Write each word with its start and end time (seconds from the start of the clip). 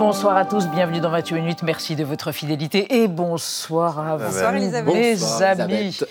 Bonsoir 0.00 0.34
à 0.38 0.46
tous, 0.46 0.66
bienvenue 0.68 0.98
dans 1.00 1.10
28 1.10 1.34
minutes. 1.34 1.62
Merci 1.62 1.94
de 1.94 2.04
votre 2.04 2.32
fidélité 2.32 3.02
et 3.02 3.06
bonsoir 3.06 3.98
à 3.98 4.16
vous, 4.16 4.24
Bonsoir, 4.24 4.56
Elisabeth. 4.56 4.94
les 4.94 5.10
Bonsoir, 5.14 5.60
amis. 5.60 5.74
Elisabeth. 5.74 6.08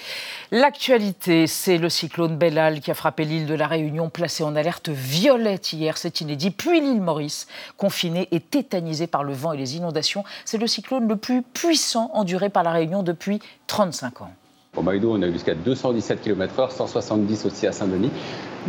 L'actualité, 0.51 1.47
c'est 1.47 1.79
le 1.79 1.89
cyclone 1.89 2.37
Bellal 2.37 2.81
qui 2.81 2.91
a 2.91 2.93
frappé 2.93 3.25
l'île 3.25 3.47
de 3.47 3.55
la 3.55 3.65
Réunion, 3.65 4.09
placée 4.11 4.43
en 4.43 4.55
alerte 4.55 4.89
violette 4.89 5.73
hier, 5.73 5.97
c'est 5.97 6.21
inédit. 6.21 6.51
Puis 6.51 6.79
l'île 6.81 7.01
Maurice, 7.01 7.47
confinée 7.77 8.27
et 8.29 8.39
tétanisée 8.39 9.07
par 9.07 9.23
le 9.23 9.33
vent 9.33 9.53
et 9.53 9.57
les 9.57 9.75
inondations. 9.75 10.23
C'est 10.45 10.59
le 10.59 10.67
cyclone 10.67 11.07
le 11.07 11.15
plus 11.15 11.41
puissant 11.41 12.11
enduré 12.13 12.49
par 12.49 12.61
la 12.61 12.69
Réunion 12.73 13.01
depuis 13.01 13.39
35 13.65 14.21
ans. 14.21 14.31
Au 14.77 14.83
Maïdo, 14.83 15.11
on 15.17 15.21
a 15.23 15.25
eu 15.25 15.33
jusqu'à 15.33 15.55
217 15.55 16.21
km/h, 16.21 16.69
170 16.69 17.45
aussi 17.47 17.65
à 17.65 17.71
Saint-Denis. 17.71 18.11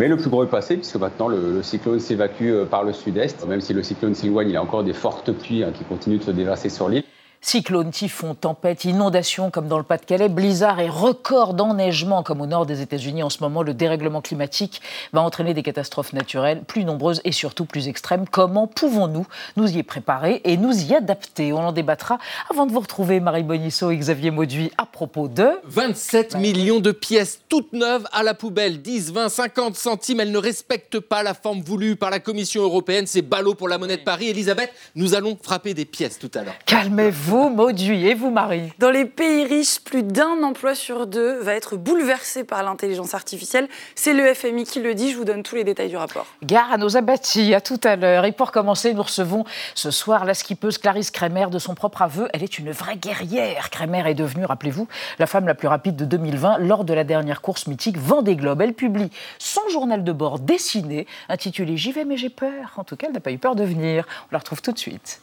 Mais 0.00 0.09
le 0.09 0.16
plus 0.16 0.30
gros 0.30 0.42
est 0.42 0.48
passé, 0.48 0.78
puisque 0.78 0.96
maintenant 0.96 1.28
le, 1.28 1.62
cyclone 1.62 2.00
s'évacue 2.00 2.48
euh, 2.48 2.64
par 2.64 2.84
le 2.84 2.95
sud-est. 2.95 3.46
Même 3.46 3.60
si 3.60 3.74
le 3.74 3.82
cyclone 3.82 4.14
s'éloigne, 4.14 4.48
il 4.48 4.54
y 4.54 4.56
a 4.56 4.62
encore 4.62 4.82
des 4.82 4.95
fortes 4.95 5.30
pluies 5.30 5.62
hein, 5.62 5.73
qui 5.74 5.84
continuent 5.84 6.16
de 6.16 6.23
se 6.23 6.30
déverser 6.30 6.70
sur 6.70 6.88
l'île. 6.88 7.04
Cyclone, 7.42 7.90
typhon, 7.90 8.34
tempête, 8.34 8.84
inondation 8.84 9.50
comme 9.50 9.66
dans 9.66 9.78
le 9.78 9.82
Pas-de-Calais, 9.82 10.28
blizzard 10.28 10.78
et 10.78 10.90
record 10.90 11.54
d'enneigement 11.54 12.22
comme 12.22 12.42
au 12.42 12.46
nord 12.46 12.66
des 12.66 12.82
États-Unis 12.82 13.22
en 13.22 13.30
ce 13.30 13.38
moment, 13.40 13.62
le 13.62 13.72
dérèglement 13.72 14.20
climatique 14.20 14.82
va 15.14 15.22
entraîner 15.22 15.54
des 15.54 15.62
catastrophes 15.62 16.12
naturelles 16.12 16.62
plus 16.62 16.84
nombreuses 16.84 17.22
et 17.24 17.32
surtout 17.32 17.64
plus 17.64 17.88
extrêmes. 17.88 18.26
Comment 18.30 18.66
pouvons-nous 18.66 19.26
nous 19.56 19.74
y 19.74 19.82
préparer 19.82 20.42
et 20.45 20.58
nous 20.58 20.84
y 20.84 20.95
adapter? 20.95 21.54
On 21.54 21.60
en 21.60 21.72
débattra 21.72 22.18
avant 22.50 22.66
de 22.66 22.72
vous 22.72 22.80
retrouver, 22.80 23.20
Marie 23.20 23.42
Bonisseau 23.42 23.90
et 23.90 23.96
Xavier 23.96 24.30
Mauduit, 24.30 24.70
à 24.76 24.84
propos 24.84 25.26
de... 25.26 25.48
27 25.64 26.36
millions 26.36 26.80
de 26.80 26.92
pièces 26.92 27.40
toutes 27.48 27.72
neuves 27.72 28.06
à 28.12 28.22
la 28.22 28.34
poubelle, 28.34 28.82
10, 28.82 29.12
20, 29.12 29.28
50 29.30 29.76
centimes. 29.76 30.20
Elles 30.20 30.30
ne 30.30 30.38
respectent 30.38 31.00
pas 31.00 31.22
la 31.22 31.32
forme 31.32 31.62
voulue 31.62 31.96
par 31.96 32.10
la 32.10 32.20
Commission 32.20 32.62
européenne. 32.62 33.06
C'est 33.06 33.22
ballot 33.22 33.54
pour 33.54 33.68
la 33.68 33.78
monnaie 33.78 33.96
de 33.96 34.04
Paris. 34.04 34.28
Elisabeth, 34.28 34.70
nous 34.95 35.15
allons 35.15 35.38
frapper 35.43 35.72
des 35.72 35.87
pièces 35.87 36.18
tout 36.18 36.30
à 36.34 36.43
l'heure. 36.43 36.54
Calmez-vous, 36.66 37.29
Mauduit, 37.30 38.09
et 38.09 38.14
vous, 38.14 38.30
Marie 38.30 38.73
Dans 38.80 38.90
les 38.90 39.04
pays 39.04 39.45
riches, 39.45 39.78
plus 39.80 40.02
d'un 40.02 40.42
emploi 40.42 40.74
sur 40.74 41.06
deux 41.06 41.38
va 41.38 41.54
être 41.54 41.76
bouleversé 41.76 42.42
par 42.42 42.60
l'intelligence 42.64 43.14
artificielle. 43.14 43.68
C'est 43.95 44.14
le 44.14 44.34
FMI 44.34 44.64
qui 44.64 44.80
le 44.80 44.95
dit. 44.95 45.12
Je 45.12 45.16
vous 45.16 45.24
donne 45.24 45.45
tous 45.45 45.54
les 45.54 45.62
détails 45.62 45.90
du 45.90 45.96
rapport. 45.96 46.26
Gare 46.42 46.72
à 46.72 46.76
nos 46.76 46.96
abattis, 46.96 47.54
à 47.54 47.60
tout 47.60 47.78
à 47.84 47.95
l'heure. 47.95 48.24
Et 48.24 48.32
pour 48.32 48.50
commencer, 48.50 48.95
nous 48.95 49.02
recevons 49.02 49.45
ce 49.76 49.92
soir 49.92 50.24
la 50.24 50.34
skippeuse 50.34 50.78
Clarisse 50.78 51.12
Kremer 51.12 51.46
de 51.50 51.60
son 51.60 51.74
propre 51.74 52.02
aveu. 52.02 52.28
Elle 52.32 52.42
est 52.42 52.59
une 52.59 52.72
vraie 52.72 52.96
guerrière. 52.96 53.70
Kremer 53.70 54.09
est 54.09 54.15
devenue, 54.15 54.44
rappelez-vous, 54.44 54.88
la 55.20 55.26
femme 55.28 55.46
la 55.46 55.54
plus 55.54 55.68
rapide 55.68 55.94
de 55.94 56.04
2020 56.04 56.59
lors 56.59 56.84
de 56.84 56.94
la 56.94 57.04
dernière 57.04 57.42
course 57.42 57.68
mythique 57.68 57.96
Vendée 57.96 58.34
Globe. 58.34 58.60
Elle 58.60 58.74
publie 58.74 59.10
son 59.38 59.62
journal 59.70 60.02
de 60.02 60.12
bord 60.12 60.40
dessiné, 60.40 61.06
intitulé 61.28 61.76
J'y 61.76 61.92
vais 61.92 62.04
mais 62.04 62.16
j'ai 62.16 62.30
peur. 62.30 62.72
En 62.76 62.82
tout 62.82 62.96
cas, 62.96 63.06
elle 63.06 63.15
n'a 63.15 63.20
pas 63.20 63.30
eu 63.30 63.38
peur 63.38 63.54
de 63.54 63.62
venir. 63.62 64.04
On 64.25 64.28
la 64.32 64.38
retrouve 64.38 64.62
tout 64.62 64.72
de 64.72 64.78
suite. 64.78 65.20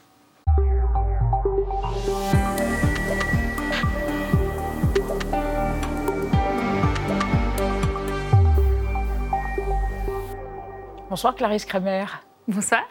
Bonsoir 11.09 11.36
Clarisse 11.36 11.66
Kremer. 11.66 12.05
Bonsoir. 12.47 12.83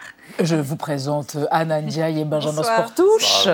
Je 0.43 0.57
vous 0.57 0.77
présente 0.77 1.37
Anna 1.51 1.81
Ndiaye 1.81 2.21
et 2.21 2.25
Benjamin 2.25 2.57
Bonsoir. 2.57 2.89
Sportouche. 2.89 3.49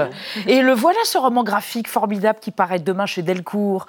Et 0.47 0.63
le 0.63 0.73
voilà 0.73 0.99
ce 1.05 1.19
roman 1.19 1.45
graphique 1.45 1.89
formidable 1.89 2.39
qui 2.41 2.51
paraît 2.51 2.79
demain 2.81 3.07
chez 3.07 3.23
Delcourt. 3.23 3.87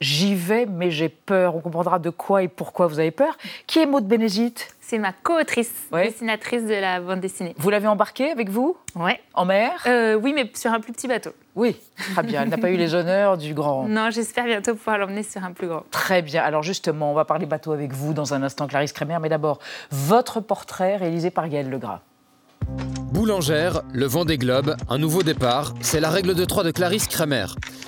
J'y 0.00 0.34
vais, 0.34 0.66
mais 0.66 0.90
j'ai 0.90 1.08
peur. 1.08 1.54
On 1.54 1.60
comprendra 1.60 1.98
de 1.98 2.10
quoi 2.10 2.42
et 2.42 2.48
pourquoi 2.48 2.88
vous 2.88 2.98
avez 2.98 3.12
peur. 3.12 3.36
Qui 3.66 3.78
est 3.78 3.86
Maud 3.86 4.06
Bénézite 4.06 4.74
C'est 4.80 4.98
ma 4.98 5.12
co-autrice, 5.12 5.72
Ouais. 5.92 6.08
dessinatrice 6.08 6.64
de 6.64 6.74
la 6.74 7.00
bande 7.00 7.20
dessinée. 7.20 7.54
Vous 7.56 7.70
l'avez 7.70 7.86
embarquée 7.86 8.30
avec 8.30 8.50
vous? 8.50 8.76
Ouais. 8.96 9.20
En 9.34 9.44
mer? 9.44 9.70
Euh, 9.86 10.14
oui, 10.16 10.32
mais 10.34 10.50
sur 10.54 10.72
un 10.72 10.80
plus 10.80 10.92
petit 10.92 11.06
bateau. 11.06 11.30
Oui, 11.56 11.76
très 11.96 12.22
bien. 12.22 12.42
Elle 12.42 12.48
n'a 12.48 12.58
pas 12.58 12.70
eu 12.70 12.76
les 12.76 12.94
honneurs 12.94 13.36
du 13.36 13.54
grand. 13.54 13.84
Non, 13.88 14.10
j'espère 14.10 14.44
bientôt 14.44 14.74
pouvoir 14.74 14.98
l'emmener 14.98 15.22
sur 15.22 15.44
un 15.44 15.52
plus 15.52 15.68
grand. 15.68 15.84
Très 15.90 16.20
bien. 16.22 16.42
Alors 16.42 16.62
justement, 16.62 17.10
on 17.12 17.14
va 17.14 17.24
parler 17.24 17.46
bateau 17.46 17.72
avec 17.72 17.92
vous 17.92 18.12
dans 18.12 18.34
un 18.34 18.42
instant, 18.42 18.66
Clarisse 18.66 18.92
Kremer. 18.92 19.18
Mais 19.20 19.28
d'abord, 19.28 19.60
votre 19.90 20.40
portrait 20.40 20.96
réalisé 20.96 21.30
par 21.30 21.48
Gaël 21.48 21.70
Legras. 21.70 22.00
Boulangère, 23.12 23.82
le 23.92 24.06
vent 24.06 24.24
des 24.24 24.38
globes, 24.38 24.76
un 24.88 24.98
nouveau 24.98 25.22
départ, 25.22 25.74
c'est 25.80 26.00
la 26.00 26.10
règle 26.10 26.34
de 26.34 26.44
trois 26.44 26.64
de 26.64 26.70
Clarisse 26.70 27.06
Kramer. 27.06 27.46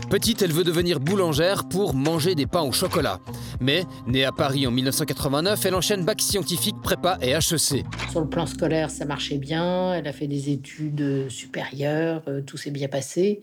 Petite, 0.08 0.42
elle 0.42 0.52
veut 0.52 0.62
devenir 0.62 1.00
boulangère 1.00 1.68
pour 1.68 1.94
manger 1.94 2.36
des 2.36 2.46
pains 2.46 2.62
au 2.62 2.70
chocolat. 2.70 3.18
Mais, 3.60 3.84
née 4.06 4.24
à 4.24 4.30
Paris 4.30 4.66
en 4.66 4.70
1989, 4.70 5.66
elle 5.66 5.74
enchaîne 5.74 6.04
bac 6.04 6.20
scientifique, 6.20 6.76
prépa 6.80 7.18
et 7.20 7.30
HEC. 7.30 7.84
Sur 8.10 8.20
le 8.20 8.28
plan 8.28 8.46
scolaire, 8.46 8.90
ça 8.90 9.04
marchait 9.04 9.38
bien. 9.38 9.94
Elle 9.94 10.06
a 10.06 10.12
fait 10.12 10.28
des 10.28 10.50
études 10.50 11.28
supérieures, 11.28 12.22
euh, 12.28 12.40
tout 12.42 12.56
s'est 12.56 12.70
bien 12.70 12.88
passé. 12.88 13.40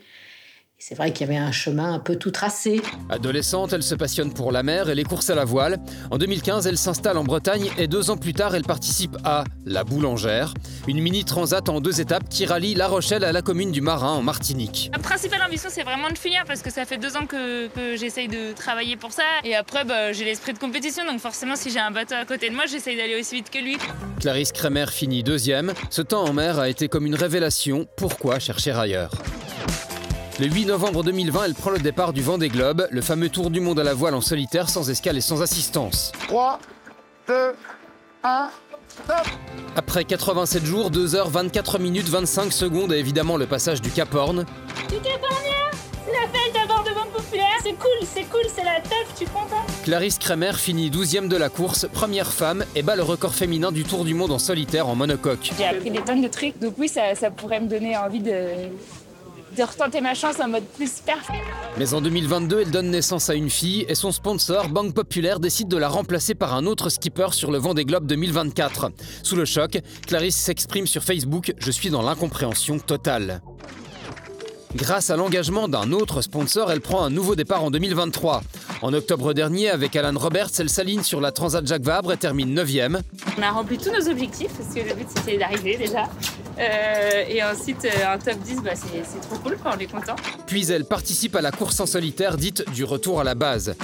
C'est 0.85 0.95
vrai 0.95 1.13
qu'il 1.13 1.25
y 1.25 1.29
avait 1.29 1.39
un 1.39 1.53
chemin 1.53 1.93
un 1.93 1.99
peu 1.99 2.17
tout 2.17 2.31
tracé. 2.31 2.81
Adolescente, 3.09 3.71
elle 3.71 3.83
se 3.83 3.95
passionne 3.95 4.33
pour 4.33 4.51
la 4.51 4.63
mer 4.63 4.89
et 4.89 4.95
les 4.95 5.05
courses 5.05 5.29
à 5.29 5.35
la 5.35 5.45
voile. 5.45 5.79
En 6.11 6.17
2015, 6.17 6.67
elle 6.67 6.77
s'installe 6.77 7.17
en 7.17 7.23
Bretagne 7.23 7.71
et 7.77 7.87
deux 7.87 8.09
ans 8.09 8.17
plus 8.17 8.33
tard, 8.33 8.53
elle 8.53 8.63
participe 8.65 9.15
à 9.23 9.45
La 9.65 9.85
Boulangère, 9.85 10.53
une 10.89 10.99
mini 10.99 11.23
transat 11.23 11.69
en 11.69 11.79
deux 11.79 12.01
étapes 12.01 12.27
qui 12.27 12.45
rallie 12.45 12.75
La 12.75 12.89
Rochelle 12.89 13.23
à 13.23 13.31
la 13.31 13.41
commune 13.41 13.71
du 13.71 13.79
Marin 13.79 14.11
en 14.11 14.21
Martinique. 14.21 14.89
Ma 14.91 14.99
principale 14.99 15.41
ambition, 15.41 15.69
c'est 15.71 15.83
vraiment 15.83 16.09
de 16.09 16.17
finir 16.17 16.43
parce 16.45 16.61
que 16.61 16.69
ça 16.69 16.83
fait 16.83 16.97
deux 16.97 17.15
ans 17.15 17.27
que, 17.27 17.69
que 17.69 17.95
j'essaye 17.95 18.27
de 18.27 18.51
travailler 18.51 18.97
pour 18.97 19.13
ça. 19.13 19.23
Et 19.45 19.55
après, 19.55 19.85
bah, 19.85 20.11
j'ai 20.11 20.25
l'esprit 20.25 20.51
de 20.51 20.59
compétition, 20.59 21.05
donc 21.05 21.21
forcément, 21.21 21.55
si 21.55 21.71
j'ai 21.71 21.79
un 21.79 21.91
bateau 21.91 22.15
à 22.15 22.25
côté 22.25 22.49
de 22.49 22.55
moi, 22.55 22.65
j'essaye 22.65 22.97
d'aller 22.97 23.17
aussi 23.17 23.35
vite 23.35 23.49
que 23.49 23.59
lui. 23.59 23.77
Clarisse 24.19 24.51
Kremer 24.51 24.87
finit 24.87 25.23
deuxième. 25.23 25.71
Ce 25.89 26.01
temps 26.01 26.25
en 26.25 26.33
mer 26.33 26.59
a 26.59 26.67
été 26.67 26.89
comme 26.89 27.05
une 27.05 27.15
révélation. 27.15 27.87
Pourquoi 27.95 28.39
chercher 28.39 28.71
ailleurs? 28.71 29.11
Le 30.39 30.47
8 30.47 30.65
novembre 30.65 31.03
2020, 31.03 31.43
elle 31.45 31.53
prend 31.53 31.69
le 31.69 31.79
départ 31.79 32.11
du 32.11 32.21
Vendée 32.21 32.49
Globe, 32.49 32.87
le 32.89 33.01
fameux 33.01 33.29
tour 33.29 33.51
du 33.51 33.59
monde 33.59 33.79
à 33.79 33.83
la 33.83 33.93
voile 33.93 34.15
en 34.15 34.21
solitaire, 34.21 34.67
sans 34.67 34.89
escale 34.89 35.17
et 35.17 35.21
sans 35.21 35.41
assistance. 35.43 36.11
3, 36.27 36.59
2, 37.27 37.33
1, 38.23 38.49
stop 38.87 39.27
Après 39.75 40.03
87 40.05 40.65
jours, 40.65 40.89
2 40.89 41.15
heures 41.15 41.29
24 41.29 41.77
minutes 41.77 42.09
25 42.09 42.51
secondes 42.51 42.93
et 42.93 42.97
évidemment 42.97 43.37
le 43.37 43.45
passage 43.45 43.81
du 43.81 43.91
Cap 43.91 44.13
Horn, 44.15 44.45
Tu 44.89 44.95
t'épargnes 44.95 45.19
C'est 46.03 46.13
la 46.13 46.27
fête 46.27 46.53
d'abord 46.53 46.83
de 46.83 46.95
banque 46.95 47.11
populaire. 47.11 47.45
C'est 47.61 47.73
cool, 47.73 48.07
c'est 48.11 48.23
cool, 48.23 48.45
c'est 48.55 48.63
la 48.63 48.81
teuf, 48.81 49.13
tu 49.17 49.25
prends 49.25 49.45
pas 49.45 49.63
Clarisse 49.83 50.17
Kremer 50.17 50.53
finit 50.53 50.89
12e 50.89 51.27
de 51.27 51.37
la 51.37 51.49
course, 51.49 51.87
première 51.93 52.33
femme, 52.33 52.65
et 52.75 52.81
bat 52.81 52.95
le 52.95 53.03
record 53.03 53.35
féminin 53.35 53.71
du 53.71 53.83
tour 53.83 54.03
du 54.03 54.15
monde 54.15 54.31
en 54.31 54.39
solitaire 54.39 54.87
en 54.87 54.95
monocoque. 54.95 55.51
J'ai 55.57 55.65
appris 55.65 55.91
des 55.91 56.01
tonnes 56.01 56.21
de 56.21 56.27
trucs, 56.27 56.57
donc 56.59 56.73
oui, 56.79 56.87
ça, 56.87 57.13
ça 57.13 57.29
pourrait 57.29 57.59
me 57.61 57.67
donner 57.67 57.95
envie 57.95 58.19
de, 58.19 58.47
de 59.55 59.63
retenter 59.63 60.01
ma 60.01 60.13
chance 60.13 60.39
en 60.39 60.47
mode 60.47 60.65
plus 60.75 61.01
perf. 61.05 61.27
Mais 61.77 61.93
en 61.93 62.01
2022, 62.01 62.61
elle 62.61 62.71
donne 62.71 62.89
naissance 62.89 63.29
à 63.29 63.35
une 63.35 63.49
fille 63.49 63.85
et 63.87 63.95
son 63.95 64.11
sponsor, 64.11 64.69
Banque 64.69 64.93
Populaire, 64.93 65.39
décide 65.39 65.67
de 65.67 65.77
la 65.77 65.89
remplacer 65.89 66.35
par 66.35 66.53
un 66.53 66.65
autre 66.65 66.89
skipper 66.89 67.29
sur 67.31 67.51
le 67.51 67.57
Vendée 67.57 67.85
Globe 67.85 68.05
2024. 68.05 68.91
Sous 69.23 69.35
le 69.35 69.45
choc, 69.45 69.79
Clarisse 70.07 70.35
s'exprime 70.35 70.87
sur 70.87 71.03
Facebook 71.03 71.53
Je 71.57 71.71
suis 71.71 71.89
dans 71.89 72.01
l'incompréhension 72.01 72.79
totale. 72.79 73.41
Grâce 74.75 75.11
à 75.11 75.17
l'engagement 75.17 75.67
d'un 75.67 75.91
autre 75.91 76.21
sponsor, 76.21 76.71
elle 76.71 76.81
prend 76.81 77.03
un 77.03 77.11
nouveau 77.11 77.35
départ 77.35 77.63
en 77.63 77.69
2023. 77.69 78.41
En 78.81 78.91
octobre 78.93 79.33
dernier, 79.33 79.69
avec 79.69 79.95
Alan 79.95 80.17
Roberts, 80.17 80.49
elle 80.57 80.69
s'aligne 80.69 81.03
sur 81.03 81.21
la 81.21 81.31
Transat 81.31 81.65
Jacques 81.65 81.83
Vabre 81.83 82.11
et 82.11 82.17
termine 82.17 82.59
9e. 82.59 82.99
On 83.37 83.41
a 83.43 83.51
rempli 83.51 83.77
tous 83.77 83.91
nos 83.91 84.09
objectifs 84.09 84.51
parce 84.57 84.73
que 84.73 84.79
le 84.79 84.95
but 84.95 85.07
c'était 85.15 85.37
d'arriver 85.37 85.77
déjà. 85.77 86.09
Euh, 86.59 87.23
et 87.29 87.43
ensuite, 87.43 87.85
euh, 87.85 88.13
un 88.13 88.17
top 88.17 88.39
10, 88.39 88.61
bah, 88.63 88.71
c'est 88.73 89.21
trop 89.21 89.35
cool, 89.37 89.57
quoi, 89.57 89.75
on 89.77 89.79
est 89.79 89.85
content. 89.85 90.15
Puis 90.47 90.71
elle 90.71 90.85
participe 90.85 91.35
à 91.35 91.41
la 91.41 91.51
course 91.51 91.79
en 91.79 91.85
solitaire 91.85 92.35
dite 92.37 92.65
du 92.73 92.83
retour 92.83 93.19
à 93.19 93.23
la 93.23 93.35
base. 93.35 93.75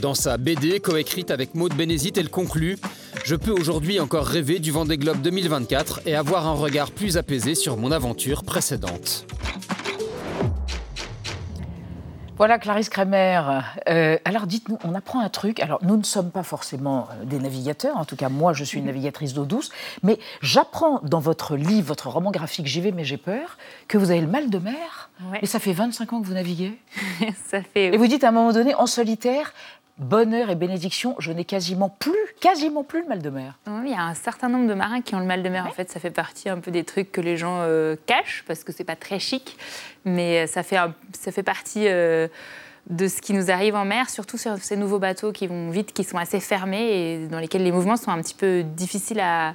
Dans 0.00 0.14
sa 0.14 0.36
BD, 0.36 0.80
coécrite 0.80 1.30
avec 1.30 1.54
Maud 1.54 1.74
Bénézite, 1.74 2.18
elle 2.18 2.28
conclut 2.28 2.76
Je 3.24 3.36
peux 3.36 3.52
aujourd'hui 3.52 4.00
encore 4.00 4.26
rêver 4.26 4.58
du 4.58 4.72
Vendée 4.72 4.98
Globe 4.98 5.22
2024 5.22 6.00
et 6.06 6.16
avoir 6.16 6.46
un 6.48 6.54
regard 6.54 6.90
plus 6.90 7.16
apaisé 7.16 7.54
sur 7.54 7.76
mon 7.76 7.92
aventure 7.92 8.42
précédente. 8.42 9.26
Voilà 12.36 12.58
Clarisse 12.58 12.88
Kremer. 12.88 13.60
Euh, 13.88 14.18
alors 14.24 14.48
dites-nous, 14.48 14.76
on 14.82 14.96
apprend 14.96 15.20
un 15.20 15.28
truc. 15.28 15.60
Alors 15.60 15.78
nous 15.82 15.96
ne 15.96 16.02
sommes 16.02 16.32
pas 16.32 16.42
forcément 16.42 17.06
euh, 17.12 17.24
des 17.24 17.38
navigateurs, 17.38 17.96
en 17.96 18.04
tout 18.04 18.16
cas 18.16 18.28
moi 18.28 18.52
je 18.52 18.64
suis 18.64 18.80
une 18.80 18.86
navigatrice 18.86 19.34
d'eau 19.34 19.44
douce, 19.44 19.70
mais 20.02 20.18
j'apprends 20.42 20.98
dans 21.04 21.20
votre 21.20 21.54
livre, 21.56 21.86
votre 21.86 22.08
roman 22.08 22.32
graphique 22.32 22.66
J'y 22.66 22.80
vais 22.80 22.90
mais 22.90 23.04
j'ai 23.04 23.18
peur, 23.18 23.56
que 23.86 23.98
vous 23.98 24.10
avez 24.10 24.20
le 24.20 24.26
mal 24.26 24.50
de 24.50 24.58
mer. 24.58 25.10
Ouais. 25.30 25.38
Et 25.42 25.46
ça 25.46 25.60
fait 25.60 25.72
25 25.72 26.12
ans 26.12 26.20
que 26.20 26.26
vous 26.26 26.34
naviguez. 26.34 26.76
ça 27.46 27.62
fait. 27.62 27.94
Et 27.94 27.96
vous 27.96 28.08
dites 28.08 28.24
à 28.24 28.30
un 28.30 28.32
moment 28.32 28.52
donné, 28.52 28.74
en 28.74 28.86
solitaire, 28.86 29.52
bonheur 29.98 30.50
et 30.50 30.54
bénédiction, 30.56 31.14
je 31.18 31.30
n'ai 31.32 31.44
quasiment 31.44 31.88
plus, 31.88 32.12
quasiment 32.40 32.82
plus 32.82 33.02
le 33.02 33.08
mal 33.08 33.22
de 33.22 33.30
mer. 33.30 33.58
Oui, 33.66 33.82
Il 33.86 33.90
y 33.92 33.94
a 33.94 34.02
un 34.02 34.14
certain 34.14 34.48
nombre 34.48 34.68
de 34.68 34.74
marins 34.74 35.00
qui 35.02 35.14
ont 35.14 35.20
le 35.20 35.24
mal 35.26 35.42
de 35.42 35.48
mer. 35.48 35.66
En 35.66 35.70
fait, 35.70 35.90
ça 35.90 36.00
fait 36.00 36.10
partie 36.10 36.48
un 36.48 36.58
peu 36.58 36.70
des 36.70 36.84
trucs 36.84 37.12
que 37.12 37.20
les 37.20 37.36
gens 37.36 37.58
euh, 37.60 37.94
cachent 38.06 38.44
parce 38.46 38.64
que 38.64 38.72
c'est 38.72 38.84
pas 38.84 38.96
très 38.96 39.18
chic, 39.20 39.56
mais 40.04 40.46
ça 40.46 40.62
fait, 40.62 40.76
un- 40.76 40.94
ça 41.12 41.30
fait 41.30 41.42
partie 41.44 41.86
euh, 41.86 42.26
de 42.90 43.06
ce 43.08 43.22
qui 43.22 43.32
nous 43.32 43.50
arrive 43.50 43.76
en 43.76 43.84
mer, 43.84 44.10
surtout 44.10 44.36
sur 44.36 44.56
ces 44.58 44.76
nouveaux 44.76 44.98
bateaux 44.98 45.32
qui 45.32 45.46
vont 45.46 45.70
vite, 45.70 45.92
qui 45.92 46.02
sont 46.04 46.18
assez 46.18 46.40
fermés 46.40 47.22
et 47.22 47.26
dans 47.28 47.38
lesquels 47.38 47.62
les 47.62 47.72
mouvements 47.72 47.96
sont 47.96 48.10
un 48.10 48.20
petit 48.20 48.34
peu 48.34 48.62
difficiles 48.64 49.20
à, 49.20 49.54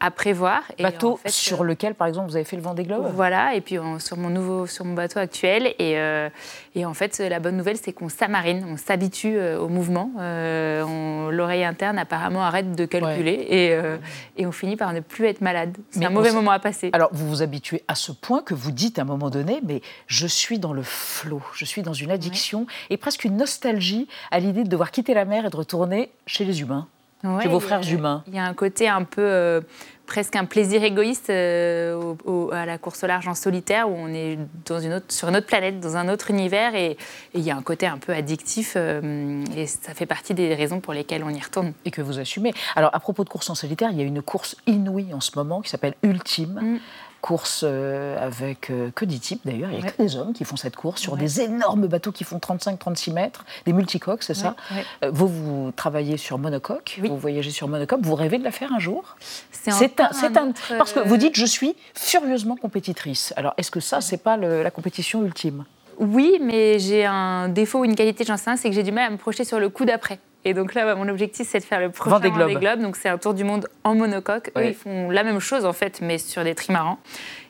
à 0.00 0.10
prévoir. 0.10 0.62
Et 0.78 0.82
Bateau 0.82 1.12
en 1.14 1.16
fait, 1.16 1.30
sur 1.30 1.64
lequel, 1.64 1.94
par 1.94 2.06
exemple, 2.06 2.28
vous 2.28 2.36
avez 2.36 2.44
fait 2.44 2.56
le 2.56 2.62
Vendée 2.62 2.82
Globe 2.84 3.10
Voilà, 3.14 3.54
et 3.54 3.60
puis 3.60 3.78
sur 3.98 4.16
mon 4.16 4.28
nouveau, 4.28 4.66
sur 4.66 4.84
mon 4.84 4.94
bateau 4.94 5.18
actuel. 5.18 5.68
Et, 5.78 5.98
euh, 5.98 6.28
et 6.74 6.84
en 6.84 6.92
fait, 6.94 7.18
la 7.18 7.40
bonne 7.40 7.56
nouvelle, 7.56 7.76
c'est 7.76 7.92
qu'on 7.92 8.08
s'amarine, 8.08 8.66
on 8.70 8.76
s'habitue 8.76 9.36
euh, 9.38 9.58
au 9.58 9.68
mouvement. 9.68 10.10
Euh, 10.18 10.82
on- 10.84 11.30
L'oreille 11.30 11.64
interne 11.64 11.98
apparemment 11.98 12.44
arrête 12.44 12.74
de 12.74 12.84
calculer 12.84 13.46
et, 13.48 13.72
euh, 13.72 13.96
et 14.36 14.46
on 14.46 14.52
finit 14.52 14.76
par 14.76 14.92
ne 14.92 15.00
plus 15.00 15.26
être 15.26 15.40
malade. 15.40 15.76
C'est 15.90 16.00
Mais 16.00 16.06
un 16.06 16.10
mauvais 16.10 16.32
moment 16.32 16.50
à 16.50 16.58
passer. 16.58 16.90
Alors, 16.92 17.08
vous 17.12 17.26
vous 17.28 17.42
habituez 17.42 17.82
à 17.88 17.94
ce 17.94 18.12
point 18.12 18.42
que 18.42 18.54
vous 18.54 18.70
dites 18.72 18.98
à 18.98 19.02
un 19.02 19.06
moment 19.06 19.30
donné, 19.30 19.60
mais 19.66 19.80
je 20.06 20.26
suis 20.26 20.58
dans 20.58 20.72
le 20.72 20.82
flot, 20.82 21.40
je 21.54 21.64
suis 21.64 21.82
dans 21.82 21.92
une 21.94 22.10
addiction 22.10 22.66
et 22.90 22.96
presque 22.96 23.24
une 23.24 23.36
nostalgie 23.36 24.06
à 24.30 24.38
l'idée 24.38 24.64
de 24.64 24.68
devoir 24.68 24.90
quitter 24.90 25.14
la 25.14 25.24
mer 25.24 25.46
et 25.46 25.50
de 25.50 25.56
retourner 25.56 26.10
chez 26.26 26.44
les 26.44 26.60
humains, 26.60 26.86
Ouais, 27.22 27.48
vos 27.48 27.60
frères 27.60 27.88
humains. 27.90 28.22
Il 28.26 28.34
y 28.34 28.38
a 28.38 28.44
un 28.44 28.52
côté 28.52 28.86
un 28.88 29.04
peu 29.04 29.22
euh, 29.22 29.60
presque 30.06 30.36
un 30.36 30.44
plaisir 30.44 30.84
égoïste 30.84 31.30
euh, 31.30 31.94
au- 31.94 32.18
au- 32.30 32.50
à 32.52 32.66
la 32.66 32.76
course 32.76 33.02
au 33.02 33.06
large 33.06 33.26
en 33.28 33.34
solitaire 33.34 33.88
où 33.88 33.94
on 33.96 34.08
est 34.08 34.38
dans 34.66 34.78
une 34.78 34.92
autre, 34.92 35.06
sur 35.08 35.28
une 35.28 35.36
autre 35.36 35.46
planète, 35.46 35.80
dans 35.80 35.96
un 35.96 36.10
autre 36.10 36.30
univers 36.30 36.74
et, 36.74 36.90
et 36.90 36.96
il 37.34 37.40
y 37.40 37.50
a 37.50 37.56
un 37.56 37.62
côté 37.62 37.86
un 37.86 37.96
peu 37.96 38.12
addictif 38.12 38.74
euh, 38.76 39.42
et 39.56 39.66
ça 39.66 39.94
fait 39.94 40.04
partie 40.04 40.34
des 40.34 40.54
raisons 40.54 40.80
pour 40.80 40.92
lesquelles 40.92 41.24
on 41.24 41.30
y 41.30 41.40
retourne. 41.40 41.72
et 41.86 41.90
que 41.90 42.02
vous 42.02 42.18
assumez. 42.18 42.52
Alors, 42.76 42.90
à 42.94 43.00
propos 43.00 43.24
de 43.24 43.30
course 43.30 43.48
en 43.48 43.54
solitaire, 43.54 43.88
il 43.90 43.98
y 43.98 44.02
a 44.02 44.04
une 44.04 44.20
course 44.20 44.56
inouïe 44.66 45.14
en 45.14 45.20
ce 45.20 45.30
moment 45.36 45.62
qui 45.62 45.70
s'appelle 45.70 45.94
Ultime. 46.02 46.60
Mm. 46.62 46.78
Course 47.24 47.62
euh, 47.66 48.18
avec 48.22 48.68
euh, 48.68 48.90
que 48.94 49.06
des 49.06 49.18
types 49.18 49.40
d'ailleurs, 49.46 49.70
il 49.70 49.76
n'y 49.78 49.82
a 49.82 49.86
Ouais. 49.86 49.92
que 49.96 50.02
des 50.02 50.16
hommes 50.16 50.34
qui 50.34 50.44
font 50.44 50.56
cette 50.56 50.76
course 50.76 51.00
sur 51.00 51.14
Ouais. 51.14 51.18
des 51.18 51.40
énormes 51.40 51.86
bateaux 51.86 52.12
qui 52.12 52.22
font 52.22 52.36
35-36 52.36 53.14
mètres, 53.14 53.46
des 53.64 53.72
multicoques, 53.72 54.22
c'est 54.22 54.34
ça 54.34 54.54
Ouais. 54.70 54.84
Euh, 55.04 55.10
Vous, 55.10 55.26
vous 55.26 55.72
travaillez 55.74 56.18
sur 56.18 56.36
monocoque, 56.38 56.98
Oui. 57.00 57.08
vous 57.08 57.16
voyagez 57.16 57.50
sur 57.50 57.66
monocoque, 57.66 58.00
vous 58.02 58.14
rêvez 58.14 58.36
de 58.36 58.44
la 58.44 58.50
faire 58.50 58.74
un 58.74 58.78
jour 58.78 59.16
C'est 59.52 59.70
un, 59.70 60.04
un- 60.04 60.48
autre, 60.50 60.74
parce 60.76 60.92
que 60.92 61.00
vous 61.00 61.16
dites 61.16 61.34
je 61.34 61.46
suis 61.46 61.74
furieusement 61.94 62.56
compétitrice. 62.56 63.32
Alors 63.38 63.54
est-ce 63.56 63.70
que 63.70 63.80
ça 63.80 64.02
c'est 64.02 64.18
pas 64.22 64.36
le- 64.36 64.62
la 64.62 64.70
compétition 64.70 65.24
ultime? 65.24 65.64
Oui, 65.98 66.38
mais 66.42 66.78
j'ai 66.78 67.06
un 67.06 67.48
défaut 67.48 67.78
ou 67.78 67.84
une 67.86 67.94
qualité, 67.96 68.24
j'en 68.24 68.36
sais 68.36 68.54
c'est 68.58 68.68
que 68.68 68.74
j'ai 68.74 68.82
du 68.82 68.92
mal 68.92 69.06
à 69.06 69.10
me 69.10 69.16
projeter 69.16 69.44
sur 69.44 69.58
le 69.58 69.70
coup 69.70 69.86
d'après. 69.86 70.18
Et 70.44 70.52
donc 70.54 70.74
là, 70.74 70.84
bah, 70.84 70.94
mon 70.94 71.08
objectif, 71.08 71.48
c'est 71.50 71.60
de 71.60 71.64
faire 71.64 71.80
le 71.80 71.90
prochain 71.90 72.10
Vendée 72.16 72.28
Vendée 72.30 72.54
Globe. 72.54 72.60
Globe. 72.60 72.80
Donc 72.82 72.96
c'est 72.96 73.08
un 73.08 73.18
tour 73.18 73.34
du 73.34 73.44
monde 73.44 73.68
en 73.82 73.94
monocoque. 73.94 74.50
Eux, 74.56 74.60
Ouais. 74.60 74.68
ils 74.70 74.74
font 74.74 75.10
la 75.10 75.24
même 75.24 75.40
chose 75.40 75.64
en 75.64 75.72
fait, 75.72 76.00
mais 76.02 76.18
sur 76.18 76.44
des 76.44 76.54
trimarans. 76.54 76.98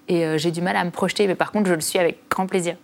Et 0.09 0.25
euh, 0.25 0.39
j'ai 0.39 0.51
du 0.51 0.61
mal 0.63 0.77
à 0.77 0.85
me 0.85 0.91
projeter, 0.91 1.27
mais 1.27 1.35
par 1.35 1.51
contre, 1.51 1.69
je 1.69 1.75
le 1.75 1.81
suis 1.81 1.99
avec 1.99 2.19
grand 2.31 2.47
plaisir. 2.47 2.77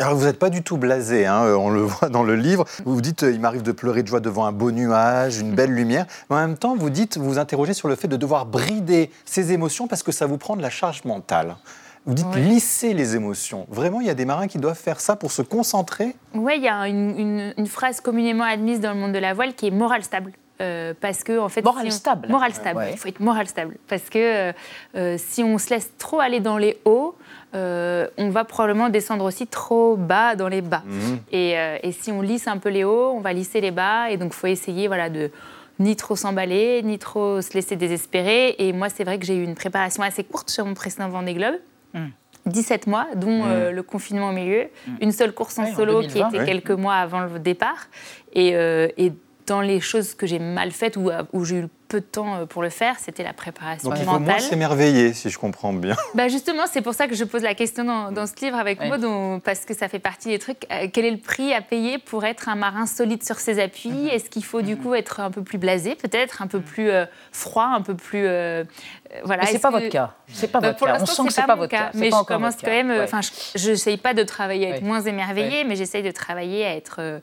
Alors 0.00 0.16
vous 0.16 0.24
n'êtes 0.24 0.40
pas 0.40 0.50
du 0.50 0.64
tout 0.64 0.76
blasé, 0.76 1.24
hein, 1.24 1.44
euh, 1.44 1.54
on 1.54 1.70
le 1.70 1.80
voit 1.82 2.08
dans 2.08 2.24
le 2.24 2.34
livre. 2.34 2.64
Vous 2.84 2.94
vous 2.94 3.00
dites, 3.00 3.22
euh, 3.22 3.30
il 3.30 3.38
m'arrive 3.40 3.62
de 3.62 3.70
pleurer 3.72 4.02
de 4.02 4.08
joie 4.08 4.18
devant 4.20 4.44
un 4.44 4.50
beau 4.52 4.72
nuage, 4.72 5.38
une 5.38 5.54
belle 5.54 5.70
lumière. 5.70 6.06
Mais 6.28 6.36
en 6.36 6.40
même 6.40 6.58
temps, 6.58 6.74
vous 6.74 6.90
dites, 6.90 7.16
vous 7.16 7.24
vous 7.24 7.38
interrogez 7.38 7.74
sur 7.74 7.86
le 7.88 7.94
fait 7.94 8.08
de 8.08 8.16
devoir 8.16 8.44
brider 8.44 9.10
ces 9.24 9.52
émotions 9.52 9.86
parce 9.86 10.02
que 10.02 10.10
ça 10.10 10.26
vous 10.26 10.36
prend 10.36 10.56
de 10.56 10.62
la 10.62 10.70
charge 10.70 11.04
mentale. 11.04 11.54
Vous 12.06 12.14
dites 12.14 12.26
Ouais. 12.34 12.40
lisser 12.40 12.92
les 12.92 13.16
émotions. 13.16 13.66
Vraiment, 13.70 14.00
il 14.00 14.06
y 14.06 14.10
a 14.10 14.14
des 14.14 14.26
marins 14.26 14.46
qui 14.46 14.58
doivent 14.58 14.78
faire 14.78 15.00
ça 15.00 15.16
pour 15.16 15.32
se 15.32 15.40
concentrer. 15.42 16.14
Oui, 16.34 16.54
il 16.56 16.62
y 16.62 16.68
a 16.68 16.86
une, 16.86 17.18
une- 17.18 17.54
une 17.56 17.66
phrase 17.66 18.00
communément 18.02 18.44
admise 18.44 18.80
dans 18.80 18.92
le 18.92 18.98
monde 19.00 19.12
de 19.12 19.18
la 19.18 19.32
voile 19.32 19.54
qui 19.54 19.68
est 19.68 19.70
morale 19.70 20.02
stable. 20.04 20.32
Euh, 20.60 20.94
parce 21.00 21.24
que 21.24 21.36
en 21.40 21.48
fait, 21.48 21.62
Morale 21.62 21.86
si 21.90 21.96
on- 21.96 21.98
stable. 21.98 22.28
Morale 22.28 22.52
stable. 22.54 22.78
Ouais. 22.78 22.92
Il 22.92 22.98
faut 22.98 23.08
être 23.08 23.18
moral 23.18 23.48
stable 23.48 23.76
parce 23.88 24.08
que 24.08 24.18
euh, 24.18 24.52
euh, 24.94 25.16
si 25.18 25.42
on 25.42 25.58
se 25.58 25.70
laisse 25.70 25.90
trop 25.98 26.20
aller 26.20 26.38
dans 26.38 26.58
les 26.58 26.78
hauts, 26.84 27.16
euh, 27.56 28.06
on 28.18 28.28
va 28.30 28.44
probablement 28.44 28.88
descendre 28.88 29.24
aussi 29.24 29.48
trop 29.48 29.96
bas 29.96 30.36
dans 30.36 30.46
les 30.48 30.60
bas. 30.60 30.82
Mhm. 30.86 31.18
Et, 31.32 31.58
euh, 31.58 31.78
et 31.82 31.90
si 31.90 32.12
on 32.12 32.20
lisse 32.22 32.46
un 32.46 32.58
peu 32.58 32.68
les 32.68 32.84
hauts, 32.84 33.10
on 33.16 33.20
va 33.20 33.32
lisser 33.32 33.60
les 33.60 33.72
bas. 33.72 34.10
Et 34.10 34.16
donc, 34.16 34.32
il 34.32 34.36
faut 34.36 34.46
essayer 34.46 34.86
voilà, 34.86 35.10
de 35.10 35.32
ni 35.80 35.96
trop 35.96 36.14
s'emballer, 36.14 36.82
ni 36.84 37.00
trop 37.00 37.40
se 37.42 37.52
laisser 37.54 37.74
désespérer. 37.74 38.54
Et 38.58 38.72
moi, 38.72 38.88
c'est 38.90 39.02
vrai 39.02 39.18
que 39.18 39.26
j'ai 39.26 39.34
eu 39.36 39.42
une 39.42 39.56
préparation 39.56 40.04
assez 40.04 40.22
courte 40.22 40.50
sur 40.50 40.64
mon 40.66 40.74
précédent 40.74 41.08
Vendée 41.08 41.34
Globe. 41.34 41.56
Mm. 41.94 42.08
17 42.46 42.86
mois, 42.88 43.06
dont 43.16 43.44
euh, 43.46 43.70
le 43.70 43.82
confinement 43.82 44.28
au 44.28 44.32
milieu. 44.32 44.68
Une 45.00 45.12
seule 45.12 45.32
course 45.32 45.58
en 45.58 45.66
solo 45.72 46.02
2020, 46.02 46.28
qui 46.28 46.36
était 46.36 46.44
quelques 46.44 46.70
mois 46.70 46.96
avant 46.96 47.20
le 47.20 47.38
départ. 47.38 47.88
Et, 48.34 48.54
euh, 48.54 48.88
et 48.98 49.12
dans 49.46 49.62
les 49.62 49.80
choses 49.80 50.14
que 50.14 50.26
j'ai 50.26 50.38
mal 50.38 50.70
faites 50.70 50.96
ou 50.96 51.10
où 51.32 51.44
j'ai 51.44 51.60
eu 51.60 51.68
peu 51.94 52.00
de 52.00 52.06
temps 52.06 52.34
euh, 52.34 52.46
pour 52.46 52.60
le 52.62 52.70
faire, 52.70 52.96
c'était 52.98 53.22
la 53.22 53.32
préparation 53.32 53.88
Donc 53.88 53.98
il 54.00 54.04
faut 54.04 54.10
moins 54.10 54.18
mentale. 54.18 54.40
s'émerveiller, 54.40 55.12
si 55.12 55.30
je 55.30 55.38
comprends 55.38 55.72
bien. 55.72 55.94
Bah 56.14 56.26
justement, 56.26 56.64
c'est 56.68 56.82
pour 56.82 56.92
ça 56.94 57.06
que 57.06 57.14
je 57.14 57.22
pose 57.22 57.42
la 57.42 57.54
question 57.54 57.84
dans, 57.84 58.10
dans 58.10 58.26
ce 58.26 58.34
livre 58.44 58.56
avec. 58.58 58.80
Maud, 58.80 59.04
on- 59.04 59.38
parce 59.38 59.64
que 59.64 59.74
ça 59.74 59.86
fait 59.88 60.00
partie 60.00 60.28
des 60.28 60.38
trucs. 60.40 60.66
Euh, 60.72 60.88
quel 60.92 61.04
est 61.04 61.10
le 61.12 61.18
prix 61.18 61.52
à 61.54 61.60
payer 61.60 61.98
pour 61.98 62.24
être 62.24 62.48
un 62.48 62.56
marin 62.56 62.86
solide 62.86 63.22
sur 63.24 63.38
ses 63.38 63.60
appuis? 63.62 63.90
Mhm. 63.90 64.08
Est-ce 64.08 64.28
qu'il 64.30 64.44
faut 64.44 64.62
du 64.62 64.76
coup 64.76 64.94
être 64.94 65.20
un 65.20 65.30
peu 65.30 65.42
plus 65.42 65.58
blasé, 65.58 65.94
peut-être, 65.94 66.42
un 66.42 66.48
peu 66.48 66.58
plus 66.60 66.90
euh, 66.90 67.04
froid, 67.30 67.66
un 67.66 67.82
peu 67.82 67.94
plus. 67.94 68.24
euh, 68.26 68.64
voilà. 69.24 69.42
Mais 69.42 69.48
c'est 69.50 69.54
Est-ce 69.54 69.62
pas 69.62 69.68
que- 69.68 69.74
votre 69.74 69.88
cas. 69.88 70.14
C'est 70.32 70.48
pas 70.50 70.58
Bah, 70.60 70.68
votre 70.68 70.78
pour 70.78 70.86
cas. 70.88 70.94
On 70.96 70.98
l'instant, 70.98 71.22
sent 71.22 71.28
que 71.28 71.34
c'est 71.34 71.42
pas, 71.46 71.54
votre 71.54 71.70
cas, 71.70 71.90
mais 71.94 72.10
je 72.10 72.24
commence 72.24 72.56
quand 72.56 72.70
même. 72.70 72.90
Ouais. 72.90 73.02
Enfin, 73.04 73.20
je 73.54 73.70
n'essaye 73.70 73.98
pas 73.98 74.14
de 74.14 74.24
travailler 74.24 74.66
à 74.66 74.70
être 74.70 74.82
Ouais. 74.82 74.88
moins 74.88 75.00
émerveillée, 75.02 75.58
Ouais. 75.58 75.64
mais 75.64 75.76
j'essaye 75.76 76.02
de 76.02 76.10
travailler 76.10 76.64
à 76.66 76.74
être 76.74 76.96
euh, 76.98 77.20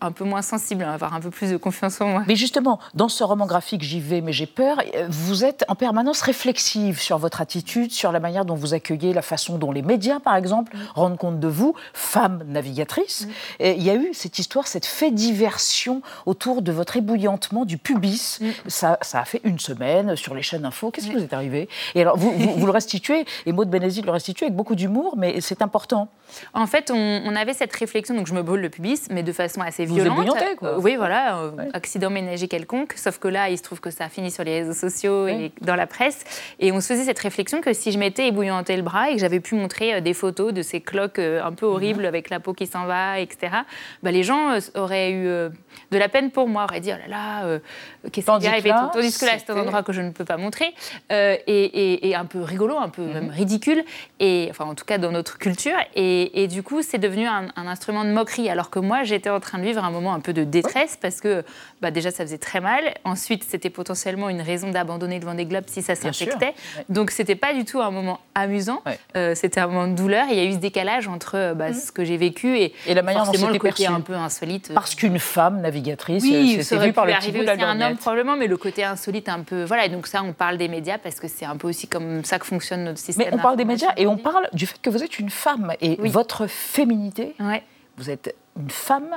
un 0.00 0.12
peu 0.12 0.24
moins 0.24 0.42
sensible, 0.42 0.84
à 0.84 0.92
avoir 0.94 1.14
un 1.14 1.20
peu 1.20 1.30
plus 1.30 1.50
de 1.50 1.56
confiance 1.56 2.00
en 2.00 2.06
moi. 2.08 2.22
Mais 2.26 2.36
justement, 2.36 2.78
dans 2.94 3.08
ce 3.08 3.24
roman 3.24 3.46
graphique, 3.46 3.82
j'y 3.82 4.00
vais, 4.00 4.20
mais 4.20 4.32
j'ai 4.32 4.46
peur. 4.46 4.78
euh, 4.94 5.06
Vous 5.10 5.44
êtes 5.44 5.64
en 5.68 5.74
permanence 5.74 6.20
réflexive 6.22 7.00
sur 7.00 7.18
votre 7.18 7.40
attitude, 7.40 7.90
sur 7.92 8.12
la 8.12 8.20
manière 8.20 8.44
dont 8.44 8.54
vous 8.54 8.74
accueillez, 8.74 9.12
la 9.12 9.22
façon 9.22 9.58
dont 9.58 9.72
les 9.72 9.82
médias, 9.82 10.20
par 10.20 10.36
exemple, 10.36 10.76
Mm. 10.76 10.80
rendent 10.94 11.18
compte 11.18 11.40
de 11.40 11.48
vous, 11.48 11.74
femme 11.94 12.42
navigatrice. 12.46 13.28
Et 13.60 13.72
Il 13.72 13.82
y 13.82 13.90
a 13.90 13.94
eu 13.94 14.10
cette 14.12 14.38
histoire, 14.38 14.66
cette 14.66 14.86
fait 14.86 15.10
diversion 15.10 16.02
autour 16.26 16.62
de 16.62 16.72
votre 16.72 16.96
ébouillantement 16.96 17.64
du 17.64 17.78
pubis. 17.78 18.38
Mm. 18.40 18.46
Ça, 18.66 18.98
ça 19.02 19.20
a 19.20 19.24
fait 19.24 19.40
une 19.44 19.58
semaine 19.58 20.16
sur 20.16 20.34
les 20.34 20.42
chaînes 20.42 20.64
info. 20.64 20.90
Qu'est-ce 20.90 21.06
qui 21.06 21.14
vous 21.14 21.22
est 21.22 21.32
arrivé? 21.32 21.68
Et 21.94 22.02
alors, 22.02 22.16
vous, 22.16 22.32
vous, 22.32 22.54
vous 22.54 22.66
le 22.66 22.72
restituez, 22.72 23.24
et 23.46 23.52
Maud 23.52 23.68
Bénézit 23.70 24.02
le 24.02 24.10
restitue 24.10 24.44
avec 24.44 24.54
beaucoup 24.56 24.74
d'humour, 24.74 25.14
mais 25.16 25.40
c'est 25.40 25.62
important. 25.62 26.08
En 26.54 26.66
fait, 26.66 26.90
on, 26.90 27.22
on 27.24 27.34
avait 27.36 27.54
cette 27.54 27.74
réflexion, 27.74 28.14
donc 28.14 28.26
je 28.26 28.34
me 28.34 28.42
brûle 28.42 28.60
le 28.60 28.68
pubis, 28.70 29.08
mais 29.10 29.22
de 29.22 29.32
façon 29.32 29.60
assez 29.62 29.77
Vous 29.86 29.94
violente. 29.96 30.38
quoi. 30.58 30.78
Oui, 30.78 30.96
voilà, 30.96 31.38
euh, 31.38 31.50
Ouais. 31.50 31.68
accident 31.72 32.10
ménager 32.10 32.48
quelconque. 32.48 32.92
Sauf 32.96 33.18
que 33.18 33.28
là, 33.28 33.48
il 33.50 33.58
se 33.58 33.62
trouve 33.62 33.80
que 33.80 33.90
ça 33.90 34.04
a 34.04 34.08
fini 34.08 34.30
sur 34.30 34.44
les 34.44 34.60
réseaux 34.60 34.72
sociaux 34.72 35.26
et 35.28 35.52
dans 35.60 35.74
la 35.76 35.86
presse. 35.86 36.24
Et 36.60 36.72
on 36.72 36.80
se 36.80 36.88
faisait 36.88 37.04
cette 37.04 37.18
réflexion 37.18 37.60
que 37.60 37.72
si 37.72 37.92
je 37.92 37.98
m'étais 37.98 38.28
ébouillanté 38.28 38.76
le 38.76 38.82
bras 38.82 39.10
et 39.10 39.14
que 39.14 39.20
j'avais 39.20 39.40
pu 39.40 39.54
montrer 39.54 39.94
euh, 39.94 40.00
des 40.00 40.14
photos 40.14 40.52
de 40.52 40.62
ces 40.62 40.80
cloques 40.80 41.18
euh, 41.18 41.42
un 41.44 41.52
peu 41.52 41.66
Mhm. 41.66 41.72
horribles 41.72 42.06
avec 42.06 42.30
la 42.30 42.40
peau 42.40 42.54
qui 42.54 42.66
s'en 42.66 42.86
va, 42.86 43.20
etc., 43.20 43.52
bah, 44.02 44.10
les 44.10 44.22
gens 44.22 44.58
auraient 44.74 45.12
eu 45.12 45.24
de 45.26 45.98
la 45.98 46.08
peine 46.08 46.30
pour 46.30 46.48
moi, 46.48 46.64
auraient 46.64 46.80
dit 46.80 46.90
oh 46.94 46.98
là 46.98 47.08
là, 47.08 47.44
euh, 47.46 47.58
qu'est-ce 48.12 48.26
qui 48.38 48.46
arrivé 48.46 48.70
là, 48.70 48.90
Tandis 48.92 49.16
que 49.18 49.24
là, 49.26 49.32
c'est 49.38 49.50
un 49.50 49.58
endroit 49.60 49.82
que 49.82 49.92
je 49.92 50.00
ne 50.00 50.10
peux 50.10 50.24
pas 50.24 50.36
montrer. 50.36 50.74
Euh, 51.12 51.36
et, 51.46 51.64
et- 51.64 52.08
et 52.08 52.14
un 52.14 52.24
peu 52.24 52.42
rigolo, 52.42 52.76
un 52.78 52.88
peu 52.88 53.02
Mhm. 53.02 53.12
même 53.12 53.30
ridicule, 53.30 53.84
et, 54.20 54.48
enfin 54.50 54.64
en 54.64 54.74
tout 54.74 54.84
cas 54.84 54.98
dans 54.98 55.12
notre 55.12 55.38
culture. 55.38 55.76
Et, 55.94 56.42
et 56.42 56.46
du 56.48 56.62
coup, 56.62 56.82
c'est 56.82 56.98
devenu 56.98 57.26
un, 57.26 57.48
un 57.56 57.66
instrument 57.66 58.04
de 58.04 58.10
moquerie, 58.10 58.48
alors 58.50 58.70
que 58.70 58.78
moi, 58.78 59.02
j'étais 59.04 59.30
en 59.30 59.40
train 59.40 59.58
de 59.58 59.64
vivre 59.68 59.84
un 59.84 59.90
moment 59.90 60.12
un 60.14 60.20
peu 60.20 60.32
de 60.32 60.44
détresse, 60.44 60.98
parce 61.00 61.20
que 61.20 61.44
bah, 61.80 61.90
déjà, 61.90 62.10
ça 62.10 62.24
faisait 62.24 62.38
très 62.38 62.60
mal. 62.60 62.82
Ensuite, 63.04 63.44
c'était 63.44 63.70
potentiellement 63.70 64.28
une 64.28 64.40
raison 64.40 64.70
d'abandonner 64.70 65.18
le 65.18 65.24
Vendée 65.24 65.44
Globe 65.46 65.64
si 65.66 65.82
ça 65.82 65.94
s'infectait. 65.94 66.46
Ouais. 66.76 66.84
Donc, 66.88 67.10
c'était 67.10 67.34
pas 67.36 67.52
du 67.54 67.64
tout 67.64 67.80
un 67.80 67.90
moment 67.90 68.20
amusant, 68.34 68.82
Ouais. 68.86 68.98
Euh, 69.16 69.34
c'était 69.34 69.60
un 69.60 69.66
moment 69.66 69.86
de 69.88 69.94
douleur. 69.94 70.26
Il 70.30 70.36
y 70.36 70.40
a 70.40 70.44
eu 70.44 70.52
ce 70.52 70.58
décalage 70.58 71.08
entre 71.08 71.36
euh, 71.36 71.54
bah, 71.54 71.72
ce 71.74 71.92
que 71.92 72.04
j'ai 72.04 72.16
vécu 72.16 72.58
et, 72.58 72.68
Mhm. 72.68 72.90
Et 72.90 72.94
la 72.94 73.02
manière 73.02 73.24
dont 73.24 73.32
c'était 73.32 73.58
côté 73.58 73.86
un 73.86 74.00
peu 74.00 74.14
insolite. 74.14 74.72
Parce 74.74 74.94
qu'une 74.94 75.18
femme 75.18 75.60
navigatrice, 75.60 76.22
Oui, 76.22 76.56
euh, 76.58 76.62
c'est 76.62 76.76
vu 76.78 76.92
par 76.92 77.06
le 77.06 77.12
petit 77.14 77.32
bout 77.32 77.38
de 77.40 77.44
la 77.44 77.52
un 77.68 77.80
homme 77.80 77.96
probablement, 77.96 78.36
mais 78.36 78.46
le 78.46 78.56
côté 78.56 78.84
insolite 78.84 79.28
un 79.28 79.40
peu. 79.40 79.64
Voilà, 79.64 79.86
et 79.86 79.88
donc 79.88 80.06
ça, 80.06 80.22
on 80.22 80.32
parle 80.32 80.56
des 80.58 80.68
médias 80.68 80.98
parce 80.98 81.18
que 81.20 81.28
c'est 81.28 81.44
un 81.44 81.56
peu 81.56 81.68
aussi 81.68 81.88
comme 81.88 82.24
ça 82.24 82.38
que 82.38 82.46
fonctionne 82.46 82.84
notre 82.84 82.98
système. 82.98 83.28
Mais 83.30 83.34
on 83.34 83.38
parle 83.42 83.56
des 83.56 83.64
médias 83.64 83.92
et 83.96 84.06
on 84.06 84.16
parle 84.16 84.48
du 84.52 84.66
fait 84.66 84.80
que 84.80 84.90
vous 84.90 85.02
êtes 85.02 85.18
une 85.18 85.30
femme. 85.30 85.72
Et 85.80 85.96
Oui. 86.00 86.08
votre 86.10 86.46
féminité, 86.46 87.34
Ouais. 87.40 87.62
vous 87.96 88.10
êtes 88.10 88.34
une 88.58 88.70
femme, 88.70 89.16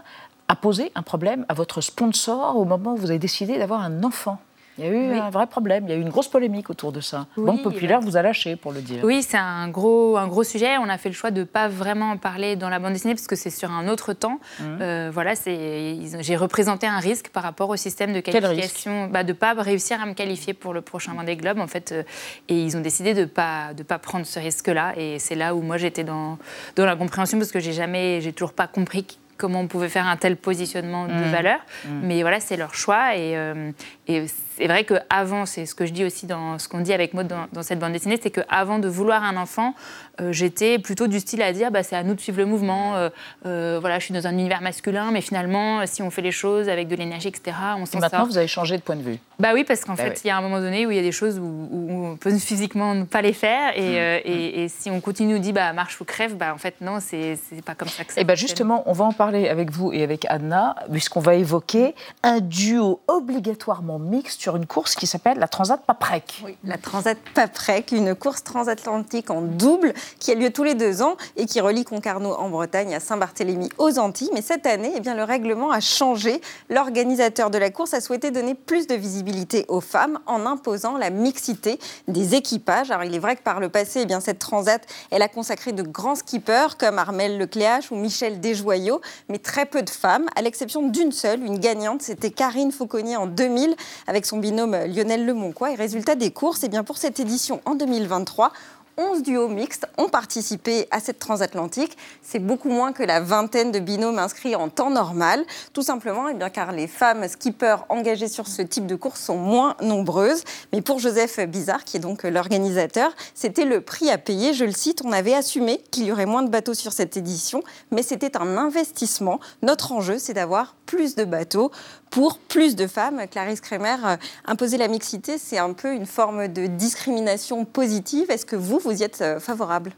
a 0.52 0.56
posé 0.56 0.92
un 0.96 1.02
problème 1.02 1.46
à 1.48 1.54
votre 1.54 1.80
sponsor 1.80 2.58
au 2.58 2.66
moment 2.66 2.94
où 2.94 2.98
vous 2.98 3.10
avez 3.10 3.20
décidé 3.20 3.58
d'avoir 3.58 3.82
un 3.82 4.04
enfant. 4.04 4.38
Il 4.78 4.86
y 4.86 4.88
a 4.88 4.92
eu 4.92 5.12
Oui. 5.12 5.20
un 5.20 5.30
vrai 5.30 5.48
problème, 5.48 5.84
il 5.86 5.92
y 5.92 5.94
a 5.94 5.98
eu 5.98 6.02
une 6.02 6.10
grosse 6.10 6.30
polémique 6.30 6.70
autour 6.70 6.92
de 6.92 7.02
ça. 7.02 7.28
Oui, 7.38 7.46
Banque 7.46 7.62
Populaire 7.62 8.00
bah- 8.00 8.06
vous 8.06 8.16
a 8.18 8.22
lâché, 8.22 8.56
pour 8.56 8.72
le 8.72 8.82
dire. 8.82 9.04
Oui, 9.04 9.22
c'est 9.22 9.38
un 9.38 9.68
gros, 9.68 10.18
un 10.18 10.28
gros 10.28 10.44
sujet. 10.44 10.78
On 10.78 10.88
a 10.90 10.98
fait 10.98 11.10
le 11.10 11.14
choix 11.16 11.30
de 11.30 11.42
ne 11.42 11.46
pas 11.46 11.68
vraiment 11.68 12.12
en 12.12 12.18
parler 12.18 12.56
dans 12.56 12.70
la 12.70 12.80
bande 12.80 12.94
dessinée 12.94 13.14
parce 13.14 13.28
que 13.28 13.36
c'est 13.36 13.50
sur 13.50 13.70
un 13.70 13.88
autre 13.90 14.14
temps. 14.14 14.40
Mhm. 14.60 14.78
Euh, 14.82 15.10
voilà, 15.14 15.34
j'ai 15.46 16.36
représenté 16.36 16.88
un 16.88 17.00
risque 17.00 17.30
par 17.30 17.44
rapport 17.44 17.70
au 17.70 17.76
système 17.76 18.14
de 18.14 18.22
Quel 18.22 18.42
qualification, 18.42 19.08
bah, 19.08 19.24
de 19.24 19.30
ne 19.30 19.38
pas 19.38 19.54
réussir 19.54 20.02
à 20.02 20.06
me 20.06 20.14
qualifier 20.14 20.54
pour 20.54 20.74
le 20.74 20.82
prochain 20.82 21.14
Vendée 21.14 21.36
Globe, 21.36 21.60
en 21.60 21.68
fait. 21.68 21.92
euh, 21.92 22.04
et 22.48 22.62
ils 22.64 22.76
ont 22.78 22.82
décidé 22.82 23.14
de 23.14 23.22
ne 23.22 23.26
pas, 23.26 23.74
de 23.74 23.84
pas 23.84 24.00
prendre 24.00 24.26
ce 24.26 24.40
risque-là. 24.40 24.94
Et 24.98 25.20
c'est 25.20 25.36
là 25.36 25.54
où 25.54 25.62
moi 25.62 25.78
j'étais 25.78 26.04
dans, 26.06 26.38
dans 26.78 26.86
l'incompréhension 26.86 27.38
parce 27.38 27.52
que 27.52 27.60
j'ai 27.60 27.74
jamais, 27.74 28.20
j'ai 28.22 28.32
toujours 28.34 28.54
pas 28.54 28.68
compris 28.68 29.06
comment 29.42 29.62
on 29.62 29.68
pouvait 29.68 29.90
faire 29.90 30.06
un 30.08 30.18
tel 30.18 30.38
positionnement 30.38 31.08
de 31.08 31.14
Mm. 31.14 31.32
valeur. 31.32 31.60
Mm. 31.86 31.90
Mais 32.04 32.22
voilà, 32.22 32.40
c'est 32.40 32.58
leur 32.58 32.76
choix. 32.76 33.16
Et, 33.16 33.36
euh, 33.36 33.72
et 34.08 34.26
c'est 34.62 34.68
vrai 34.68 34.84
qu'avant, 34.86 35.46
c'est 35.48 35.66
ce 35.66 35.74
que 35.74 35.86
je 35.86 35.92
dis 35.92 36.06
aussi 36.06 36.28
dans 36.28 36.60
ce 36.60 36.68
qu'on 36.68 36.82
dit 36.82 36.94
avec 36.94 37.14
Maud 37.16 37.28
dans, 37.28 37.48
dans 37.52 37.64
cette 37.64 37.80
bande 37.80 37.94
dessinée, 37.94 38.20
c'est 38.22 38.30
qu'avant 38.30 38.78
de 38.80 38.88
vouloir 38.88 39.24
un 39.24 39.36
enfant, 39.38 39.74
euh, 40.20 40.32
j'étais 40.32 40.78
plutôt 40.78 41.08
du 41.08 41.20
style 41.20 41.42
à 41.42 41.52
dire 41.52 41.72
bah, 41.72 41.82
c'est 41.84 41.96
à 41.96 42.04
nous 42.04 42.14
de 42.14 42.20
suivre 42.22 42.38
le 42.38 42.46
mouvement. 42.46 42.96
euh, 42.96 43.10
euh, 43.48 43.78
voilà, 43.82 43.98
je 44.00 44.06
suis 44.06 44.14
dans 44.14 44.28
un 44.28 44.32
univers 44.34 44.62
masculin, 44.62 45.10
mais 45.12 45.22
finalement, 45.22 45.86
si 45.88 46.04
on 46.04 46.12
fait 46.12 46.22
les 46.22 46.32
choses 46.32 46.70
avec 46.70 46.88
de 46.88 46.96
l'énergie, 46.96 47.30
etc., 47.30 47.58
on 47.78 47.84
Et 47.84 47.86
s'en 47.88 48.00
maintenant, 48.00 48.20
sort. 48.20 48.28
vous 48.28 48.38
avez 48.38 48.48
changé 48.48 48.78
de 48.78 48.82
point 48.84 48.96
de 48.96 49.02
vue. 49.02 49.18
Bah 49.40 49.50
oui, 49.56 49.64
parce 49.64 49.84
qu'en 49.84 49.94
Bah 49.96 50.04
fait, 50.04 50.10
oui. 50.12 50.22
il 50.26 50.28
y 50.28 50.30
a 50.30 50.38
un 50.38 50.42
moment 50.42 50.60
donné 50.60 50.86
où 50.86 50.92
il 50.92 50.96
y 50.98 51.00
a 51.00 51.04
des 51.04 51.12
choses 51.12 51.40
où, 51.40 51.68
où 51.72 52.06
on 52.06 52.16
peut 52.18 52.30
physiquement 52.38 52.94
ne 52.94 53.06
pas 53.06 53.24
les 53.24 53.34
faire. 53.34 53.76
Et, 53.76 54.00
euh, 54.00 54.20
et- 54.24 54.64
et 54.64 54.68
si 54.70 54.92
on 54.92 55.02
continue, 55.02 55.36
on 55.38 55.40
dit 55.40 55.54
bah, 55.54 55.74
marche 55.74 56.00
ou 56.00 56.06
crève, 56.06 56.36
bah, 56.36 56.54
en 56.54 56.58
fait, 56.60 56.76
non, 56.82 57.00
c'est 57.00 57.38
pas 57.66 57.74
comme 57.74 57.88
ça 57.90 58.04
que 58.04 58.14
ça 58.14 58.22
Eh 58.22 58.24
bien 58.24 58.34
fonctionne. 58.36 58.48
justement, 58.48 58.84
on 58.86 58.94
va 58.94 59.06
en 59.06 59.12
parler 59.14 59.50
avec 59.50 59.72
vous 59.72 59.92
et 59.92 60.04
avec 60.04 60.26
Anna, 60.30 60.76
puisqu'on 60.92 61.20
va 61.22 61.34
évoquer 61.34 61.96
un 62.22 62.40
duo 62.40 63.02
obligatoirement 63.08 63.98
mixte 63.98 64.42
sur 64.42 64.51
une 64.56 64.66
course 64.66 64.96
qui 64.96 65.08
s'appelle 65.08 65.38
la 65.38 65.48
Transat 65.48 65.82
Paprec. 65.86 66.44
La 66.64 66.78
Transat 66.78 67.18
Paprec, 67.34 67.92
une 67.92 68.16
course 68.16 68.44
transatlantique 68.44 69.30
en 69.30 69.42
double 69.42 69.94
qui 70.20 70.32
a 70.32 70.36
lieu 70.36 70.52
tous 70.52 70.64
les 70.64 70.76
deux 70.76 71.02
ans 71.02 71.16
et 71.36 71.46
qui 71.46 71.60
relie 71.62 71.84
Concarneau 71.84 72.34
en 72.34 72.50
Bretagne 72.50 72.94
à 72.94 73.00
Saint-Barthélemy 73.00 73.70
aux 73.78 74.00
Antilles. 74.00 74.30
Mais 74.34 74.42
cette 74.42 74.66
année, 74.66 74.92
eh 74.96 75.00
bien, 75.00 75.16
le 75.16 75.24
règlement 75.24 75.72
a 75.72 75.80
changé. 75.80 76.42
L'organisateur 76.70 77.50
de 77.50 77.58
la 77.58 77.70
course 77.70 77.94
a 77.94 78.02
souhaité 78.02 78.32
donner 78.32 78.56
plus 78.56 78.88
de 78.88 78.96
visibilité 78.96 79.66
aux 79.68 79.82
femmes 79.82 80.20
en 80.26 80.46
imposant 80.46 80.98
la 80.98 81.10
mixité 81.10 81.80
des 82.08 82.36
équipages. 82.36 82.92
Alors 82.92 83.04
il 83.04 83.16
est 83.16 83.20
vrai 83.20 83.36
que 83.36 83.44
par 83.44 83.60
le 83.60 83.70
passé, 83.70 84.02
eh 84.02 84.06
bien, 84.06 84.20
cette 84.20 84.40
Transat, 84.40 84.82
elle 85.12 85.22
a 85.22 85.28
consacré 85.28 85.72
de 85.72 85.84
grands 85.84 86.16
skippers 86.16 86.78
comme 86.78 86.98
Armel 86.98 87.38
Lecléache 87.38 87.92
ou 87.92 87.96
Michel 87.96 88.40
Desjoyaux, 88.40 89.02
mais 89.30 89.38
très 89.38 89.66
peu 89.66 89.82
de 89.82 89.90
femmes, 89.90 90.26
à 90.36 90.42
l'exception 90.42 90.88
d'une 90.88 91.12
seule, 91.12 91.44
une 91.44 91.60
gagnante, 91.60 92.02
c'était 92.02 92.32
Karine 92.32 92.72
Fauconnier 92.72 93.18
en 93.18 93.28
2000 93.28 93.76
avec 94.08 94.26
son 94.32 94.38
binôme 94.38 94.78
Lionel 94.86 95.26
Lemoncois. 95.26 95.72
Et 95.72 95.76
résultat 95.76 96.16
des 96.16 96.32
courses, 96.32 96.64
eh 96.64 96.70
bien, 96.70 96.86
pour 96.86 96.98
cette 96.98 97.20
édition 97.20 97.62
en 97.66 97.76
2023, 97.76 98.54
11 98.98 99.24
duos 99.24 99.48
mixtes 99.48 99.88
ont 99.98 100.10
participé 100.10 100.88
à 100.92 101.00
cette 101.00 101.20
transatlantique. 101.20 101.98
C'est 102.22 102.40
beaucoup 102.40 102.70
moins 102.70 102.92
que 102.92 103.04
la 103.04 103.20
vingtaine 103.20 103.72
de 103.72 103.80
binômes 103.80 104.20
inscrits 104.20 104.56
en 104.56 104.70
temps 104.70 104.90
normal. 104.90 105.44
Tout 105.74 105.82
simplement 105.82 106.28
eh 106.30 106.34
bien, 106.34 106.50
car 106.50 106.72
les 106.72 106.88
femmes 106.88 107.28
skippers 107.28 107.86
engagées 107.90 108.28
sur 108.28 108.48
ce 108.48 108.62
type 108.62 108.86
de 108.86 108.96
course 108.96 109.22
sont 109.22 109.38
moins 109.38 109.76
nombreuses. 109.82 110.44
Mais 110.74 110.82
pour 110.82 111.00
Joseph 111.00 111.40
Bizarre, 111.48 111.84
qui 111.84 111.98
est 111.98 112.02
donc 112.02 112.24
l'organisateur, 112.24 113.12
c'était 113.34 113.66
le 113.66 113.82
prix 113.82 114.10
à 114.10 114.18
payer. 114.18 114.54
Je 114.54 114.66
le 114.66 114.72
cite, 114.72 115.02
on 115.06 115.12
avait 115.12 115.34
assumé 115.34 115.82
qu'il 115.92 116.04
y 116.04 116.12
aurait 116.12 116.26
moins 116.26 116.44
de 116.44 116.50
bateaux 116.50 116.74
sur 116.74 116.94
cette 116.94 117.18
édition, 117.18 117.64
mais 117.92 118.04
c'était 118.04 118.38
un 118.38 118.58
investissement. 118.58 119.40
Notre 119.62 119.92
enjeu, 119.92 120.18
c'est 120.20 120.34
d'avoir 120.34 120.76
plus 120.86 121.16
de 121.16 121.24
bateaux 121.24 121.72
pour 122.10 122.38
plus 122.38 122.76
de 122.76 122.86
femmes. 122.86 123.22
Clarisse 123.32 123.62
Kremer, 123.62 123.96
euh, 124.04 124.18
imposer 124.46 124.78
la 124.78 124.90
mixité, 124.90 125.38
c'est 125.38 125.58
un 125.58 125.72
peu 125.72 125.94
une 125.94 126.06
forme 126.06 126.50
de 126.50 126.68
discrimination 126.68 127.64
positive. 127.64 128.30
Est-ce 128.30 128.46
que 128.46 128.58
vous, 128.58 128.80
vous 128.84 129.00
y 129.00 129.04
êtes 129.04 129.22
euh, 129.22 129.40
favorable 129.40 129.92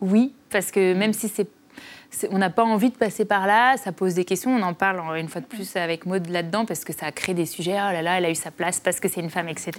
Oui, 0.00 0.34
parce 0.50 0.70
que 0.70 0.94
même 0.94 1.12
si 1.12 1.28
c'est 1.28 1.48
on 2.30 2.38
n'a 2.38 2.50
pas 2.50 2.64
envie 2.64 2.90
de 2.90 2.96
passer 2.96 3.24
par 3.24 3.46
là, 3.46 3.76
ça 3.76 3.92
pose 3.92 4.14
des 4.14 4.24
questions. 4.24 4.50
On 4.50 4.62
en 4.62 4.74
parle 4.74 5.00
une 5.18 5.28
fois 5.28 5.40
de 5.40 5.46
plus 5.46 5.76
avec 5.76 6.06
Maud 6.06 6.26
là-dedans 6.28 6.64
parce 6.64 6.84
que 6.84 6.92
ça 6.92 7.06
a 7.06 7.12
créé 7.12 7.34
des 7.34 7.46
sujets. 7.46 7.74
Oh 7.74 7.92
là 7.92 8.02
là, 8.02 8.18
elle 8.18 8.24
a 8.24 8.30
eu 8.30 8.34
sa 8.34 8.50
place 8.50 8.80
parce 8.80 9.00
que 9.00 9.08
c'est 9.08 9.20
une 9.20 9.30
femme, 9.30 9.48
etc. 9.48 9.72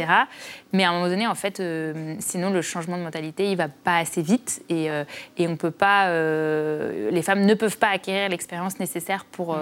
Mais 0.73 0.83
à 0.83 0.89
un 0.89 0.93
moment 0.93 1.07
donné, 1.07 1.27
en 1.27 1.35
fait, 1.35 1.59
euh, 1.59 2.15
sinon 2.19 2.49
le 2.49 2.61
changement 2.61 2.97
de 2.97 3.03
mentalité, 3.03 3.49
il 3.49 3.57
va 3.57 3.69
pas 3.69 3.97
assez 3.97 4.21
vite 4.21 4.61
et, 4.69 4.91
euh, 4.91 5.03
et 5.37 5.47
on 5.47 5.55
peut 5.55 5.71
pas. 5.71 6.07
euh, 6.07 7.09
les 7.11 7.21
femmes 7.21 7.45
ne 7.45 7.53
peuvent 7.53 7.77
pas 7.77 7.89
acquérir 7.89 8.29
l'expérience 8.29 8.79
nécessaire 8.79 9.25
pour. 9.25 9.57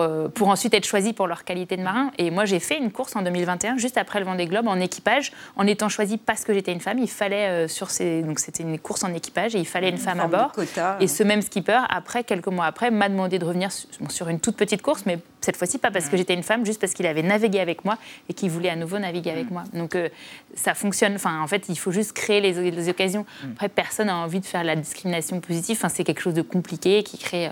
Euh, 0.00 0.24
pour, 0.24 0.32
pour 0.32 0.48
ensuite 0.48 0.74
être 0.74 0.84
choisies 0.84 1.12
pour 1.12 1.26
leur 1.26 1.44
qualité 1.44 1.76
de 1.76 1.82
marin. 1.82 2.10
Et 2.18 2.30
moi, 2.30 2.44
j'ai 2.44 2.60
fait 2.60 2.78
une 2.78 2.90
course 2.92 3.16
en 3.16 3.22
2021, 3.22 3.76
juste 3.78 3.96
après 3.98 4.18
le 4.20 4.26
Vendée 4.26 4.46
Globe, 4.46 4.66
en 4.68 4.80
équipage, 4.80 5.32
en 5.56 5.66
étant 5.66 5.88
choisie 5.88 6.16
parce 6.18 6.44
que 6.44 6.52
j'étais 6.54 6.72
une 6.72 6.80
femme. 6.80 6.98
Il 6.98 7.08
fallait, 7.10 7.48
euh, 7.48 7.68
sur 7.68 7.90
ces... 7.90 8.22
donc 8.22 8.38
c'était 8.38 8.62
une 8.62 8.78
course 8.78 9.04
en 9.04 9.12
équipage, 9.14 9.54
et 9.54 9.58
il 9.58 9.66
fallait 9.66 9.90
une 9.90 9.98
femme 9.98 10.20
à 10.20 10.26
bord. 10.26 10.52
quota, 10.52 10.96
Et 11.00 11.04
hein. 11.04 11.06
ce 11.08 11.22
même 11.22 11.42
skipper, 11.42 11.80
après, 11.88 12.24
quelques 12.24 12.46
mois 12.48 12.66
après, 12.66 12.90
m'a 12.90 13.08
demandé 13.08 13.38
de 13.38 13.44
revenir 13.44 13.72
su- 13.72 13.86
bon, 14.00 14.08
sur 14.08 14.28
une 14.28 14.40
toute 14.40 14.56
petite 14.56 14.82
course, 14.82 15.04
mais 15.06 15.18
cette 15.44 15.56
fois-ci 15.56 15.78
pas 15.78 15.90
parce 15.90 16.08
que 16.08 16.16
j'étais 16.16 16.34
une 16.34 16.42
femme, 16.42 16.64
juste 16.66 16.80
parce 16.80 16.92
qu'il 16.92 17.06
avait 17.06 17.22
navigué 17.22 17.60
avec 17.60 17.84
moi 17.84 17.98
et 18.28 18.34
qu'il 18.34 18.50
voulait 18.50 18.70
à 18.70 18.76
nouveau 18.76 18.98
naviguer 18.98 19.30
avec 19.30 19.50
moi. 19.50 19.64
Donc 19.72 19.94
euh, 19.94 20.08
ça 20.54 20.74
fonctionne. 20.74 21.14
Enfin, 21.14 21.40
en 21.40 21.46
fait, 21.46 21.66
il 21.68 21.78
faut 21.78 21.92
juste 21.92 22.12
créer 22.12 22.40
les, 22.40 22.70
les 22.70 22.88
occasions. 22.88 23.26
Après, 23.52 23.68
personne 23.68 24.06
n'a 24.08 24.16
envie 24.16 24.40
de 24.40 24.46
faire 24.46 24.64
la 24.64 24.76
discrimination 24.76 25.40
positive. 25.40 25.76
Enfin, 25.78 25.88
c'est 25.88 26.04
quelque 26.04 26.20
chose 26.20 26.34
de 26.34 26.42
compliqué 26.42 27.02
qui 27.02 27.18
crée 27.18 27.46
euh, 27.48 27.50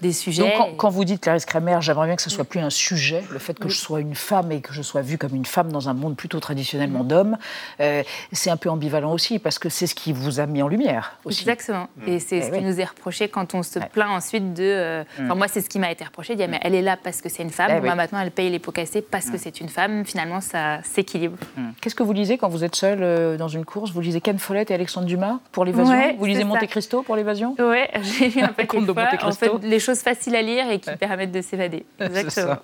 des 0.00 0.12
sujets. 0.12 0.42
Donc 0.42 0.52
quand, 0.56 0.74
quand 0.76 0.90
vous 0.90 1.04
dites 1.04 1.20
Clarisse 1.22 1.44
Kramer, 1.46 1.78
j'aimerais 1.80 2.06
bien 2.06 2.16
que 2.16 2.22
ce 2.22 2.30
soit 2.30 2.44
plus 2.44 2.60
un 2.60 2.70
sujet, 2.70 3.22
le 3.30 3.38
fait 3.38 3.58
que 3.58 3.68
je 3.68 3.76
sois 3.76 4.00
une 4.00 4.14
femme 4.14 4.52
et 4.52 4.60
que 4.60 4.72
je 4.72 4.82
sois 4.82 5.02
vue 5.02 5.18
comme 5.18 5.34
une 5.34 5.46
femme 5.46 5.70
dans 5.72 5.88
un 5.88 5.94
monde 5.94 6.16
plutôt 6.16 6.40
traditionnellement 6.40 7.04
d'hommes, 7.04 7.36
euh, 7.80 8.02
c'est 8.32 8.50
un 8.50 8.56
peu 8.56 8.68
ambivalent 8.70 9.12
aussi 9.12 9.38
parce 9.38 9.58
que 9.58 9.68
c'est 9.68 9.86
ce 9.86 9.94
qui 9.94 10.12
vous 10.12 10.40
a 10.40 10.46
mis 10.46 10.62
en 10.62 10.68
lumière 10.68 11.18
aussi. 11.24 11.42
Exactement. 11.42 11.88
Et 12.06 12.18
c'est 12.18 12.38
Eh 12.38 12.42
ce 12.42 12.50
oui. 12.50 12.58
qui 12.58 12.64
nous 12.64 12.80
est 12.80 12.84
reproché 12.84 13.28
quand 13.28 13.54
on 13.54 13.62
se 13.62 13.78
plaint 13.78 14.10
ensuite 14.10 14.54
de. 14.54 14.62
euh, 14.64 15.04
Enfin, 15.20 15.34
moi, 15.34 15.48
c'est 15.48 15.60
ce 15.60 15.68
qui 15.68 15.78
m'a 15.78 15.90
été 15.90 16.04
reproché 16.04 16.34
de 16.34 16.38
dire, 16.38 16.48
mais 16.48 16.58
elle 16.62 16.74
est 16.74 16.82
là 16.82 16.96
parce 16.96 17.20
que 17.20 17.27
c'est 17.28 17.42
une 17.42 17.50
femme. 17.50 17.70
Eh 17.76 17.80
oui. 17.80 17.94
maintenant, 17.94 18.20
elle 18.20 18.30
paye 18.30 18.50
les 18.50 18.58
pots 18.58 18.72
cassés 18.72 19.02
parce 19.02 19.30
que 19.30 19.38
c'est 19.38 19.60
une 19.60 19.68
femme. 19.68 20.04
Finalement, 20.04 20.40
ça 20.40 20.80
s'équilibre. 20.82 21.36
Qu'est-ce 21.80 21.94
que 21.94 22.02
vous 22.02 22.12
lisez 22.12 22.38
quand 22.38 22.48
vous 22.48 22.64
êtes 22.64 22.74
seule 22.76 23.02
euh, 23.02 23.36
dans 23.36 23.48
une 23.48 23.64
course 23.64 23.90
Vous 23.92 24.00
lisez 24.00 24.20
Ken 24.20 24.38
Follett 24.38 24.70
et 24.70 24.74
Alexandre 24.74 25.06
Dumas 25.06 25.38
pour 25.52 25.64
l'évasion? 25.64 25.92
Ouais, 25.92 26.16
Vous 26.18 26.24
lisez. 26.26 26.44
Monte 26.44 26.66
Cristo 26.66 27.02
pour 27.02 27.16
l'évasion? 27.16 27.54
Ouais, 27.58 27.90
j'ai 28.02 28.28
lu 28.28 28.40
un 28.42 28.48
paquet 28.52 28.80
de. 28.80 28.86
Monte 28.86 28.98
En 28.98 29.16
Cristo. 29.16 29.58
fait, 29.60 29.66
les 29.66 29.78
choses 29.78 30.00
faciles 30.00 30.34
à 30.36 30.42
lire 30.42 30.70
et 30.70 30.78
qui 30.78 30.90
permettent 30.96 31.32
de 31.32 31.40
s'évader. 31.42 31.84
C'est 31.98 32.06
Exactement. 32.06 32.54
ça. 32.54 32.62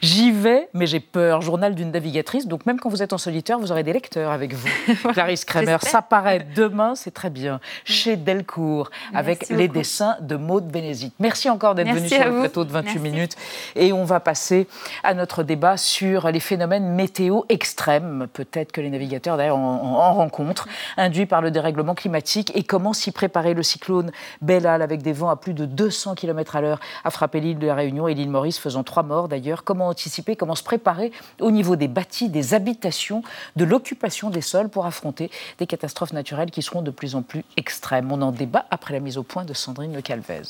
J'y 0.00 0.30
vais, 0.30 0.68
mais 0.74 0.86
j'ai 0.86 1.00
peur. 1.00 1.40
Journal 1.42 1.74
d'une 1.74 1.90
navigatrice. 1.90 2.46
Donc 2.46 2.66
même 2.66 2.78
quand 2.80 2.88
vous 2.88 3.02
êtes 3.02 3.12
en 3.12 3.18
solitaire, 3.18 3.58
vous 3.58 3.72
aurez 3.72 3.82
des 3.82 3.92
lecteurs 3.92 4.30
avec 4.32 4.54
vous. 4.54 4.68
Clarisse 5.12 5.44
Kramer, 5.44 5.76
ça 5.82 6.02
paraît 6.02 6.46
demain, 6.54 6.94
c'est 6.94 7.12
très 7.12 7.30
bien. 7.30 7.60
Chez 7.84 8.16
Delcourt, 8.16 8.90
avec 9.14 9.48
les 9.48 9.68
dessins 9.68 10.16
de 10.20 10.36
Maude 10.36 10.68
Bénézit. 10.68 11.12
Merci 11.18 11.48
encore 11.50 11.74
d'être 11.74 11.86
Merci 11.86 12.00
venu 12.00 12.08
sur 12.10 12.20
à 12.22 12.24
le 12.26 12.30
vous. 12.32 12.40
plateau 12.40 12.64
de 12.64 12.70
28 12.72 12.84
Merci. 12.94 12.98
minutes. 13.10 13.36
Et 13.76 13.92
on 13.92 14.01
va 14.04 14.20
passer 14.20 14.66
à 15.02 15.14
notre 15.14 15.42
débat 15.42 15.76
sur 15.76 16.30
les 16.30 16.40
phénomènes 16.40 16.94
météo 16.94 17.42
extrêmes. 17.48 18.26
Peut-être 18.32 18.72
que 18.72 18.80
les 18.80 18.90
navigateurs 18.90 19.36
d'ailleurs 19.36 19.56
en, 19.56 19.74
en- 19.82 19.94
en 19.98 20.14
rencontrent, 20.14 20.68
induits 20.96 21.26
par 21.26 21.40
le 21.42 21.50
dérèglement 21.50 21.94
climatique. 21.94 22.52
Et 22.54 22.62
comment 22.64 22.92
s'y 22.92 23.12
préparer? 23.12 23.54
Le 23.54 23.62
cyclone 23.62 24.10
Bellal, 24.40 24.82
avec 24.82 25.02
des 25.02 25.12
vents 25.12 25.30
à 25.30 25.36
plus 25.36 25.54
de 25.54 25.64
200 25.66 26.14
km 26.14 26.56
à 26.56 26.60
l'heure, 26.60 26.80
a 27.04 27.10
frappé 27.10 27.40
l'île 27.40 27.58
de 27.58 27.66
la 27.66 27.74
Réunion 27.74 28.08
et 28.08 28.14
l'île 28.14 28.30
Maurice, 28.30 28.58
faisant 28.58 28.82
trois 28.84 29.02
morts 29.02 29.28
d'ailleurs. 29.28 29.64
Comment 29.64 29.88
anticiper, 29.88 30.36
comment 30.36 30.54
se 30.54 30.62
préparer 30.62 31.12
au 31.40 31.50
niveau 31.50 31.76
des 31.76 31.88
bâtis, 31.88 32.28
des 32.28 32.54
habitations, 32.54 33.22
de 33.56 33.64
l'occupation 33.64 34.30
des 34.30 34.40
sols 34.40 34.68
pour 34.68 34.86
affronter 34.86 35.30
des 35.58 35.66
catastrophes 35.66 36.12
naturelles 36.12 36.50
qui 36.50 36.62
seront 36.62 36.82
de 36.82 36.90
plus 36.90 37.14
en 37.14 37.22
plus 37.22 37.44
extrêmes? 37.56 38.10
On 38.12 38.22
en 38.22 38.32
débat 38.32 38.64
après 38.70 38.94
la 38.94 39.00
mise 39.00 39.18
au 39.18 39.22
point 39.22 39.44
de 39.44 39.52
Sandrine 39.54 39.94
Le 39.94 40.02
Calvez. 40.02 40.42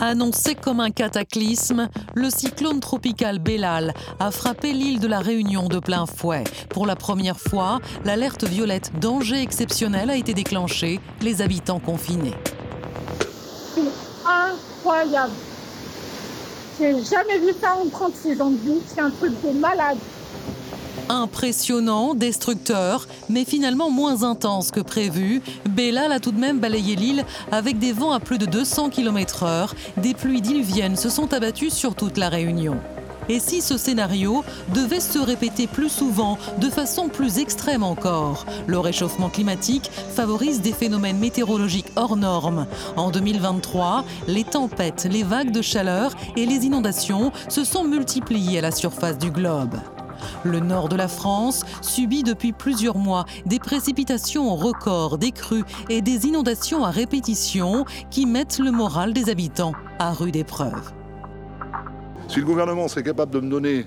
Annoncé 0.00 0.54
comme 0.54 0.78
un 0.78 0.90
cataclysme, 0.90 1.88
le 2.14 2.30
cyclone 2.30 2.78
tropical 2.78 3.40
Bellal 3.40 3.92
a 4.20 4.30
frappé 4.30 4.72
l'île 4.72 5.00
de 5.00 5.08
la 5.08 5.18
Réunion 5.18 5.68
de 5.68 5.80
plein 5.80 6.06
fouet. 6.06 6.44
Pour 6.70 6.86
la 6.86 6.94
première 6.94 7.40
fois, 7.40 7.80
l'alerte 8.04 8.44
violette 8.44 8.92
danger 9.00 9.42
exceptionnel 9.42 10.08
a 10.10 10.16
été 10.16 10.34
déclenchée, 10.34 11.00
les 11.20 11.42
habitants 11.42 11.80
confinés. 11.80 12.34
incroyable. 14.24 15.32
J'ai 16.78 16.92
jamais 16.92 17.38
vu 17.38 17.52
ça 17.60 17.74
en 17.74 17.88
36 17.88 18.40
ans 18.40 18.50
de. 18.50 18.56
C'est 18.86 19.00
un 19.00 19.10
truc 19.10 19.32
de 19.42 19.50
malade. 19.58 19.98
Impressionnant, 21.08 22.14
destructeur, 22.14 23.08
mais 23.28 23.44
finalement 23.44 23.90
moins 23.90 24.22
intense 24.22 24.70
que 24.70 24.80
prévu, 24.80 25.42
Bellal 25.68 26.12
a 26.12 26.20
tout 26.20 26.32
de 26.32 26.38
même 26.38 26.58
balayé 26.58 26.96
l'île 26.96 27.24
avec 27.50 27.78
des 27.78 27.92
vents 27.92 28.12
à 28.12 28.20
plus 28.20 28.38
de 28.38 28.46
200 28.46 28.90
km/h. 28.90 29.70
Des 29.96 30.14
pluies 30.14 30.42
diluviennes 30.42 30.96
se 30.96 31.08
sont 31.08 31.32
abattues 31.32 31.70
sur 31.70 31.94
toute 31.94 32.18
la 32.18 32.28
Réunion. 32.28 32.76
Et 33.28 33.40
si 33.40 33.60
ce 33.60 33.76
scénario 33.76 34.42
devait 34.74 35.00
se 35.00 35.18
répéter 35.18 35.66
plus 35.66 35.90
souvent, 35.90 36.38
de 36.58 36.70
façon 36.70 37.08
plus 37.08 37.38
extrême 37.38 37.82
encore? 37.82 38.46
Le 38.66 38.78
réchauffement 38.78 39.28
climatique 39.28 39.90
favorise 40.14 40.62
des 40.62 40.72
phénomènes 40.72 41.18
météorologiques 41.18 41.92
hors 41.96 42.16
normes. 42.16 42.66
En 42.96 43.10
2023, 43.10 44.04
les 44.28 44.44
tempêtes, 44.44 45.06
les 45.10 45.24
vagues 45.24 45.52
de 45.52 45.62
chaleur 45.62 46.12
et 46.36 46.46
les 46.46 46.64
inondations 46.64 47.32
se 47.48 47.64
sont 47.64 47.84
multipliées 47.84 48.58
à 48.58 48.62
la 48.62 48.70
surface 48.70 49.18
du 49.18 49.30
globe. 49.30 49.76
Le 50.44 50.60
nord 50.60 50.88
de 50.88 50.96
la 50.96 51.08
France 51.08 51.64
subit 51.82 52.22
depuis 52.22 52.52
plusieurs 52.52 52.96
mois 52.98 53.24
des 53.46 53.58
précipitations 53.58 54.54
records, 54.56 55.18
des 55.18 55.32
crues 55.32 55.64
et 55.88 56.00
des 56.02 56.26
inondations 56.26 56.84
à 56.84 56.90
répétition 56.90 57.84
qui 58.10 58.26
mettent 58.26 58.58
le 58.58 58.70
moral 58.70 59.12
des 59.12 59.30
habitants 59.30 59.72
à 59.98 60.12
rude 60.12 60.36
épreuve. 60.36 60.92
Si 62.28 62.40
le 62.40 62.46
gouvernement 62.46 62.88
serait 62.88 63.02
capable 63.02 63.32
de 63.32 63.40
me 63.40 63.50
donner 63.50 63.86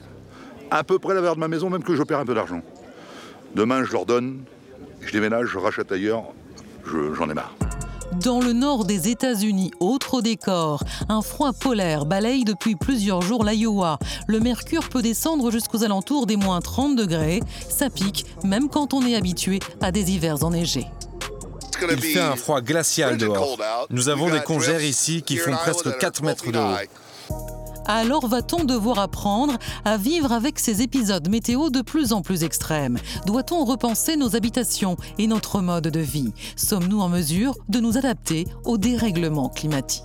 à 0.71 0.83
peu 0.83 0.99
près 0.99 1.13
la 1.13 1.21
valeur 1.21 1.35
de 1.35 1.39
ma 1.39 1.47
maison, 1.47 1.69
même 1.69 1.83
que 1.83 1.95
je 1.95 2.03
perds 2.03 2.19
un 2.19 2.25
peu 2.25 2.33
d'argent, 2.33 2.61
demain 3.55 3.83
je 3.83 3.91
leur 3.91 4.05
donne, 4.05 4.39
je 5.01 5.11
déménage, 5.11 5.47
je 5.47 5.57
rachète 5.57 5.91
ailleurs, 5.91 6.23
je- 6.85 7.13
j'en 7.13 7.29
ai 7.29 7.33
marre. 7.33 7.53
Dans 8.19 8.41
le 8.41 8.51
nord 8.51 8.83
des 8.85 9.09
États-Unis, 9.09 9.71
autre 9.79 10.21
décor, 10.21 10.83
un 11.07 11.21
froid 11.21 11.53
polaire 11.53 12.05
balaye 12.05 12.43
depuis 12.43 12.75
plusieurs 12.75 13.21
jours 13.21 13.45
l'Iowa. 13.45 13.99
Le 14.27 14.39
mercure 14.39 14.89
peut 14.89 15.01
descendre 15.01 15.49
jusqu'aux 15.49 15.83
alentours 15.83 16.27
des 16.27 16.35
moins 16.35 16.59
30 16.59 16.95
degrés. 16.95 17.39
Ça 17.69 17.89
pique, 17.89 18.25
même 18.43 18.67
quand 18.67 18.93
on 18.93 19.05
est 19.05 19.15
habitué 19.15 19.59
à 19.79 19.91
des 19.91 20.11
hivers 20.11 20.43
enneigés. 20.43 20.87
Il 21.89 22.01
fait 22.01 22.19
un 22.19 22.35
froid 22.35 22.61
glacial 22.61 23.17
dehors. 23.17 23.57
Nous 23.89 24.09
avons 24.09 24.29
des 24.29 24.41
congères 24.41 24.83
ici 24.83 25.23
qui 25.23 25.37
font 25.37 25.55
presque 25.55 25.97
4 25.97 26.23
mètres 26.23 26.51
de 26.51 26.59
haut. 26.59 26.75
Alors 27.85 28.27
va-t-on 28.27 28.63
devoir 28.63 28.99
apprendre 28.99 29.57
à 29.85 29.97
vivre 29.97 30.31
avec 30.31 30.59
ces 30.59 30.81
épisodes 30.81 31.27
météo 31.29 31.69
de 31.69 31.81
plus 31.81 32.13
en 32.13 32.21
plus 32.21 32.43
extrêmes? 32.43 32.97
Doit-on 33.25 33.65
repenser 33.65 34.15
nos 34.15 34.35
habitations 34.35 34.97
et 35.17 35.27
notre 35.27 35.61
mode 35.61 35.87
de 35.87 35.99
vie? 35.99 36.33
Sommes-nous 36.55 37.01
en 37.01 37.09
mesure 37.09 37.55
de 37.69 37.79
nous 37.79 37.97
adapter 37.97 38.45
au 38.65 38.77
dérèglement 38.77 39.49
climatique 39.49 40.03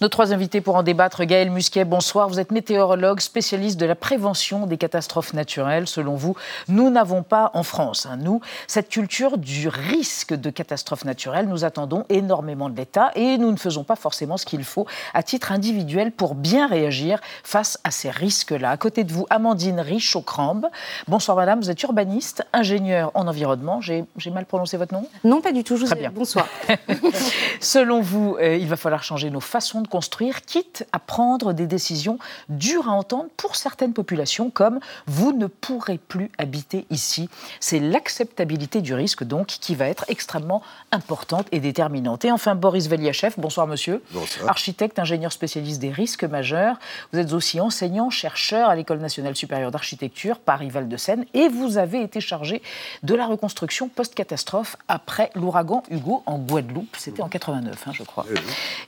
nos 0.00 0.08
trois 0.08 0.32
invités 0.32 0.60
pour 0.60 0.76
en 0.76 0.84
débattre, 0.84 1.24
Gaël 1.24 1.50
Musquet, 1.50 1.84
bonsoir. 1.84 2.28
Vous 2.28 2.38
êtes 2.38 2.52
météorologue, 2.52 3.18
spécialiste 3.18 3.80
de 3.80 3.86
la 3.86 3.96
prévention 3.96 4.66
des 4.66 4.76
catastrophes 4.76 5.32
naturelles. 5.32 5.88
Selon 5.88 6.14
vous, 6.14 6.36
nous 6.68 6.88
n'avons 6.88 7.24
pas 7.24 7.50
en 7.54 7.64
France, 7.64 8.06
hein, 8.06 8.16
nous, 8.16 8.40
cette 8.68 8.90
culture 8.90 9.38
du 9.38 9.68
risque 9.68 10.34
de 10.34 10.50
catastrophes 10.50 11.04
naturelles. 11.04 11.48
Nous 11.48 11.64
attendons 11.64 12.04
énormément 12.10 12.68
de 12.68 12.76
l'État 12.76 13.10
et 13.16 13.38
nous 13.38 13.50
ne 13.50 13.56
faisons 13.56 13.82
pas 13.82 13.96
forcément 13.96 14.36
ce 14.36 14.46
qu'il 14.46 14.62
faut 14.62 14.86
à 15.14 15.24
titre 15.24 15.50
individuel 15.50 16.12
pour 16.12 16.36
bien 16.36 16.68
réagir 16.68 17.18
face 17.42 17.80
à 17.82 17.90
ces 17.90 18.10
risques-là. 18.10 18.70
À 18.70 18.76
côté 18.76 19.02
de 19.02 19.12
vous, 19.12 19.26
Amandine 19.30 19.80
Richaud-Crambe. 19.80 20.66
Bonsoir 21.08 21.36
madame, 21.36 21.60
vous 21.60 21.70
êtes 21.70 21.82
urbaniste, 21.82 22.44
ingénieure 22.52 23.10
en 23.14 23.26
environnement. 23.26 23.80
J'ai 23.80 24.04
mal 24.32 24.46
prononcé 24.46 24.76
votre 24.76 24.94
nom? 24.94 25.08
Non, 25.24 25.40
pas 25.40 25.50
du 25.50 25.64
tout. 25.64 25.76
Je 25.76 25.86
Très 25.86 25.96
bien. 25.96 26.12
Bonsoir. 26.14 26.46
Selon 27.60 28.00
vous, 28.00 28.36
euh, 28.40 28.56
il 28.56 28.68
va 28.68 28.76
falloir 28.76 29.02
changer 29.02 29.30
nos 29.30 29.40
façons 29.40 29.80
de 29.80 29.87
construire, 29.88 30.42
quitte 30.42 30.86
à 30.92 30.98
prendre 30.98 31.52
des 31.52 31.66
décisions 31.66 32.18
dures 32.48 32.88
à 32.88 32.92
entendre 32.92 33.30
pour 33.36 33.56
certaines 33.56 33.92
populations, 33.92 34.50
comme 34.50 34.80
vous 35.06 35.32
ne 35.32 35.46
pourrez 35.46 35.98
plus 35.98 36.30
habiter 36.38 36.86
ici. 36.90 37.28
C'est 37.60 37.80
l'acceptabilité 37.80 38.80
du 38.80 38.94
risque, 38.94 39.24
donc, 39.24 39.46
qui 39.46 39.74
va 39.74 39.86
être 39.86 40.04
extrêmement 40.08 40.62
importante 40.92 41.46
et 41.52 41.60
déterminante. 41.60 42.24
Et 42.24 42.32
enfin, 42.32 42.54
Boris 42.54 42.88
Veliachev, 42.88 43.34
bonsoir 43.38 43.66
monsieur. 43.66 44.02
Bonsoir. 44.12 44.48
Architecte, 44.48 44.98
ingénieur 44.98 45.32
spécialiste 45.32 45.80
des 45.80 45.90
risques 45.90 46.24
majeurs. 46.24 46.78
Vous 47.12 47.18
êtes 47.18 47.32
aussi 47.32 47.60
enseignant, 47.60 48.10
chercheur 48.10 48.68
à 48.68 48.76
l'École 48.76 48.98
nationale 48.98 49.36
supérieure 49.36 49.70
d'architecture, 49.70 50.38
Paris-Val 50.38 50.88
de 50.88 50.96
Seine, 50.96 51.24
et 51.34 51.48
vous 51.48 51.78
avez 51.78 52.02
été 52.02 52.20
chargé 52.20 52.62
de 53.02 53.14
la 53.14 53.26
reconstruction 53.26 53.88
post-catastrophe 53.88 54.76
après 54.88 55.30
l'ouragan 55.34 55.82
Hugo 55.90 56.22
en 56.26 56.38
Guadeloupe. 56.38 56.96
C'était 56.96 57.22
en 57.22 57.28
89, 57.28 57.86
hein, 57.86 57.92
je 57.92 58.02
crois. 58.02 58.26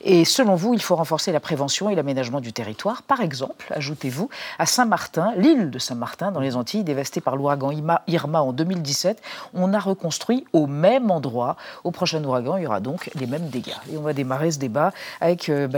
Et 0.02 0.24
selon 0.24 0.54
vous, 0.54 0.74
il 0.74 0.82
faut 0.82 0.89
renforcer 0.98 1.32
la 1.32 1.40
prévention 1.40 1.90
et 1.90 1.94
l'aménagement 1.94 2.40
du 2.40 2.52
territoire. 2.52 3.02
Par 3.02 3.20
exemple, 3.20 3.72
ajoutez-vous, 3.74 4.28
à 4.58 4.66
Saint-Martin, 4.66 5.32
l'île 5.36 5.70
de 5.70 5.78
Saint-Martin, 5.78 6.30
dans 6.30 6.40
les 6.40 6.56
Antilles, 6.56 6.84
dévastée 6.84 7.20
par 7.20 7.36
l'ouragan 7.36 7.70
Irma 8.06 8.42
en 8.42 8.52
2017, 8.52 9.20
on 9.54 9.72
a 9.72 9.78
reconstruit 9.78 10.44
au 10.52 10.66
même 10.66 11.10
endroit. 11.10 11.56
Au 11.84 11.90
prochain 11.90 12.22
ouragan, 12.22 12.56
il 12.56 12.64
y 12.64 12.66
aura 12.66 12.80
donc 12.80 13.10
les 13.14 13.26
mêmes 13.26 13.48
dégâts. 13.48 13.76
Et 13.92 13.96
on 13.96 14.02
va 14.02 14.12
démarrer 14.12 14.50
ce 14.50 14.58
débat 14.58 14.92
avec 15.20 15.48
euh. 15.48 15.68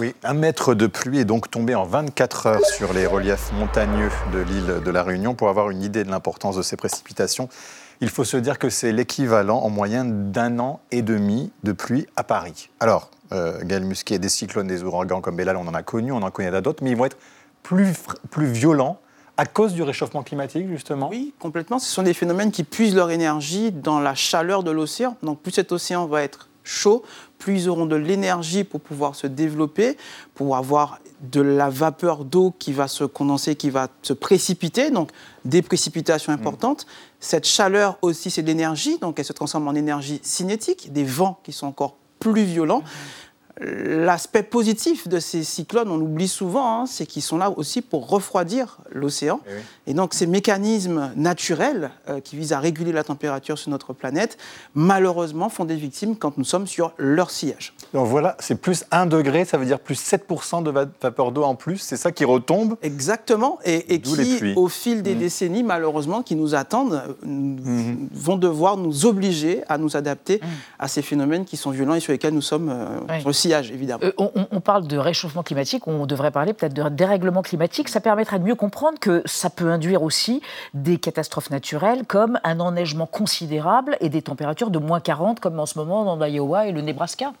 Oui, 0.00 0.14
un 0.22 0.34
mètre 0.34 0.74
de 0.74 0.86
pluie 0.86 1.18
est 1.18 1.24
donc 1.24 1.50
tombé 1.50 1.74
en 1.74 1.84
24 1.84 2.46
heures 2.46 2.64
sur 2.64 2.92
les 2.92 3.06
reliefs 3.06 3.52
montagneux 3.52 4.10
de 4.32 4.38
l'île 4.38 4.82
de 4.84 4.90
la 4.90 5.02
Réunion. 5.02 5.34
Pour 5.34 5.48
avoir 5.48 5.70
une 5.70 5.82
idée 5.82 6.04
de 6.04 6.10
l'importance 6.10 6.56
de 6.56 6.62
ces 6.62 6.76
précipitations, 6.76 7.48
il 8.04 8.10
faut 8.10 8.24
se 8.24 8.36
dire 8.36 8.58
que 8.58 8.68
c'est 8.68 8.92
l'équivalent 8.92 9.60
en 9.60 9.70
moyenne 9.70 10.30
d'un 10.30 10.58
an 10.58 10.80
et 10.90 11.00
demi 11.00 11.50
de 11.62 11.72
pluie 11.72 12.06
à 12.16 12.22
Paris. 12.22 12.68
Alors, 12.78 13.10
euh, 13.32 13.58
Gaël 13.62 13.82
Musquet, 13.82 14.18
des 14.18 14.28
cyclones, 14.28 14.66
des 14.66 14.82
ouragans 14.82 15.22
comme 15.22 15.36
Bellal, 15.36 15.56
on 15.56 15.66
en 15.66 15.72
a 15.72 15.82
connu, 15.82 16.12
on 16.12 16.20
en 16.22 16.30
connaît 16.30 16.60
d'autres, 16.60 16.84
mais 16.84 16.90
ils 16.90 16.98
vont 16.98 17.06
être 17.06 17.16
plus, 17.62 17.94
plus 18.30 18.44
violents 18.44 18.98
à 19.38 19.46
cause 19.46 19.72
du 19.72 19.82
réchauffement 19.82 20.22
climatique, 20.22 20.68
justement? 20.68 21.08
Oui, 21.08 21.32
complètement. 21.38 21.78
Ce 21.78 21.90
sont 21.90 22.02
des 22.02 22.12
phénomènes 22.12 22.52
qui 22.52 22.62
puisent 22.62 22.94
leur 22.94 23.10
énergie 23.10 23.72
dans 23.72 24.00
la 24.00 24.14
chaleur 24.14 24.62
de 24.64 24.70
l'océan. 24.70 25.16
Donc 25.22 25.40
plus 25.40 25.52
cet 25.52 25.72
océan 25.72 26.04
va 26.04 26.22
être 26.22 26.50
chaud, 26.62 27.04
plus 27.38 27.62
ils 27.62 27.68
auront 27.68 27.86
de 27.86 27.96
l'énergie 27.96 28.64
pour 28.64 28.80
pouvoir 28.80 29.14
se 29.14 29.26
développer, 29.26 29.96
pour 30.34 30.56
avoir 30.56 30.98
de 31.20 31.40
la 31.40 31.70
vapeur 31.70 32.24
d'eau 32.24 32.54
qui 32.58 32.72
va 32.72 32.88
se 32.88 33.04
condenser, 33.04 33.54
qui 33.56 33.70
va 33.70 33.88
se 34.02 34.12
précipiter, 34.12 34.90
donc 34.90 35.10
des 35.44 35.62
précipitations 35.62 36.32
Mm. 36.32 36.36
importantes. 36.36 36.86
Cette 37.20 37.46
chaleur 37.46 37.98
aussi, 38.02 38.30
c'est 38.30 38.42
de 38.42 38.46
l'énergie, 38.48 38.98
donc 38.98 39.18
elle 39.18 39.24
se 39.24 39.32
transforme 39.32 39.68
en 39.68 39.74
énergie 39.74 40.20
cinétique, 40.22 40.92
des 40.92 41.04
vents 41.04 41.38
qui 41.42 41.52
sont 41.52 41.66
encore 41.66 41.96
plus 42.18 42.44
violents. 42.44 42.82
L'aspect 43.60 44.42
positif 44.42 45.06
de 45.06 45.20
ces 45.20 45.44
cyclones, 45.44 45.88
on 45.88 45.96
l'oublie 45.96 46.26
souvent, 46.26 46.80
hein, 46.82 46.86
c'est 46.86 47.06
qu'ils 47.06 47.22
sont 47.22 47.38
là 47.38 47.50
aussi 47.56 47.82
pour 47.82 48.08
refroidir 48.08 48.78
l'océan. 48.92 49.40
Et 49.86 49.94
donc 49.94 50.12
ces 50.12 50.26
mécanismes 50.26 51.12
naturels 51.14 51.90
euh, 52.08 52.18
qui 52.20 52.36
visent 52.36 52.52
à 52.52 52.58
réguler 52.58 52.90
la 52.90 53.04
température 53.04 53.56
sur 53.56 53.70
notre 53.70 53.92
planète, 53.92 54.38
malheureusement, 54.74 55.48
font 55.48 55.64
des 55.64 55.76
victimes 55.76 56.16
quand 56.16 56.36
nous 56.36 56.44
sommes 56.44 56.66
sur 56.66 56.92
leur 56.98 57.30
sillage. 57.30 57.74
Donc 57.92 58.08
voilà, 58.08 58.36
c'est 58.40 58.56
plus 58.56 58.84
1 58.90 59.06
degré, 59.06 59.44
ça 59.44 59.56
veut 59.56 59.66
dire 59.66 59.78
plus 59.78 59.94
7% 60.02 60.62
de 60.64 60.70
va- 60.72 60.86
vapeur 61.00 61.30
d'eau 61.30 61.44
en 61.44 61.54
plus, 61.54 61.78
c'est 61.78 61.96
ça 61.96 62.10
qui 62.10 62.24
retombe 62.24 62.76
Exactement, 62.82 63.58
et, 63.64 63.84
qui, 64.00 64.10
au 64.56 64.68
fil 64.68 65.02
des 65.02 65.14
décennies, 65.14 65.62
malheureusement, 65.62 66.22
qui 66.22 66.34
nous 66.34 66.56
attendent, 66.56 67.02
n- 67.22 68.08
vont 68.12 68.36
devoir 68.36 68.76
nous 68.76 69.06
obliger 69.06 69.62
à 69.68 69.78
nous 69.78 69.96
adapter 69.96 70.40
à 70.80 70.88
ces 70.88 71.02
phénomènes 71.02 71.44
qui 71.44 71.56
sont 71.56 71.70
violents 71.70 71.94
et 71.94 72.00
sur 72.00 72.12
lesquels 72.12 72.34
nous 72.34 72.42
sommes 72.42 72.68
euh. 72.70 72.98
Sillage, 73.44 73.70
évidemment. 73.70 74.04
Euh, 74.04 74.12
on, 74.18 74.30
on- 74.34 74.46
on 74.50 74.60
parle 74.60 74.86
de 74.86 74.96
réchauffement 74.98 75.42
climatique, 75.42 75.86
on 75.86 76.06
devrait 76.06 76.30
parler 76.30 76.52
peut-être 76.52 76.74
de 76.74 76.88
dérèglement 76.88 77.42
climatique. 77.42 77.88
Ça 77.88 78.00
permettrait 78.00 78.38
de 78.38 78.44
mieux 78.44 78.54
comprendre 78.54 78.98
que 78.98 79.22
ça 79.26 79.50
peut 79.50 79.70
induire 79.70 80.02
aussi 80.02 80.40
des 80.74 80.98
catastrophes 80.98 81.50
naturelles 81.50 82.04
comme 82.06 82.38
un 82.44 82.60
enneigement 82.60 83.06
considérable 83.06 83.96
et 84.00 84.08
des 84.08 84.22
températures 84.22 84.70
de 84.70 84.78
moins 84.78 85.00
40 85.00 85.40
comme 85.40 85.58
en 85.60 85.66
ce 85.66 85.78
moment 85.78 86.04
dans 86.04 86.16
l'Iowa 86.24 86.66
et 86.66 86.72
le 86.72 86.80
Nebraska. 86.80 87.32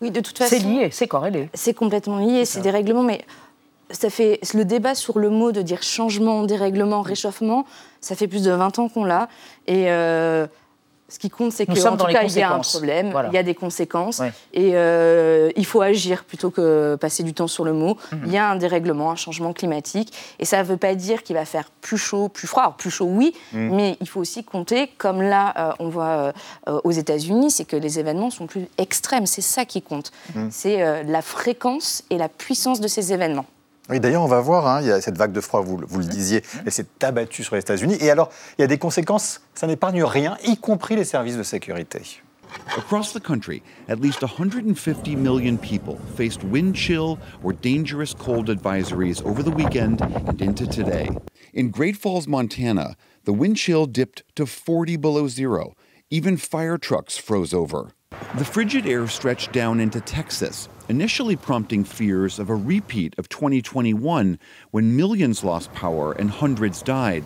Oui, 0.00 0.10
de 0.10 0.20
toute 0.20 0.36
façon. 0.38 0.56
C'est 0.56 0.64
lié, 0.64 0.88
c'est 0.90 1.06
corrélé. 1.08 1.48
C'est 1.54 1.74
complètement 1.74 2.18
lié, 2.18 2.44
c'est 2.44 2.60
des 2.60 2.70
règlements, 2.70 3.02
mais 3.02 3.24
ça 3.90 4.10
fait 4.10 4.40
le 4.54 4.64
débat 4.64 4.94
sur 4.94 5.18
le 5.18 5.30
mot 5.30 5.52
de 5.52 5.62
dire 5.62 5.82
changement, 5.82 6.42
dérèglement, 6.44 7.02
réchauffement, 7.02 7.64
ça 8.00 8.16
fait 8.16 8.26
plus 8.26 8.42
de 8.42 8.50
20 8.50 8.78
ans 8.78 8.88
qu'on 8.88 9.04
l'a. 9.04 9.28
Et 9.66 9.84
euh, 9.90 10.46
ce 11.14 11.18
qui 11.20 11.30
compte, 11.30 11.52
c'est 11.52 11.64
qu'en 11.64 11.74
tout 11.96 12.06
cas, 12.06 12.24
il 12.24 12.32
y 12.36 12.42
a 12.42 12.52
un 12.52 12.58
problème, 12.58 13.10
Voilà. 13.12 13.28
il 13.30 13.34
y 13.34 13.38
a 13.38 13.42
des 13.44 13.54
conséquences, 13.54 14.18
Ouais. 14.18 14.32
et 14.52 14.72
euh, 14.74 15.50
il 15.54 15.64
faut 15.64 15.80
agir 15.80 16.24
plutôt 16.24 16.50
que 16.50 16.96
passer 16.96 17.22
du 17.22 17.32
temps 17.34 17.46
sur 17.46 17.64
le 17.64 17.72
mot. 17.72 17.96
Mhm. 18.12 18.22
Il 18.26 18.32
y 18.32 18.36
a 18.36 18.50
un 18.50 18.56
dérèglement, 18.56 19.12
un 19.12 19.16
changement 19.16 19.52
climatique, 19.52 20.12
et 20.40 20.44
ça 20.44 20.58
ne 20.58 20.64
veut 20.64 20.76
pas 20.76 20.94
dire 20.96 21.22
qu'il 21.22 21.36
va 21.36 21.44
faire 21.44 21.70
plus 21.80 21.98
chaud, 21.98 22.28
plus 22.28 22.48
froid. 22.48 22.62
Alors, 22.64 22.74
plus 22.74 22.90
chaud, 22.90 23.06
oui, 23.08 23.32
Mhm. 23.52 23.74
mais 23.76 23.96
il 24.00 24.08
faut 24.08 24.20
aussi 24.20 24.42
compter, 24.42 24.88
comme 24.98 25.22
là, 25.22 25.54
euh, 25.56 25.72
on 25.78 25.88
voit 25.88 26.32
euh, 26.68 26.80
aux 26.82 26.90
États-Unis, 26.90 27.50
c'est 27.52 27.64
que 27.64 27.76
les 27.76 27.98
événements 28.00 28.30
sont 28.30 28.46
plus 28.48 28.66
extrêmes. 28.76 29.26
C'est 29.26 29.40
ça 29.40 29.64
qui 29.64 29.82
compte. 29.82 30.10
Mhm. 30.34 30.48
C'est 30.50 31.04
la 31.04 31.22
fréquence 31.22 32.02
et 32.10 32.18
la 32.18 32.28
puissance 32.28 32.80
de 32.80 32.88
ces 32.88 33.12
événements. 33.12 33.46
Oui, 33.90 34.00
d'ailleurs, 34.00 34.22
on 34.22 34.28
va 34.28 34.40
voir, 34.40 34.66
hein, 34.66 34.80
il 34.80 34.88
y 34.88 34.90
a 34.90 35.00
cette 35.02 35.18
vague 35.18 35.32
de 35.32 35.42
froid, 35.42 35.60
vous, 35.60 35.78
vous 35.86 35.98
le 35.98 36.06
disiez, 36.06 36.42
elle 36.64 36.72
s'est 36.72 36.86
abattue 37.02 37.44
sur 37.44 37.54
les 37.54 37.60
États-Unis. 37.60 37.98
Et 38.00 38.10
alors, 38.10 38.30
il 38.58 38.62
y 38.62 38.64
a 38.64 38.66
des 38.66 38.78
conséquences, 38.78 39.42
ça 39.54 39.66
n'épargne 39.66 40.02
rien, 40.02 40.38
y 40.46 40.56
compris 40.56 40.96
les 40.96 41.04
services 41.04 41.36
de 41.36 41.42
sécurité. 41.42 42.00
Across 42.78 43.12
the 43.12 43.20
country, 43.20 43.62
at 43.88 44.00
least 44.00 44.22
150 44.22 45.16
million 45.16 45.58
people 45.58 45.98
faced 46.16 46.42
wind 46.44 46.76
chill 46.76 47.18
or 47.42 47.52
dangerous 47.52 48.14
cold 48.14 48.48
advisories 48.48 49.22
over 49.26 49.42
the 49.42 49.50
weekend 49.50 50.00
and 50.00 50.40
into 50.40 50.66
today. 50.66 51.08
In 51.52 51.70
Great 51.70 51.96
Falls, 51.96 52.26
Montana, 52.26 52.96
the 53.24 53.32
wind 53.32 53.56
chill 53.56 53.86
dipped 53.86 54.22
to 54.36 54.46
40 54.46 54.96
below 54.96 55.28
zero. 55.28 55.74
Even 56.10 56.36
fire 56.36 56.78
trucks 56.78 57.18
froze 57.18 57.52
over. 57.52 57.92
The 58.36 58.44
frigid 58.44 58.86
air 58.86 59.06
stretched 59.06 59.52
down 59.52 59.80
into 59.80 60.00
Texas, 60.00 60.68
initially 60.88 61.36
prompting 61.36 61.84
fears 61.84 62.38
of 62.38 62.50
a 62.50 62.54
repeat 62.54 63.14
of 63.18 63.28
2021 63.28 64.38
when 64.70 64.96
millions 64.96 65.44
lost 65.44 65.72
power 65.72 66.12
and 66.12 66.30
hundreds 66.30 66.82
died. 66.82 67.24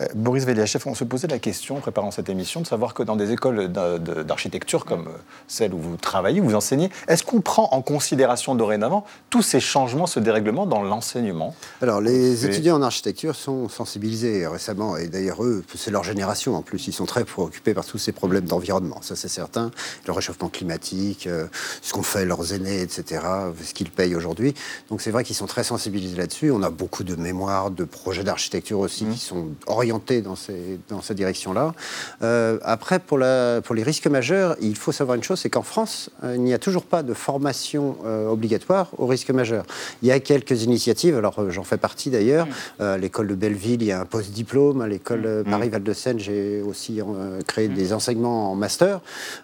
Euh, 0.00 0.06
Boris 0.14 0.44
Veliachev, 0.44 0.84
on 0.86 0.94
se 0.94 1.04
posait 1.04 1.28
la 1.28 1.38
question, 1.38 1.76
en 1.76 1.80
préparant 1.80 2.10
cette 2.10 2.28
émission, 2.28 2.60
de 2.60 2.66
savoir 2.66 2.94
que 2.94 3.02
dans 3.02 3.16
des 3.16 3.32
écoles 3.32 3.68
d'architecture 3.68 4.84
comme 4.84 5.08
euh, 5.08 5.18
celle 5.46 5.74
où 5.74 5.78
vous 5.78 5.96
travaillez, 5.96 6.40
où 6.40 6.44
vous 6.44 6.54
enseignez, 6.54 6.90
est-ce 7.08 7.24
qu'on 7.24 7.40
prend 7.40 7.68
en 7.72 7.82
considération 7.82 8.54
dorénavant 8.54 9.04
tous 9.30 9.42
ces 9.42 9.60
changements, 9.60 10.06
ce 10.06 10.20
dérèglement 10.20 10.66
dans 10.66 10.82
l'enseignement? 10.82 11.54
Alors, 11.82 12.00
les 12.00 12.46
étudiants 12.46 12.76
en 12.76 12.82
architecture 12.82 13.34
sont 13.34 13.68
sensibilisés 13.68 14.46
récemment, 14.46 14.96
et 14.96 15.08
d'ailleurs, 15.08 15.42
eux, 15.44 15.64
c'est 15.74 15.90
leur 15.90 16.04
génération 16.04 16.56
en 16.56 16.62
plus. 16.62 16.86
Ils 16.86 16.92
sont 16.92 17.06
très 17.06 17.24
préoccupés 17.24 17.74
par 17.74 17.84
tous 17.84 17.98
ces 17.98 18.12
problèmes 18.12 18.44
d'environnement, 18.44 19.00
ça 19.02 19.16
c'est 19.16 19.28
certain. 19.28 19.70
Le 20.06 20.12
réchauffement 20.12 20.48
climatique, 20.48 21.26
euh, 21.26 21.46
ce 21.82 21.92
qu'ont 21.92 22.02
fait 22.02 22.24
leurs 22.24 22.52
aînés, 22.52 22.80
etc., 22.82 23.22
ce 23.62 23.74
qu'ils 23.74 23.90
payent 23.90 24.14
aujourd'hui. 24.14 24.54
Donc, 24.90 25.00
c'est 25.00 25.10
vrai 25.10 25.24
qu'ils 25.24 25.36
sont 25.36 25.46
très 25.46 25.64
sensibilisés 25.64 26.16
là-dessus. 26.16 26.50
On 26.50 26.62
a 26.62 26.70
beaucoup 26.70 27.04
de 27.04 27.16
mémoires, 27.16 27.70
de 27.70 27.84
projets 27.84 28.24
d'architecture 28.24 28.78
aussi 28.78 29.04
qui 29.06 29.18
sont 29.18 29.48
orientés 29.66 29.87
dans, 30.22 30.36
ces, 30.36 30.78
dans 30.88 31.02
cette 31.02 31.16
direction-là. 31.16 31.74
Euh, 32.22 32.58
après, 32.62 32.98
pour, 32.98 33.18
la, 33.18 33.60
pour 33.62 33.74
les 33.74 33.82
risques 33.82 34.06
majeurs, 34.06 34.56
il 34.60 34.76
faut 34.76 34.92
savoir 34.92 35.16
une 35.16 35.22
chose, 35.22 35.40
c'est 35.40 35.50
qu'en 35.50 35.62
France, 35.62 36.10
euh, 36.24 36.34
il 36.36 36.42
n'y 36.42 36.54
a 36.54 36.58
toujours 36.58 36.84
pas 36.84 37.02
de 37.02 37.14
formation 37.14 37.96
euh, 38.04 38.28
obligatoire 38.28 38.88
aux 38.98 39.06
risques 39.06 39.30
majeurs. 39.30 39.64
Il 40.02 40.08
y 40.08 40.12
a 40.12 40.20
quelques 40.20 40.62
initiatives, 40.62 41.16
alors 41.16 41.50
j'en 41.50 41.64
fais 41.64 41.76
partie 41.76 42.10
d'ailleurs. 42.10 42.46
Mmh. 42.46 42.82
à 42.82 42.98
l'école 42.98 43.28
de 43.28 43.34
Belleville, 43.34 43.82
il 43.82 43.88
y 43.88 43.92
a 43.92 44.00
un 44.00 44.04
post-diplôme. 44.04 44.80
À 44.80 44.88
l'école 44.88 45.18
Mmh. 45.18 45.50
Paris-Val 45.50 45.82
de 45.82 45.92
Seine, 45.92 46.18
j'ai 46.18 46.62
aussi 46.62 47.00
créé 47.46 47.68
des 47.68 47.92
enseignements 47.92 48.52
en 48.52 48.54
master. 48.54 49.00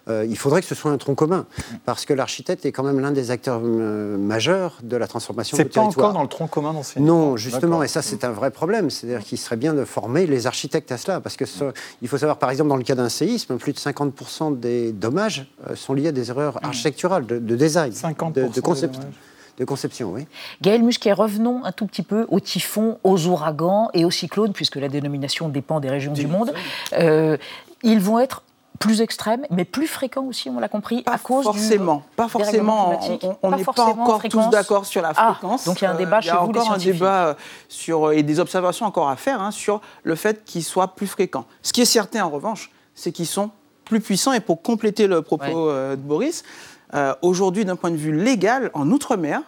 il 0.07 0.37
faudrait 0.37 0.61
que 0.61 0.67
ce 0.67 0.75
soit 0.75 0.91
un 0.91 0.97
tronc 0.97 1.15
commun, 1.15 1.45
parce 1.85 2.05
que 2.05 2.13
l'architecte 2.13 2.65
est 2.65 2.71
quand 2.71 2.83
même 2.83 2.99
l'un 2.99 3.11
des 3.11 3.31
acteurs 3.31 3.59
majeurs 3.61 4.77
de 4.83 4.97
la 4.97 5.07
transformation 5.07 5.57
du 5.57 5.63
C'est 5.63 5.69
pas 5.69 5.81
territoire. 5.81 6.09
encore 6.09 6.13
dans 6.13 6.23
le 6.23 6.29
tronc 6.29 6.47
commun 6.47 6.73
d'enseignement 6.73 7.29
Non, 7.29 7.37
justement, 7.37 7.83
et 7.83 7.87
ça 7.87 8.01
c'est 8.01 8.23
un 8.23 8.31
vrai 8.31 8.51
problème. 8.51 8.89
C'est-à-dire 8.89 9.23
qu'il 9.23 9.37
serait 9.37 9.57
bien 9.57 9.73
de 9.73 9.85
former 9.85 10.25
les 10.27 10.34
architectes 10.45 10.91
à 10.91 10.97
cela, 10.97 11.19
parce 11.21 11.35
que 11.37 11.45
ce- 11.45 11.71
il 12.01 12.07
faut 12.07 12.17
savoir, 12.17 12.37
par 12.37 12.49
exemple, 12.51 12.69
dans 12.69 12.75
le 12.77 12.83
cas 12.83 12.95
d'un 12.95 13.09
séisme, 13.09 13.57
plus 13.57 13.73
de 13.73 13.79
50% 13.79 14.51
des 14.51 14.91
dommages 14.91 15.47
euh, 15.69 15.75
sont 15.75 15.93
liés 15.93 16.09
à 16.09 16.11
des 16.11 16.29
erreurs 16.29 16.59
architecturales, 16.63 17.25
de, 17.25 17.39
de 17.39 17.55
design, 17.55 17.91
de, 18.31 18.41
de 18.55 18.61
concept- 18.61 18.95
de 19.57 19.63
conception, 19.65 20.11
oui. 20.13 20.27
Gaël 20.61 20.83
Musquet, 20.83 21.13
revenons 21.13 21.63
un 21.63 21.71
tout 21.71 21.85
petit 21.87 22.03
peu 22.03 22.25
aux 22.29 22.41
typhons, 22.41 22.99
aux 23.05 23.25
ouragans 23.27 23.89
et 23.93 24.03
aux 24.03 24.11
cyclones, 24.11 24.51
puisque 24.51 24.75
la 24.75 24.89
dénomination 24.89 25.47
dépend 25.47 25.79
des 25.79 25.89
régions 25.89 26.11
du 26.11 26.27
monde. 26.27 26.53
Euh, 26.99 27.37
ils 27.83 27.99
vont 28.01 28.19
être 28.19 28.43
plus 28.79 29.01
extrêmes, 29.01 29.45
mais 29.51 29.65
plus 29.65 29.87
fréquents 29.87 30.25
aussi, 30.25 30.49
on 30.49 30.59
l'a 30.59 30.67
compris, 30.67 31.03
à 31.05 31.17
cause 31.17 31.43
forcément, 31.45 31.97
du 31.97 32.01
pas 32.15 32.27
forcément. 32.27 32.99
On- 33.41 33.51
n'est 33.51 33.63
pas, 33.63 33.71
encore 33.83 34.17
fréquence. 34.19 34.45
tous 34.45 34.51
d'accord 34.51 34.85
sur 34.85 35.01
la 35.01 35.11
Ah, 35.15 35.33
fréquence. 35.35 35.65
donc 35.65 35.81
il 35.81 35.85
y 35.85 35.87
a 35.87 35.91
un 35.91 35.95
Euh, 35.95 35.97
débat 35.97 36.19
il 36.21 36.25
y 36.25 36.27
chez 36.27 36.31
a 36.31 36.39
vous, 36.39 36.49
encore 36.49 36.71
un 36.71 36.77
débat 36.77 37.25
euh, 37.27 37.33
sur 37.69 38.11
et 38.11 38.23
des 38.23 38.39
observations 38.39 38.85
encore 38.85 39.09
à 39.09 39.15
faire 39.15 39.41
hein, 39.41 39.51
sur 39.51 39.81
le 40.03 40.15
fait 40.15 40.43
qu'ils 40.45 40.63
soient 40.63 40.89
plus 40.95 41.07
fréquents. 41.07 41.45
Ce 41.61 41.71
qui 41.73 41.81
est 41.81 41.85
certain 41.85 42.23
en 42.25 42.29
revanche, 42.29 42.69
c'est 42.95 43.11
qu'ils 43.11 43.27
sont 43.27 43.51
plus 43.85 44.01
puissants. 44.01 44.33
Et 44.33 44.39
pour 44.39 44.61
compléter 44.61 45.07
le 45.07 45.21
propos 45.21 45.69
euh, 45.69 45.91
de 45.95 46.01
Boris, 46.01 46.43
euh, 46.93 47.13
aujourd'hui, 47.21 47.65
d'un 47.65 47.75
point 47.75 47.91
de 47.91 47.95
vue 47.97 48.15
légal, 48.15 48.71
en 48.73 48.89
outre-mer, 48.91 49.41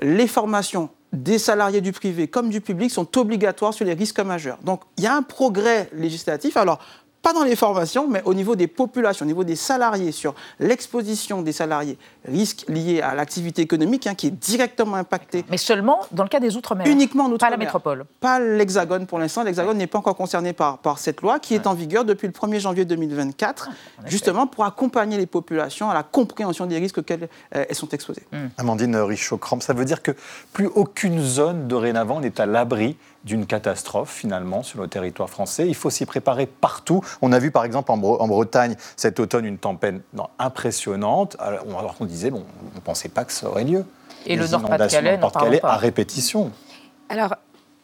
les 0.00 0.26
formations 0.26 0.88
des 1.12 1.38
salariés 1.38 1.82
du 1.82 1.92
privé 1.92 2.26
comme 2.26 2.48
du 2.48 2.62
public 2.62 2.90
sont 2.90 3.18
obligatoires 3.18 3.74
sur 3.74 3.84
les 3.84 3.92
risques 3.92 4.20
majeurs. 4.20 4.56
Donc 4.64 4.80
il 4.96 5.04
y 5.04 5.06
a 5.06 5.14
un 5.14 5.22
progrès 5.22 5.90
législatif. 5.92 6.56
Alors, 6.56 6.78
pas 7.22 7.32
dans 7.32 7.44
les 7.44 7.56
formations, 7.56 8.08
mais 8.08 8.20
au 8.24 8.34
niveau 8.34 8.56
des 8.56 8.66
populations, 8.66 9.24
au 9.24 9.26
niveau 9.28 9.44
des 9.44 9.56
salariés, 9.56 10.12
sur 10.12 10.34
l'exposition 10.58 11.40
des 11.40 11.52
salariés, 11.52 11.96
risques 12.26 12.64
liés 12.68 13.00
à 13.00 13.14
l'activité 13.14 13.62
économique 13.62 14.06
hein, 14.06 14.14
qui 14.14 14.26
est 14.26 14.30
directement 14.30 14.96
impactée. 14.96 15.44
Mais 15.48 15.56
seulement 15.56 16.00
dans 16.10 16.24
le 16.24 16.28
cas 16.28 16.40
des 16.40 16.56
Outre-mer. 16.56 16.86
Uniquement 16.86 17.24
en 17.24 17.28
Pas 17.28 17.34
Outre-mer. 17.34 17.50
la 17.52 17.56
métropole. 17.56 18.04
Pas 18.20 18.40
l'Hexagone 18.40 19.06
pour 19.06 19.18
l'instant. 19.18 19.44
L'Hexagone 19.44 19.78
n'est 19.78 19.86
pas 19.86 19.98
encore 19.98 20.16
concerné 20.16 20.52
par, 20.52 20.78
par 20.78 20.98
cette 20.98 21.20
loi 21.20 21.38
qui 21.38 21.54
est 21.54 21.66
en 21.66 21.74
vigueur 21.74 22.04
depuis 22.04 22.26
le 22.26 22.32
1er 22.32 22.58
janvier 22.58 22.84
2024, 22.84 23.70
justement 24.06 24.46
pour 24.46 24.64
accompagner 24.64 25.16
les 25.16 25.26
populations 25.26 25.90
à 25.90 25.94
la 25.94 26.02
compréhension 26.02 26.66
des 26.66 26.78
risques 26.78 26.98
auxquels 26.98 27.28
euh, 27.54 27.64
elles 27.68 27.76
sont 27.76 27.88
exposées. 27.88 28.22
Amandine 28.58 28.96
Richaud-Cramp, 28.96 29.60
ça 29.60 29.72
veut 29.72 29.84
dire 29.84 30.02
que 30.02 30.12
plus 30.52 30.66
aucune 30.66 31.20
zone 31.20 31.68
dorénavant 31.68 32.20
n'est 32.20 32.40
à 32.40 32.46
l'abri 32.46 32.96
d'une 33.24 33.46
catastrophe 33.46 34.10
finalement 34.12 34.62
sur 34.62 34.80
le 34.80 34.88
territoire 34.88 35.30
français. 35.30 35.68
Il 35.68 35.74
faut 35.74 35.90
s'y 35.90 36.06
préparer 36.06 36.46
partout. 36.46 37.02
On 37.22 37.32
a 37.32 37.38
vu 37.38 37.50
par 37.50 37.64
exemple 37.64 37.92
en, 37.92 37.98
Bre- 37.98 38.20
en 38.20 38.26
Bretagne 38.28 38.76
cet 38.96 39.20
automne 39.20 39.44
une 39.44 39.58
tempête 39.58 40.02
non, 40.12 40.26
impressionnante. 40.38 41.36
Alors 41.38 41.64
on, 41.68 41.78
alors 41.78 41.96
qu'on 41.96 42.04
disait, 42.04 42.30
bon, 42.30 42.44
on 42.72 42.74
ne 42.76 42.80
pensait 42.80 43.08
pas 43.08 43.24
que 43.24 43.32
ça 43.32 43.48
aurait 43.48 43.64
lieu. 43.64 43.84
Et 44.26 44.36
le 44.36 44.42
Les 44.44 44.54
au 44.54 44.58
Nord-Pas-de-Calais 44.58 45.18
pas. 45.18 45.68
à 45.72 45.76
répétition. 45.76 46.50
Alors, 47.08 47.34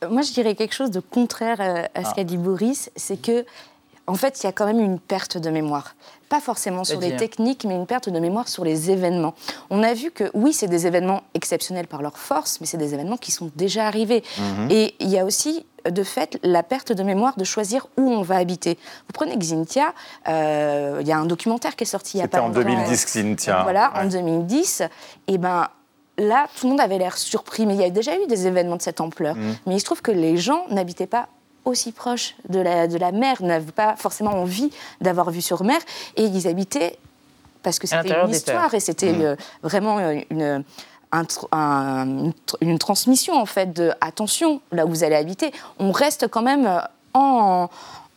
euh, 0.04 0.08
moi, 0.08 0.22
je 0.22 0.32
dirais 0.32 0.54
quelque 0.54 0.74
chose 0.74 0.90
de 0.90 1.00
contraire 1.00 1.58
euh, 1.60 1.82
à 1.94 2.04
ce 2.04 2.10
Ah. 2.10 2.12
qu'a 2.16 2.24
dit 2.24 2.36
Boris, 2.36 2.90
c'est 2.96 3.20
que, 3.20 3.44
en 4.08 4.14
fait, 4.14 4.40
il 4.42 4.46
y 4.46 4.48
a 4.48 4.52
quand 4.52 4.66
même 4.66 4.80
une 4.80 4.98
perte 4.98 5.38
de 5.38 5.50
mémoire. 5.50 5.94
Pas 6.28 6.40
forcément 6.40 6.82
sur 6.84 6.98
les 7.00 7.16
techniques, 7.16 7.64
mais 7.64 7.74
une 7.74 7.86
perte 7.86 8.08
de 8.08 8.18
mémoire 8.18 8.48
sur 8.48 8.64
les 8.64 8.90
événements. 8.90 9.34
On 9.70 9.82
a 9.82 9.94
vu 9.94 10.10
que, 10.10 10.30
oui, 10.34 10.52
c'est 10.52 10.66
des 10.66 10.86
événements 10.86 11.22
exceptionnels 11.34 11.86
par 11.86 12.02
leur 12.02 12.18
force, 12.18 12.60
mais 12.60 12.66
c'est 12.66 12.76
des 12.78 12.92
événements 12.94 13.16
qui 13.18 13.30
sont 13.32 13.50
déjà 13.54 13.86
arrivés. 13.86 14.22
Mhm. 14.38 14.68
Et 14.70 14.94
il 15.00 15.08
y 15.08 15.18
a 15.18 15.24
aussi, 15.24 15.64
de 15.88 16.02
fait, 16.02 16.38
la 16.42 16.62
perte 16.62 16.92
de 16.92 17.02
mémoire 17.02 17.36
de 17.36 17.44
choisir 17.44 17.86
où 17.96 18.10
on 18.10 18.22
va 18.22 18.36
habiter. 18.36 18.78
Vous 19.06 19.12
prenez 19.14 19.36
Xintia, 19.36 19.94
euh, 20.28 20.98
il 21.00 21.06
y 21.06 21.12
a 21.12 21.18
un 21.18 21.26
documentaire 21.26 21.76
qui 21.76 21.84
est 21.84 21.86
sorti 21.86 22.16
il 22.16 22.20
y 22.20 22.22
a 22.22 22.24
C'était 22.24 22.38
pas 22.38 22.42
en 22.44 22.48
longtemps. 22.48 22.60
2010, 22.62 23.04
Xintia. 23.06 23.62
Voilà, 23.62 23.92
en 23.94 24.04
Ouais. 24.04 24.08
2010. 24.08 24.82
Et 25.28 25.38
ben 25.38 25.68
là, 26.18 26.46
tout 26.58 26.66
le 26.66 26.70
monde 26.72 26.80
avait 26.80 26.98
l'air 26.98 27.16
surpris, 27.16 27.64
mais 27.64 27.74
il 27.74 27.80
y 27.80 27.84
a 27.84 27.90
déjà 27.90 28.14
eu 28.16 28.26
des 28.26 28.46
événements 28.46 28.76
de 28.76 28.82
cette 28.82 29.00
ampleur. 29.00 29.34
Mhm. 29.34 29.56
Mais 29.66 29.76
il 29.76 29.80
se 29.80 29.84
trouve 29.84 30.02
que 30.02 30.10
les 30.12 30.36
gens 30.36 30.64
n'habitaient 30.70 31.06
pas 31.06 31.28
aussi 31.64 31.92
proche 31.92 32.34
de 32.48 32.60
la, 32.60 32.86
de 32.88 32.96
la 32.98 33.12
mer, 33.12 33.42
n'avaient 33.42 33.72
pas 33.72 33.96
forcément 33.96 34.32
envie 34.32 34.70
d'avoir 35.00 35.30
vue 35.30 35.42
sur 35.42 35.64
mer, 35.64 35.78
et 36.16 36.22
ils 36.24 36.48
habitaient 36.48 36.98
parce 37.62 37.78
que 37.78 37.86
c'était 37.86 38.14
une 38.26 38.30
histoire 38.30 38.72
et 38.74 38.80
c'était 38.80 39.12
euh, 39.14 39.36
vraiment 39.62 39.98
euh, 39.98 40.20
une, 40.30 40.64
un 41.12 41.22
tr- 41.24 41.46
un- 41.52 42.06
une 42.06 42.30
tr- 42.30 42.56
une 42.60 42.78
transmission 42.78 43.34
en 43.34 43.46
fait 43.46 43.72
de 43.72 43.92
attention 44.00 44.60
là 44.72 44.86
où 44.86 44.88
vous 44.90 45.04
allez 45.04 45.16
habiter. 45.16 45.52
On 45.78 45.90
reste 45.92 46.28
quand 46.28 46.42
même 46.42 46.66
euh, 46.66 46.78
en, 47.14 47.68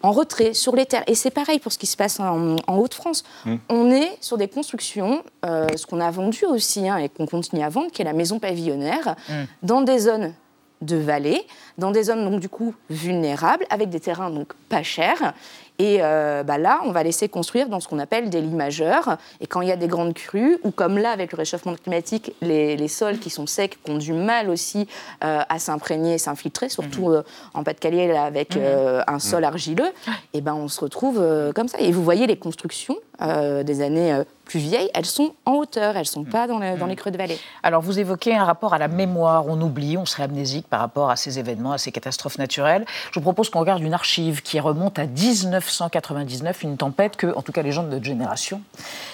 en 0.03 0.11
retrait 0.11 0.53
sur 0.53 0.75
les 0.75 0.85
terres. 0.85 1.03
Et 1.07 1.15
c'est 1.15 1.31
pareil 1.31 1.59
pour 1.59 1.71
ce 1.71 1.77
qui 1.77 1.87
se 1.87 1.97
passe 1.97 2.19
en, 2.19 2.55
en 2.67 2.77
Haute-France. 2.77 3.23
Mm. 3.45 3.55
On 3.69 3.91
est 3.91 4.17
sur 4.21 4.37
des 4.37 4.47
constructions, 4.47 5.23
euh, 5.45 5.67
ce 5.75 5.85
qu'on 5.85 5.99
a 5.99 6.11
vendu 6.11 6.45
aussi 6.45 6.87
hein, 6.87 6.97
et 6.97 7.09
qu'on 7.09 7.25
continue 7.25 7.63
à 7.63 7.69
vendre, 7.69 7.91
qui 7.91 8.01
est 8.01 8.05
la 8.05 8.13
maison 8.13 8.39
pavillonnaire, 8.39 9.15
Mm. 9.27 9.33
dans 9.63 9.81
des 9.81 9.99
zones 9.99 10.33
de 10.81 10.97
vallée, 10.97 11.41
dans 11.77 11.91
des 11.91 12.03
zones 12.03 12.29
donc 12.29 12.39
du 12.39 12.49
coup 12.49 12.73
vulnérables, 12.89 13.65
avec 13.69 13.89
des 13.89 13.99
terrains 13.99 14.29
donc 14.29 14.53
pas 14.69 14.83
chers. 14.83 15.33
Et 15.79 15.97
euh, 16.01 16.43
bah 16.43 16.59
là, 16.59 16.79
on 16.85 16.91
va 16.91 17.01
laisser 17.01 17.27
construire 17.27 17.67
dans 17.67 17.79
ce 17.79 17.87
qu'on 17.87 17.97
appelle 17.97 18.29
des 18.29 18.39
lits 18.39 18.49
majeurs. 18.53 19.17
Et 19.39 19.47
quand 19.47 19.61
il 19.61 19.67
y 19.67 19.71
a 19.71 19.75
des 19.75 19.87
grandes 19.87 20.13
crues, 20.13 20.59
ou 20.63 20.69
comme 20.69 20.99
là 20.99 21.09
avec 21.09 21.31
le 21.31 21.37
réchauffement 21.37 21.73
climatique, 21.73 22.33
les, 22.41 22.77
les 22.77 22.87
sols 22.87 23.17
qui 23.17 23.31
sont 23.31 23.47
secs, 23.47 23.79
qui 23.83 23.89
ont 23.91 23.97
du 23.97 24.13
mal 24.13 24.51
aussi 24.51 24.87
euh, 25.23 25.41
à 25.49 25.57
s'imprégner 25.57 26.15
et 26.15 26.17
s'infiltrer, 26.19 26.69
surtout 26.69 27.09
euh, 27.09 27.23
en 27.55 27.63
Pas-de-Calais 27.63 28.15
avec 28.15 28.55
Mhm. 28.55 29.03
un 29.07 29.19
sol 29.19 29.43
argileux, 29.43 29.89
et 30.33 30.41
ben 30.41 30.53
on 30.53 30.67
se 30.67 30.81
retrouve 30.81 31.23
comme 31.55 31.67
ça. 31.67 31.79
Et 31.79 31.91
vous 31.91 32.03
voyez 32.03 32.27
les 32.27 32.37
constructions 32.37 32.97
euh, 33.21 33.63
des 33.63 33.81
années 33.81 34.13
euh, 34.13 34.23
plus 34.45 34.59
vieilles, 34.59 34.89
elles 34.93 35.05
sont 35.05 35.33
en 35.45 35.53
hauteur, 35.53 35.95
elles 35.97 36.05
sont 36.07 36.23
pas 36.23 36.47
dans, 36.47 36.59
le- 36.59 36.77
dans 36.77 36.85
les 36.87 36.95
creux 36.95 37.11
de 37.11 37.17
vallée. 37.17 37.39
Alors, 37.63 37.81
vous 37.81 37.99
évoquez 37.99 38.35
un 38.35 38.43
rapport 38.43 38.73
à 38.73 38.77
la 38.77 38.87
mémoire. 38.87 39.45
On 39.47 39.59
oublie, 39.61 39.97
on 39.97 40.05
serait 40.05 40.23
amnésique 40.23 40.67
par 40.67 40.79
rapport 40.81 41.09
à 41.09 41.15
ces 41.15 41.39
événements, 41.39 41.71
à 41.73 41.77
ces 41.77 41.91
catastrophes 41.91 42.37
naturelles. 42.37 42.85
Je 43.11 43.19
vous 43.19 43.21
propose 43.23 43.49
qu'on 43.49 43.59
regarde 43.59 43.81
une 43.81 43.93
archive 43.93 44.41
qui 44.41 44.59
remonte 44.59 44.99
à 44.99 45.05
1999, 45.05 46.63
une 46.63 46.77
tempête 46.77 47.15
que, 47.15 47.27
en 47.35 47.41
tout 47.41 47.51
cas, 47.51 47.61
les 47.61 47.71
gens 47.71 47.83
de 47.83 47.89
notre 47.89 48.05
génération 48.05 48.61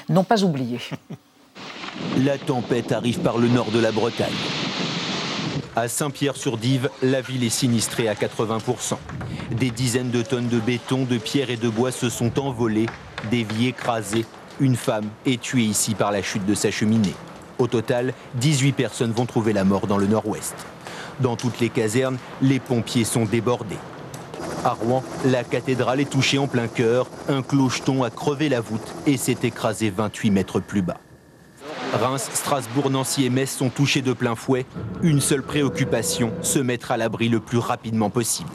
n'ont 0.09 0.23
pas 0.23 0.43
oubliée. 0.43 0.79
La 2.19 2.37
tempête 2.37 2.91
arrive 2.91 3.19
par 3.19 3.37
le 3.37 3.47
nord 3.47 3.71
de 3.71 3.79
la 3.79 3.91
Bretagne. 3.91 4.27
À 5.77 5.87
Saint-Pierre-sur-Dive, 5.87 6.89
la 7.03 7.21
ville 7.21 7.43
est 7.43 7.51
sinistrée 7.51 8.07
à 8.09 8.15
80%. 8.15 8.97
Des 9.51 9.69
dizaines 9.69 10.09
de 10.09 10.23
tonnes 10.23 10.47
de 10.47 10.59
béton, 10.59 11.03
de 11.03 11.19
pierres 11.19 11.51
et 11.51 11.55
de 11.55 11.69
bois 11.69 11.91
se 11.91 12.09
sont 12.09 12.39
envolées, 12.39 12.87
des 13.29 13.43
vies 13.43 13.67
écrasées. 13.67 14.25
Une 14.59 14.75
femme 14.75 15.05
est 15.27 15.39
tuée 15.39 15.65
ici 15.65 15.93
par 15.93 16.11
la 16.11 16.23
chute 16.23 16.47
de 16.47 16.55
sa 16.55 16.71
cheminée. 16.71 17.13
Au 17.59 17.67
total, 17.67 18.15
18 18.37 18.71
personnes 18.71 19.11
vont 19.11 19.27
trouver 19.27 19.53
la 19.53 19.65
mort 19.65 19.85
dans 19.85 19.99
le 19.99 20.07
nord-ouest. 20.07 20.55
Dans 21.19 21.35
toutes 21.35 21.59
les 21.59 21.69
casernes, 21.69 22.17
les 22.41 22.59
pompiers 22.59 23.05
sont 23.05 23.25
débordés. 23.25 23.77
À 24.65 24.71
Rouen, 24.71 25.03
la 25.25 25.43
cathédrale 25.43 25.99
est 25.99 26.09
touchée 26.09 26.39
en 26.39 26.47
plein 26.47 26.67
cœur. 26.67 27.07
Un 27.29 27.43
clocheton 27.43 28.01
a 28.03 28.09
crevé 28.09 28.49
la 28.49 28.61
voûte 28.61 28.95
et 29.05 29.15
s'est 29.15 29.37
écrasé 29.43 29.91
28 29.91 30.31
mètres 30.31 30.59
plus 30.59 30.81
bas. 30.81 30.97
Reims, 31.93 32.29
Strasbourg, 32.33 32.89
Nancy 32.89 33.25
et 33.25 33.29
Metz 33.29 33.49
sont 33.49 33.69
touchés 33.69 34.01
de 34.01 34.13
plein 34.13 34.35
fouet. 34.35 34.65
Une 35.01 35.21
seule 35.21 35.41
préoccupation, 35.41 36.33
se 36.41 36.59
mettre 36.59 36.91
à 36.91 36.97
l'abri 36.97 37.29
le 37.29 37.39
plus 37.39 37.57
rapidement 37.57 38.09
possible. 38.09 38.49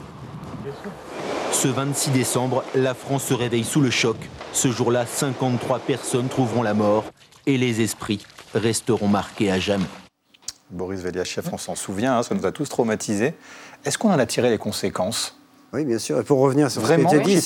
Ce 1.51 1.67
26 1.67 2.11
décembre, 2.11 2.63
la 2.75 2.93
France 2.93 3.25
se 3.25 3.33
réveille 3.33 3.63
sous 3.63 3.81
le 3.81 3.89
choc. 3.89 4.17
Ce 4.53 4.71
jour-là, 4.71 5.05
53 5.05 5.79
personnes 5.79 6.27
trouveront 6.27 6.61
la 6.61 6.73
mort 6.73 7.05
et 7.45 7.57
les 7.57 7.81
esprits 7.81 8.25
resteront 8.53 9.07
marqués 9.07 9.51
à 9.51 9.59
jamais. 9.59 9.85
Boris 10.69 11.01
Veliachev, 11.01 11.49
on 11.51 11.57
s'en 11.57 11.75
souvient, 11.75 12.17
hein, 12.17 12.23
ça 12.23 12.35
nous 12.35 12.45
a 12.45 12.51
tous 12.51 12.69
traumatisés. 12.69 13.33
Est-ce 13.85 13.97
qu'on 13.97 14.11
en 14.11 14.19
a 14.19 14.25
tiré 14.25 14.49
les 14.49 14.57
conséquences? 14.57 15.37
Oui, 15.73 15.85
bien 15.85 15.97
sûr. 15.97 16.19
Et 16.19 16.23
pour 16.23 16.39
revenir 16.39 16.69
sur 16.69 16.81
Vraiment, 16.81 17.09
ce 17.09 17.15
qui 17.15 17.19
a 17.19 17.23
été 17.23 17.35
dit, 17.35 17.41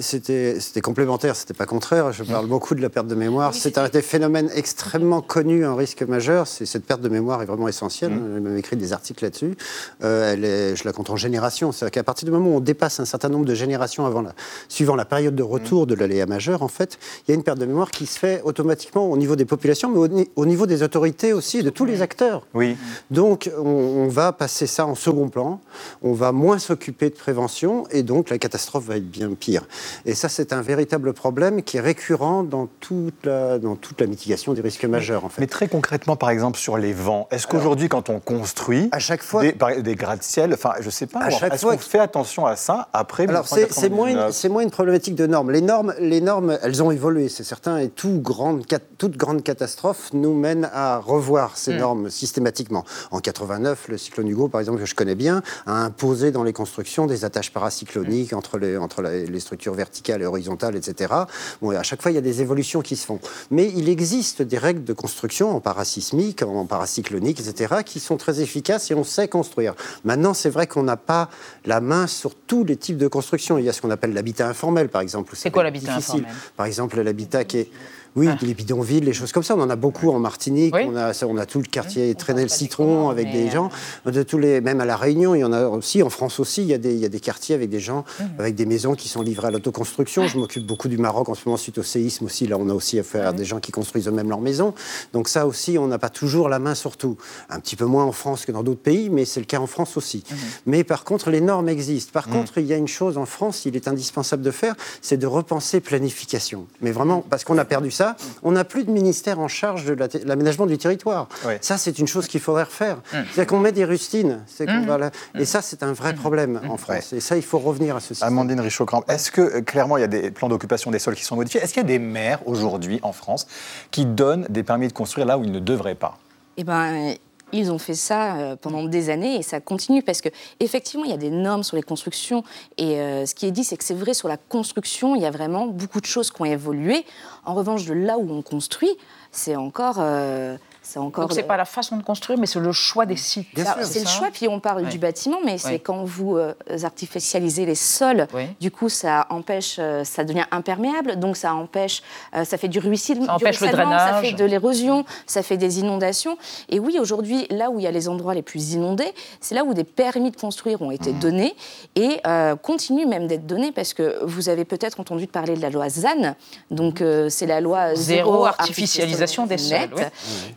c'était, 0.00 0.80
complémentaire, 0.80 1.34
c'était 1.34 1.54
pas 1.54 1.66
contraire. 1.66 2.12
Je 2.12 2.22
parle 2.22 2.46
beaucoup 2.46 2.74
de 2.74 2.82
la 2.82 2.88
perte 2.88 3.06
de 3.08 3.14
mémoire. 3.14 3.52
c'est 3.54 3.78
un 3.78 3.88
des 3.88 4.02
phénomènes 4.02 4.48
extrêmement 4.54 5.20
connus, 5.20 5.64
un 5.64 5.74
risque 5.74 6.02
majeur. 6.02 6.46
C'est, 6.46 6.66
cette 6.66 6.84
perte 6.84 7.00
de 7.00 7.08
mémoire 7.08 7.42
est 7.42 7.46
vraiment 7.46 7.68
essentielle. 7.68 8.12
J'ai 8.12 8.40
même 8.40 8.56
écrit 8.56 8.76
des 8.76 8.92
articles 8.92 9.24
là-dessus. 9.24 9.56
Euh, 10.04 10.32
elle 10.32 10.44
est, 10.44 10.76
je 10.76 10.84
la 10.84 10.92
compte 10.92 11.10
en 11.10 11.16
générations. 11.16 11.72
C'est-à-dire 11.72 11.92
qu'à 11.92 12.04
partir 12.04 12.26
du 12.26 12.30
moment 12.32 12.50
où 12.50 12.56
on 12.56 12.60
dépasse 12.60 13.00
un 13.00 13.04
certain 13.04 13.28
nombre 13.28 13.44
de 13.46 13.54
générations 13.54 14.06
avant 14.06 14.22
la, 14.22 14.32
suivant 14.68 14.94
la 14.94 15.04
période 15.04 15.34
de 15.34 15.42
retour 15.42 15.86
de 15.86 15.94
l'aléa 15.94 16.26
majeur, 16.26 16.62
en 16.62 16.68
fait, 16.68 16.98
il 17.26 17.30
y 17.30 17.32
a 17.32 17.34
une 17.34 17.42
perte 17.42 17.58
de 17.58 17.66
mémoire 17.66 17.90
qui 17.90 18.06
se 18.06 18.18
fait 18.18 18.40
automatiquement 18.44 19.10
au 19.10 19.16
niveau 19.16 19.34
des 19.36 19.44
populations, 19.46 19.90
mais 19.90 19.98
au, 19.98 20.08
ni- 20.08 20.30
au 20.36 20.46
niveau 20.46 20.66
des 20.66 20.82
autorités 20.82 21.32
aussi, 21.32 21.62
de 21.62 21.70
tous 21.70 21.84
les 21.86 22.02
acteurs. 22.02 22.46
Oui. 22.54 22.76
Donc, 23.10 23.50
on, 23.58 23.62
on 23.68 24.08
va 24.08 24.32
passer 24.32 24.66
ça 24.66 24.86
en 24.86 24.94
second 24.94 25.28
plan. 25.28 25.60
On 26.02 26.12
va 26.12 26.32
moins 26.32 26.58
s'occuper 26.58 26.99
s'occuper 27.00 27.10
de 27.10 27.14
prévention 27.14 27.86
et 27.90 28.02
donc 28.02 28.30
la 28.30 28.38
catastrophe 28.38 28.84
va 28.84 28.96
être 28.96 29.10
bien 29.10 29.30
pire. 29.38 29.62
Et 30.04 30.14
ça, 30.14 30.28
c'est 30.28 30.52
un 30.52 30.60
véritable 30.60 31.12
problème 31.12 31.62
qui 31.62 31.78
est 31.78 31.80
récurrent 31.80 32.42
dans 32.42 32.68
toute 32.80 33.24
la, 33.24 33.58
dans 33.58 33.76
toute 33.76 34.00
la 34.00 34.06
mitigation 34.06 34.52
des 34.52 34.60
risques 34.60 34.84
majeurs. 34.84 35.24
En 35.24 35.28
fait. 35.28 35.40
Mais 35.40 35.46
très 35.46 35.68
concrètement, 35.68 36.16
par 36.16 36.30
exemple, 36.30 36.58
sur 36.58 36.76
les 36.76 36.92
vents, 36.92 37.28
est-ce 37.30 37.46
qu'aujourd'hui, 37.46 37.88
quand 37.88 38.10
on 38.10 38.20
construit 38.20 38.88
à 38.92 38.98
chaque 38.98 39.22
fois, 39.22 39.42
des, 39.42 39.82
des 39.82 39.94
gratte-ciel, 39.94 40.52
enfin, 40.54 40.74
je 40.80 40.90
sais 40.90 41.06
pas, 41.06 41.28
est-ce 41.28 41.66
qu'on 41.66 41.78
fait 41.78 41.98
attention 41.98 42.46
à 42.46 42.56
ça 42.56 42.88
après 42.92 43.28
Alors, 43.28 43.46
c'est 43.48 43.88
moins, 43.88 44.30
c'est 44.32 44.48
moins 44.48 44.62
une 44.62 44.70
problématique 44.70 45.14
de 45.14 45.26
normes. 45.26 45.50
Les 45.50 45.62
normes, 45.62 45.94
les 45.98 46.20
normes 46.20 46.58
elles 46.62 46.82
ont 46.82 46.90
évolué, 46.90 47.28
c'est 47.28 47.44
certain, 47.44 47.78
et 47.78 47.88
tout 47.88 48.20
grande, 48.20 48.64
toute 48.98 49.16
grande 49.16 49.42
catastrophe 49.42 50.10
nous 50.12 50.34
mène 50.34 50.68
à 50.72 50.98
revoir 50.98 51.56
ces 51.56 51.74
mm. 51.74 51.78
normes 51.78 52.10
systématiquement. 52.10 52.84
En 53.10 53.20
89, 53.20 53.88
le 53.88 53.98
cyclone 53.98 54.28
Hugo, 54.28 54.48
par 54.48 54.60
exemple, 54.60 54.80
que 54.80 54.86
je 54.86 54.94
connais 54.94 55.14
bien, 55.14 55.42
a 55.66 55.72
imposé 55.72 56.30
dans 56.30 56.42
les 56.42 56.52
constructions 56.52 56.89
des 57.06 57.24
attaches 57.24 57.52
paracycloniques 57.52 58.32
entre, 58.32 58.58
les, 58.58 58.76
entre 58.76 59.02
les 59.02 59.40
structures 59.40 59.74
verticales 59.74 60.22
et 60.22 60.26
horizontales, 60.26 60.76
etc. 60.76 61.14
Bon, 61.62 61.70
à 61.70 61.82
chaque 61.82 62.02
fois, 62.02 62.10
il 62.10 62.14
y 62.14 62.18
a 62.18 62.22
des 62.22 62.42
évolutions 62.42 62.80
qui 62.80 62.96
se 62.96 63.06
font. 63.06 63.20
Mais 63.50 63.72
il 63.74 63.88
existe 63.88 64.42
des 64.42 64.58
règles 64.58 64.84
de 64.84 64.92
construction 64.92 65.54
en 65.54 65.60
parasismique, 65.60 66.42
en 66.42 66.66
paracyclonique, 66.66 67.40
etc., 67.40 67.76
qui 67.84 68.00
sont 68.00 68.16
très 68.16 68.40
efficaces 68.40 68.90
et 68.90 68.94
on 68.94 69.04
sait 69.04 69.28
construire. 69.28 69.74
Maintenant, 70.04 70.34
c'est 70.34 70.50
vrai 70.50 70.66
qu'on 70.66 70.82
n'a 70.82 70.96
pas 70.96 71.30
la 71.64 71.80
main 71.80 72.06
sur 72.06 72.34
tous 72.34 72.64
les 72.64 72.76
types 72.76 72.98
de 72.98 73.08
construction. 73.08 73.58
Il 73.58 73.64
y 73.64 73.68
a 73.68 73.72
ce 73.72 73.80
qu'on 73.80 73.90
appelle 73.90 74.12
l'habitat 74.12 74.48
informel, 74.48 74.88
par 74.88 75.02
exemple. 75.02 75.34
C'est 75.36 75.50
quoi 75.50 75.62
l'habitat 75.62 75.94
informel? 75.94 76.26
Par 76.56 76.66
exemple, 76.66 77.00
l'habitat 77.00 77.44
qui 77.44 77.58
est 77.58 77.70
oui, 78.16 78.28
ah. 78.30 78.36
les 78.42 78.54
bidonvilles, 78.54 79.00
les 79.00 79.12
choses 79.12 79.32
comme 79.32 79.42
ça. 79.42 79.54
On 79.56 79.60
en 79.60 79.70
a 79.70 79.76
beaucoup 79.76 80.10
en 80.10 80.18
Martinique. 80.18 80.74
On, 80.74 80.96
a, 80.96 81.12
on 81.24 81.36
a 81.36 81.46
tout 81.46 81.58
le 81.58 81.66
quartier 81.66 82.14
oui. 82.28 82.48
citron 82.48 83.08
avec 83.08 83.30
des 83.30 83.50
gens. 83.50 83.70
De 84.04 84.22
tous 84.22 84.38
les, 84.38 84.60
même 84.60 84.80
à 84.80 84.84
La 84.84 84.96
Réunion, 84.96 85.34
il 85.34 85.40
y 85.40 85.44
en 85.44 85.52
a 85.52 85.66
aussi. 85.68 86.02
En 86.02 86.10
France 86.10 86.40
aussi, 86.40 86.62
il 86.62 86.68
y 86.68 86.74
a 86.74 86.78
des, 86.78 86.92
il 86.92 86.98
y 86.98 87.04
a 87.04 87.08
des 87.08 87.20
quartiers 87.20 87.54
avec 87.54 87.70
des 87.70 87.80
gens, 87.80 88.04
mmh. 88.18 88.24
avec 88.38 88.54
des 88.54 88.66
maisons 88.66 88.94
qui 88.94 89.08
sont 89.08 89.22
livrées 89.22 89.48
à 89.48 89.50
l'autoconstruction. 89.50 90.26
Je 90.26 90.38
m'occupe 90.38 90.66
beaucoup 90.66 90.88
du 90.88 90.98
Maroc 90.98 91.28
en 91.28 91.34
ce 91.34 91.42
moment 91.46 91.56
suite 91.56 91.78
au 91.78 91.82
séisme 91.82 92.24
aussi. 92.24 92.46
Là, 92.46 92.56
on 92.58 92.68
a 92.68 92.74
aussi 92.74 92.98
affaire 92.98 93.28
à 93.28 93.32
des 93.32 93.44
gens 93.44 93.60
qui 93.60 93.70
construisent 93.70 94.08
eux-mêmes 94.08 94.28
leur 94.28 94.40
maison. 94.40 94.74
Donc 95.12 95.28
ça 95.28 95.46
aussi, 95.46 95.78
on 95.78 95.86
n'a 95.86 95.98
pas 95.98 96.10
toujours 96.10 96.48
la 96.48 96.58
main 96.58 96.74
sur 96.74 96.96
tout. 96.96 97.16
Un 97.48 97.60
petit 97.60 97.76
peu 97.76 97.84
moins 97.84 98.04
en 98.04 98.12
France 98.12 98.44
que 98.44 98.52
dans 98.52 98.62
d'autres 98.62 98.82
pays, 98.82 99.10
mais 99.10 99.24
c'est 99.24 99.40
le 99.40 99.46
cas 99.46 99.60
en 99.60 99.66
France 99.66 99.96
aussi. 99.96 100.24
Mmh. 100.28 100.34
Mais 100.66 100.84
par 100.84 101.04
contre, 101.04 101.30
les 101.30 101.40
normes 101.40 101.68
existent. 101.68 102.10
Par 102.12 102.28
mmh. 102.28 102.32
contre, 102.32 102.58
il 102.58 102.66
y 102.66 102.72
a 102.72 102.76
une 102.76 102.88
chose 102.88 103.18
en 103.18 103.26
France, 103.26 103.66
il 103.66 103.76
est 103.76 103.86
indispensable 103.86 104.42
de 104.42 104.50
faire, 104.50 104.74
c'est 105.00 105.16
de 105.16 105.26
repenser 105.26 105.80
planification. 105.80 106.66
Mais 106.80 106.90
vraiment, 106.90 107.24
parce 107.28 107.44
qu'on 107.44 107.58
a 107.58 107.64
perdu 107.64 107.90
ça, 107.90 107.99
on 108.42 108.52
n'a 108.52 108.64
plus 108.64 108.84
de 108.84 108.90
ministère 108.90 109.38
en 109.40 109.48
charge 109.48 109.84
de 109.84 109.96
l'aménagement 110.24 110.66
du 110.66 110.78
territoire. 110.78 111.28
Ça, 111.60 111.78
c'est 111.78 111.98
une 111.98 112.06
chose 112.06 112.26
qu'il 112.26 112.40
faudrait 112.40 112.64
refaire. 112.64 112.96
Mmh. 112.96 113.18
C'est 113.34 113.46
qu'on 113.46 113.60
met 113.60 113.72
des 113.72 113.84
rustines. 113.84 114.44
Mmh. 114.58 115.10
Et 115.38 115.44
ça, 115.44 115.62
c'est 115.62 115.82
un 115.82 115.92
vrai 115.92 116.12
mmh. 116.12 116.16
problème 116.16 116.60
en 116.68 116.76
France. 116.76 117.12
Et 117.12 117.20
ça, 117.20 117.36
il 117.36 117.42
faut 117.42 117.58
revenir 117.58 117.96
à 117.96 118.00
ce 118.00 118.08
système. 118.08 118.28
Amandine 118.28 118.60
richaud 118.60 118.86
est-ce 119.08 119.30
que 119.30 119.40
euh, 119.40 119.60
clairement, 119.62 119.96
il 119.96 120.00
y 120.00 120.04
a 120.04 120.08
des 120.08 120.30
plans 120.30 120.48
d'occupation 120.48 120.90
des 120.90 120.98
sols 120.98 121.14
qui 121.14 121.24
sont 121.24 121.36
modifiés? 121.36 121.60
Est-ce 121.60 121.72
qu'il 121.72 121.82
y 121.82 121.84
a 121.84 121.88
des 121.88 121.98
maires 121.98 122.46
aujourd'hui 122.46 123.00
en 123.02 123.12
France 123.12 123.46
qui 123.90 124.06
donnent 124.06 124.46
des 124.48 124.62
permis 124.62 124.88
de 124.88 124.92
construire 124.92 125.26
là 125.26 125.38
où 125.38 125.44
ils 125.44 125.52
ne 125.52 125.60
devraient 125.60 125.94
pas? 125.94 126.18
Eh 126.56 126.64
ben, 126.64 127.14
ils 127.52 127.70
ont 127.72 127.78
fait 127.78 127.94
ça 127.94 128.36
euh, 128.36 128.56
pendant 128.56 128.84
des 128.84 129.10
années 129.10 129.36
et 129.36 129.42
ça 129.42 129.60
continue 129.60 130.02
parce 130.02 130.20
que 130.20 130.28
effectivement 130.60 131.04
il 131.04 131.10
y 131.10 131.14
a 131.14 131.18
des 131.18 131.30
normes 131.30 131.62
sur 131.62 131.76
les 131.76 131.82
constructions 131.82 132.44
et 132.78 133.00
euh, 133.00 133.26
ce 133.26 133.34
qui 133.34 133.46
est 133.46 133.50
dit 133.50 133.64
c'est 133.64 133.76
que 133.76 133.84
c'est 133.84 133.94
vrai 133.94 134.14
sur 134.14 134.28
la 134.28 134.36
construction 134.36 135.14
il 135.14 135.22
y 135.22 135.26
a 135.26 135.30
vraiment 135.30 135.66
beaucoup 135.66 136.00
de 136.00 136.06
choses 136.06 136.30
qui 136.30 136.42
ont 136.42 136.46
évolué. 136.46 137.04
En 137.44 137.54
revanche 137.54 137.84
de 137.86 137.94
là 137.94 138.18
où 138.18 138.30
on 138.30 138.42
construit 138.42 138.96
c'est 139.32 139.56
encore 139.56 139.96
euh, 139.98 140.56
c'est 140.90 140.98
encore. 140.98 141.28
Donc 141.28 141.32
c'est 141.34 141.44
pas 141.44 141.56
la 141.56 141.64
façon 141.64 141.96
de 141.96 142.02
construire, 142.02 142.38
mais 142.38 142.46
c'est 142.46 142.58
le 142.58 142.72
choix 142.72 143.06
des 143.06 143.16
sites. 143.16 143.46
C'est 143.82 144.00
le 144.00 144.06
choix. 144.06 144.28
Puis 144.32 144.48
on 144.48 144.58
parle 144.58 144.88
du 144.88 144.98
bâtiment, 144.98 145.38
mais 145.44 145.56
c'est 145.56 145.78
quand 145.78 146.04
vous 146.04 146.36
euh, 146.36 146.54
artificialisez 146.82 147.64
les 147.64 147.74
sols. 147.74 148.26
Du 148.60 148.70
coup, 148.70 148.88
ça 148.88 149.26
empêche, 149.30 149.76
euh, 149.78 150.04
ça 150.04 150.24
devient 150.24 150.44
imperméable, 150.50 151.18
donc 151.18 151.36
ça 151.36 151.54
empêche, 151.54 152.02
euh, 152.34 152.44
ça 152.44 152.58
fait 152.58 152.68
du 152.68 152.78
ruissellement, 152.78 153.26
ça 153.26 153.34
empêche 153.34 153.60
le 153.60 153.68
drainage, 153.68 154.10
ça 154.10 154.20
fait 154.20 154.32
de 154.32 154.44
l'érosion, 154.44 155.04
ça 155.26 155.42
fait 155.42 155.56
des 155.56 155.78
inondations. 155.80 156.36
Et 156.68 156.80
oui, 156.80 156.98
aujourd'hui, 156.98 157.46
là 157.50 157.70
où 157.70 157.78
il 157.78 157.84
y 157.84 157.86
a 157.86 157.90
les 157.90 158.08
endroits 158.08 158.34
les 158.34 158.42
plus 158.42 158.72
inondés, 158.72 159.12
c'est 159.40 159.54
là 159.54 159.64
où 159.64 159.74
des 159.74 159.84
permis 159.84 160.30
de 160.30 160.36
construire 160.36 160.82
ont 160.82 160.90
été 160.90 161.12
mmh. 161.12 161.18
donnés 161.18 161.54
et 161.94 162.20
continuent 162.62 163.06
même 163.06 163.26
d'être 163.26 163.46
donnés 163.46 163.72
parce 163.72 163.94
que 163.94 164.24
vous 164.24 164.48
avez 164.48 164.64
peut-être 164.64 165.00
entendu 165.00 165.26
parler 165.26 165.54
de 165.54 165.62
la 165.62 165.70
loi 165.70 165.88
ZAN. 165.88 166.34
Donc 166.70 167.02
c'est 167.28 167.46
la 167.46 167.60
loi 167.60 167.94
zéro, 167.94 168.46
artificialisation 168.46 169.46
des 169.46 169.58
sols. 169.58 169.90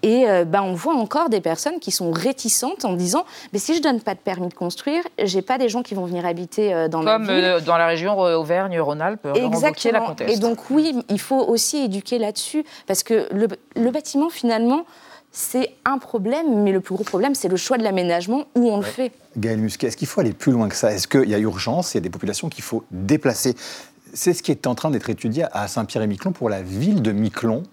Et 0.01 0.22
euh, 0.27 0.45
ben, 0.45 0.61
on 0.61 0.73
voit 0.73 0.95
encore 0.95 1.29
des 1.29 1.41
personnes 1.41 1.79
qui 1.79 1.91
sont 1.91 2.11
réticentes 2.11 2.85
en 2.85 2.93
disant 2.93 3.25
mais 3.51 3.59
si 3.59 3.75
je 3.75 3.81
donne 3.81 4.01
pas 4.01 4.13
de 4.13 4.19
permis 4.19 4.47
de 4.47 4.53
construire, 4.53 5.03
j'ai 5.21 5.41
pas 5.41 5.57
des 5.57 5.69
gens 5.69 5.83
qui 5.83 5.95
vont 5.95 6.05
venir 6.05 6.25
habiter 6.25 6.73
euh, 6.73 6.87
dans 6.87 7.03
Comme 7.03 7.25
ma 7.25 7.33
ville. 7.33 7.43
Euh, 7.43 7.59
dans 7.61 7.77
la 7.77 7.87
région 7.87 8.17
Auvergne-Rhône-Alpes, 8.17 9.27
Exactement. 9.35 9.99
la 9.99 10.05
conteste. 10.05 10.35
Et 10.35 10.39
donc 10.39 10.69
oui, 10.69 10.95
il 11.09 11.19
faut 11.19 11.39
aussi 11.39 11.77
éduquer 11.77 12.17
là-dessus 12.17 12.63
parce 12.87 13.03
que 13.03 13.27
le, 13.33 13.91
bâtiment 13.91 14.29
finalement 14.29 14.85
c'est 15.31 15.71
un 15.85 15.97
problème, 15.97 16.63
mais 16.63 16.71
le 16.71 16.79
plus 16.79 16.93
gros 16.93 17.03
problème, 17.03 17.33
c'est 17.33 17.47
le 17.47 17.57
choix 17.57 17.79
de 17.79 17.83
l'aménagement 17.83 18.45
où 18.55 18.69
on 18.69 18.77
le 18.77 18.83
fait. 18.83 19.11
Gaël 19.35 19.57
Musquet, 19.57 19.87
est-ce 19.87 19.97
qu'il 19.97 20.07
faut 20.07 20.21
aller 20.21 20.33
plus 20.33 20.51
loin 20.51 20.69
que 20.69 20.75
ça? 20.75 20.93
Est-ce 20.93 21.07
qu'il 21.07 21.27
y 21.27 21.33
a 21.33 21.39
urgence 21.39 21.93
Il 21.93 21.97
y 21.97 21.99
a 21.99 22.01
des 22.01 22.11
populations 22.11 22.49
qu'il 22.49 22.63
faut 22.63 22.83
déplacer? 22.91 23.55
C'est 24.13 24.33
ce 24.33 24.43
qui 24.43 24.51
est 24.51 24.67
en 24.67 24.75
train 24.75 24.91
d'être 24.91 25.09
étudié 25.09 25.45
à 25.51 25.67
Saint-Pierre-et-Miquelon 25.67 26.33
pour 26.33 26.49
la 26.49 26.61
ville 26.61 27.01
de 27.01 27.11
Miquelon. 27.11 27.63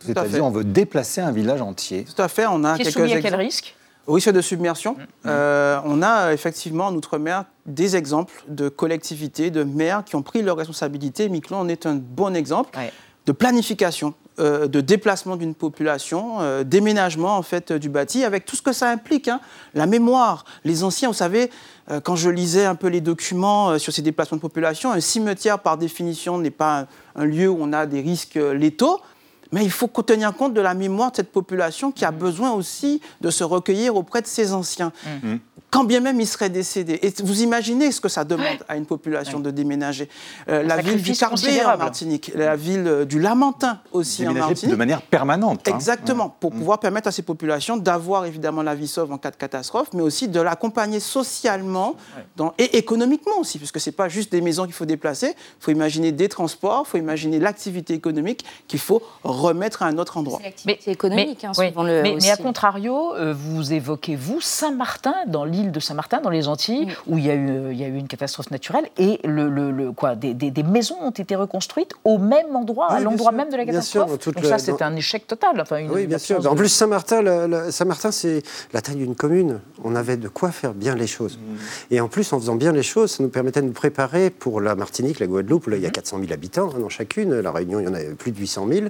C'est-à-dire, 0.00 0.44
on 0.44 0.50
veut 0.50 0.64
déplacer 0.64 1.20
un 1.20 1.32
village 1.32 1.62
entier. 1.62 2.04
Tout 2.04 2.20
à 2.20 2.28
fait. 2.28 2.46
On 2.46 2.64
a 2.64 2.76
Qui 2.76 2.82
est 2.82 2.90
soumis 2.90 3.12
à 3.12 3.20
quel 3.20 3.34
risque? 3.34 3.74
Au 4.06 4.12
risque 4.12 4.30
de 4.30 4.40
submersion. 4.40 4.92
Mmh. 4.92 5.26
Euh, 5.26 5.80
on 5.84 6.00
a 6.02 6.32
effectivement 6.32 6.86
en 6.86 6.94
Outre-mer 6.94 7.44
des 7.66 7.96
exemples 7.96 8.44
de 8.46 8.68
collectivités, 8.68 9.50
de 9.50 9.64
maires 9.64 10.04
qui 10.04 10.14
ont 10.14 10.22
pris 10.22 10.42
leurs 10.42 10.56
responsabilités. 10.56 11.28
Miquelon 11.28 11.58
en 11.58 11.68
est 11.68 11.86
un 11.86 11.96
bon 11.96 12.36
exemple 12.36 12.78
de 13.26 13.32
planification, 13.32 14.14
euh, 14.38 14.68
de 14.68 14.80
déplacement 14.80 15.34
d'une 15.34 15.56
population, 15.56 16.40
euh, 16.40 16.62
déménagement 16.62 17.36
en 17.36 17.42
fait 17.42 17.72
du 17.72 17.88
bâti, 17.88 18.22
avec 18.22 18.44
tout 18.44 18.54
ce 18.54 18.62
que 18.62 18.72
ça 18.72 18.88
implique. 18.88 19.26
Hein. 19.26 19.40
La 19.74 19.86
mémoire, 19.86 20.44
les 20.64 20.84
anciens, 20.84 21.08
vous 21.08 21.14
savez, 21.14 21.50
quand 22.02 22.16
je 22.16 22.30
lisais 22.30 22.64
un 22.64 22.74
peu 22.74 22.88
les 22.88 23.00
documents 23.00 23.78
sur 23.78 23.92
ces 23.92 24.02
déplacements 24.02 24.36
de 24.36 24.42
population, 24.42 24.90
un 24.90 25.00
cimetière 25.00 25.60
par 25.60 25.78
définition 25.78 26.36
n'est 26.36 26.50
pas 26.50 26.86
un 27.14 27.24
lieu 27.24 27.48
où 27.48 27.58
on 27.60 27.72
a 27.72 27.86
des 27.86 28.00
risques 28.00 28.34
létaux. 28.34 29.00
Mais 29.52 29.64
il 29.64 29.70
faut 29.70 29.88
tenir 29.88 30.34
compte 30.34 30.54
de 30.54 30.60
la 30.60 30.74
mémoire 30.74 31.10
de 31.10 31.16
cette 31.16 31.32
population 31.32 31.92
qui 31.92 32.04
a 32.04 32.10
mm. 32.10 32.16
besoin 32.16 32.52
aussi 32.52 33.00
de 33.20 33.30
se 33.30 33.44
recueillir 33.44 33.96
auprès 33.96 34.22
de 34.22 34.26
ses 34.26 34.52
anciens. 34.52 34.92
Mm. 35.22 35.32
Mm. 35.32 35.40
Quand 35.70 35.84
bien 35.84 36.00
même 36.00 36.20
il 36.20 36.26
serait 36.26 36.48
décédé. 36.48 36.98
Et 37.02 37.12
vous 37.22 37.42
imaginez 37.42 37.90
ce 37.92 38.00
que 38.00 38.08
ça 38.08 38.24
demande 38.24 38.58
à 38.68 38.76
une 38.76 38.86
population 38.86 39.40
de 39.40 39.50
déménager. 39.50 40.08
Euh, 40.48 40.62
la 40.62 40.76
ville 40.78 41.02
du 41.02 41.12
Carbet 41.12 41.64
en 41.64 41.76
Martinique, 41.76 42.32
la 42.34 42.56
ville 42.56 42.86
euh, 42.86 43.04
du 43.04 43.20
Lamentin 43.20 43.80
aussi 43.92 44.26
en 44.26 44.32
Martinique. 44.32 44.70
de 44.70 44.76
manière 44.76 45.02
permanente. 45.02 45.66
Hein. 45.68 45.74
Exactement, 45.74 46.28
pour 46.28 46.52
pouvoir 46.52 46.78
permettre 46.78 47.08
à 47.08 47.12
ces 47.12 47.22
populations 47.22 47.76
d'avoir 47.76 48.26
évidemment 48.26 48.62
la 48.62 48.74
vie 48.74 48.88
sauve 48.88 49.12
en 49.12 49.18
cas 49.18 49.30
de 49.30 49.36
catastrophe, 49.36 49.88
mais 49.92 50.02
aussi 50.02 50.28
de 50.28 50.40
l'accompagner 50.40 51.00
socialement 51.00 51.94
et 52.58 52.78
économiquement 52.78 53.38
aussi, 53.38 53.58
puisque 53.58 53.80
ce 53.80 53.90
n'est 53.90 53.94
pas 53.96 54.08
juste 54.08 54.32
des 54.32 54.40
maisons 54.40 54.64
qu'il 54.64 54.74
faut 54.74 54.86
déplacer, 54.86 55.34
il 55.36 55.64
faut 55.64 55.70
imaginer 55.70 56.12
des 56.12 56.28
transports, 56.28 56.84
il 56.86 56.90
faut 56.90 56.98
imaginer 56.98 57.38
l'activité 57.38 57.94
économique 57.94 58.44
qu'il 58.68 58.80
faut 58.80 59.02
remettre 59.36 59.82
à 59.82 59.86
un 59.86 59.98
autre 59.98 60.16
endroit. 60.16 60.40
Mais, 60.66 60.78
économique, 60.86 61.44
hein, 61.44 61.52
souvent 61.54 61.82
le, 61.82 62.02
mais, 62.02 62.16
mais, 62.20 62.30
à 62.30 62.36
contrario, 62.36 63.14
euh, 63.14 63.34
vous 63.36 63.72
évoquez, 63.72 64.16
vous, 64.16 64.40
Saint-Martin, 64.40 65.14
dans 65.26 65.44
l'île 65.44 65.72
de 65.72 65.80
Saint-Martin, 65.80 66.20
dans 66.20 66.30
les 66.30 66.48
Antilles, 66.48 66.88
où 67.06 67.18
il 67.18 67.26
y, 67.26 67.30
a 67.30 67.34
eu, 67.34 67.72
il 67.72 67.78
y 67.78 67.84
a 67.84 67.88
eu 67.88 67.96
une 67.96 68.08
catastrophe 68.08 68.50
naturelle, 68.50 68.88
et 68.98 69.20
le, 69.24 69.48
le, 69.48 69.92
quoi, 69.92 70.14
des, 70.14 70.34
des, 70.34 70.62
maisons 70.62 70.96
ont 71.00 71.10
été 71.10 71.36
reconstruites 71.36 71.92
au 72.04 72.18
même 72.18 72.54
endroit, 72.54 72.90
à 72.90 73.00
l'endroit 73.00 73.32
même 73.32 73.50
de 73.50 73.56
la 73.56 73.64
catastrophe. 73.64 74.20
Sûr, 74.20 74.32
Donc 74.32 74.44
ça, 74.44 74.58
c'est 74.58 74.82
un 74.82 74.94
échec 74.96 75.26
total. 75.26 75.60
Enfin, 75.60 75.78
une, 75.78 75.90
oui, 75.90 76.06
bien 76.06 76.18
sûr. 76.18 76.44
En 76.50 76.54
plus, 76.54 76.68
Saint-Martin, 76.68 77.70
Saint-Martin, 77.70 78.10
c'est 78.10 78.42
la 78.72 78.80
taille 78.80 78.96
d'une 78.96 79.14
commune. 79.14 79.60
On 79.84 79.94
avait 79.94 80.16
de 80.16 80.28
quoi 80.28 80.50
faire 80.50 80.74
bien 80.74 80.94
les 80.94 81.06
choses. 81.06 81.38
Mmh. 81.38 81.94
Et 81.94 82.00
en 82.00 82.08
plus, 82.08 82.32
en 82.32 82.40
faisant 82.40 82.56
bien 82.56 82.72
les 82.72 82.82
choses, 82.82 83.12
ça 83.12 83.22
nous 83.22 83.28
permettait 83.28 83.60
de 83.60 83.66
nous 83.66 83.72
préparer 83.72 84.30
pour 84.30 84.60
la 84.60 84.74
Martinique, 84.74 85.20
la 85.20 85.26
Guadeloupe, 85.26 85.66
là, 85.68 85.76
il 85.76 85.82
y 85.82 85.86
a 85.86 85.90
400 85.90 86.18
mmh. 86.18 86.20
000 86.22 86.32
habitants 86.32 86.70
hein, 86.74 86.80
dans 86.80 86.88
chacune. 86.88 87.40
La 87.40 87.52
Réunion, 87.52 87.80
il 87.80 87.86
y 87.86 87.88
en 87.88 87.94
avait 87.94 88.14
plus 88.14 88.32
de 88.32 88.38
800 88.38 88.68
000. 88.68 88.86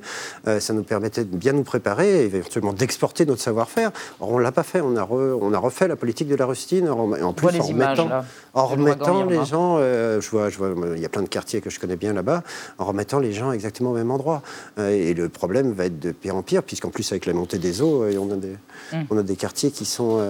Euh, 0.46 0.61
ça 0.61 0.72
nous 0.72 0.83
permettait 0.83 1.25
de 1.25 1.37
bien 1.37 1.53
nous 1.53 1.62
préparer 1.62 2.22
et 2.22 2.25
éventuellement 2.25 2.72
d'exporter 2.72 3.27
notre 3.27 3.42
savoir-faire. 3.42 3.90
Or, 4.20 4.31
on 4.31 4.38
ne 4.38 4.42
l'a 4.42 4.53
pas 4.53 4.62
fait. 4.62 4.81
On 4.81 4.96
a, 4.96 5.07
on 5.07 5.53
a 5.53 5.59
refait 5.59 5.88
la 5.88 5.96
politique 5.96 6.29
de 6.29 6.37
la 6.37 6.46
rustine. 6.46 6.88
En, 6.88 7.33
plus, 7.33 7.59
en 7.59 7.62
remettant, 7.62 8.09
en 8.55 8.66
remettant 8.66 9.25
les 9.25 9.44
gens, 9.44 9.77
euh, 9.79 10.20
je, 10.20 10.31
vois, 10.31 10.51
je 10.51 10.59
vois, 10.59 10.75
il 10.94 11.01
y 11.01 11.05
a 11.05 11.09
plein 11.09 11.22
de 11.22 11.29
quartiers 11.29 11.61
que 11.61 11.70
je 11.70 11.81
connais 11.81 11.96
bien 11.96 12.12
là-bas, 12.12 12.42
en 12.79 12.85
remettant 12.85 13.18
les 13.18 13.33
gens 13.33 13.53
exactement 13.53 13.90
au 13.90 13.94
même 13.94 14.11
endroit. 14.11 14.42
Euh, 14.79 14.90
et 14.90 15.14
le 15.14 15.29
problème 15.29 15.72
va 15.72 15.87
être 15.87 15.99
de 15.99 16.12
pire 16.12 16.37
en 16.37 16.42
pire, 16.42 16.62
puisqu'en 16.62 16.90
plus, 16.90 17.11
avec 17.12 17.27
la 17.27 17.33
montée 17.33 17.59
des 17.59 17.83
eaux, 17.83 18.05
on 18.05 18.31
a 18.31 18.37
des, 18.37 18.57
hum. 18.92 19.05
on 19.11 19.18
a 19.18 19.22
des 19.22 19.37
quartiers 19.37 19.70
qui 19.70 19.85
sont 19.85 20.20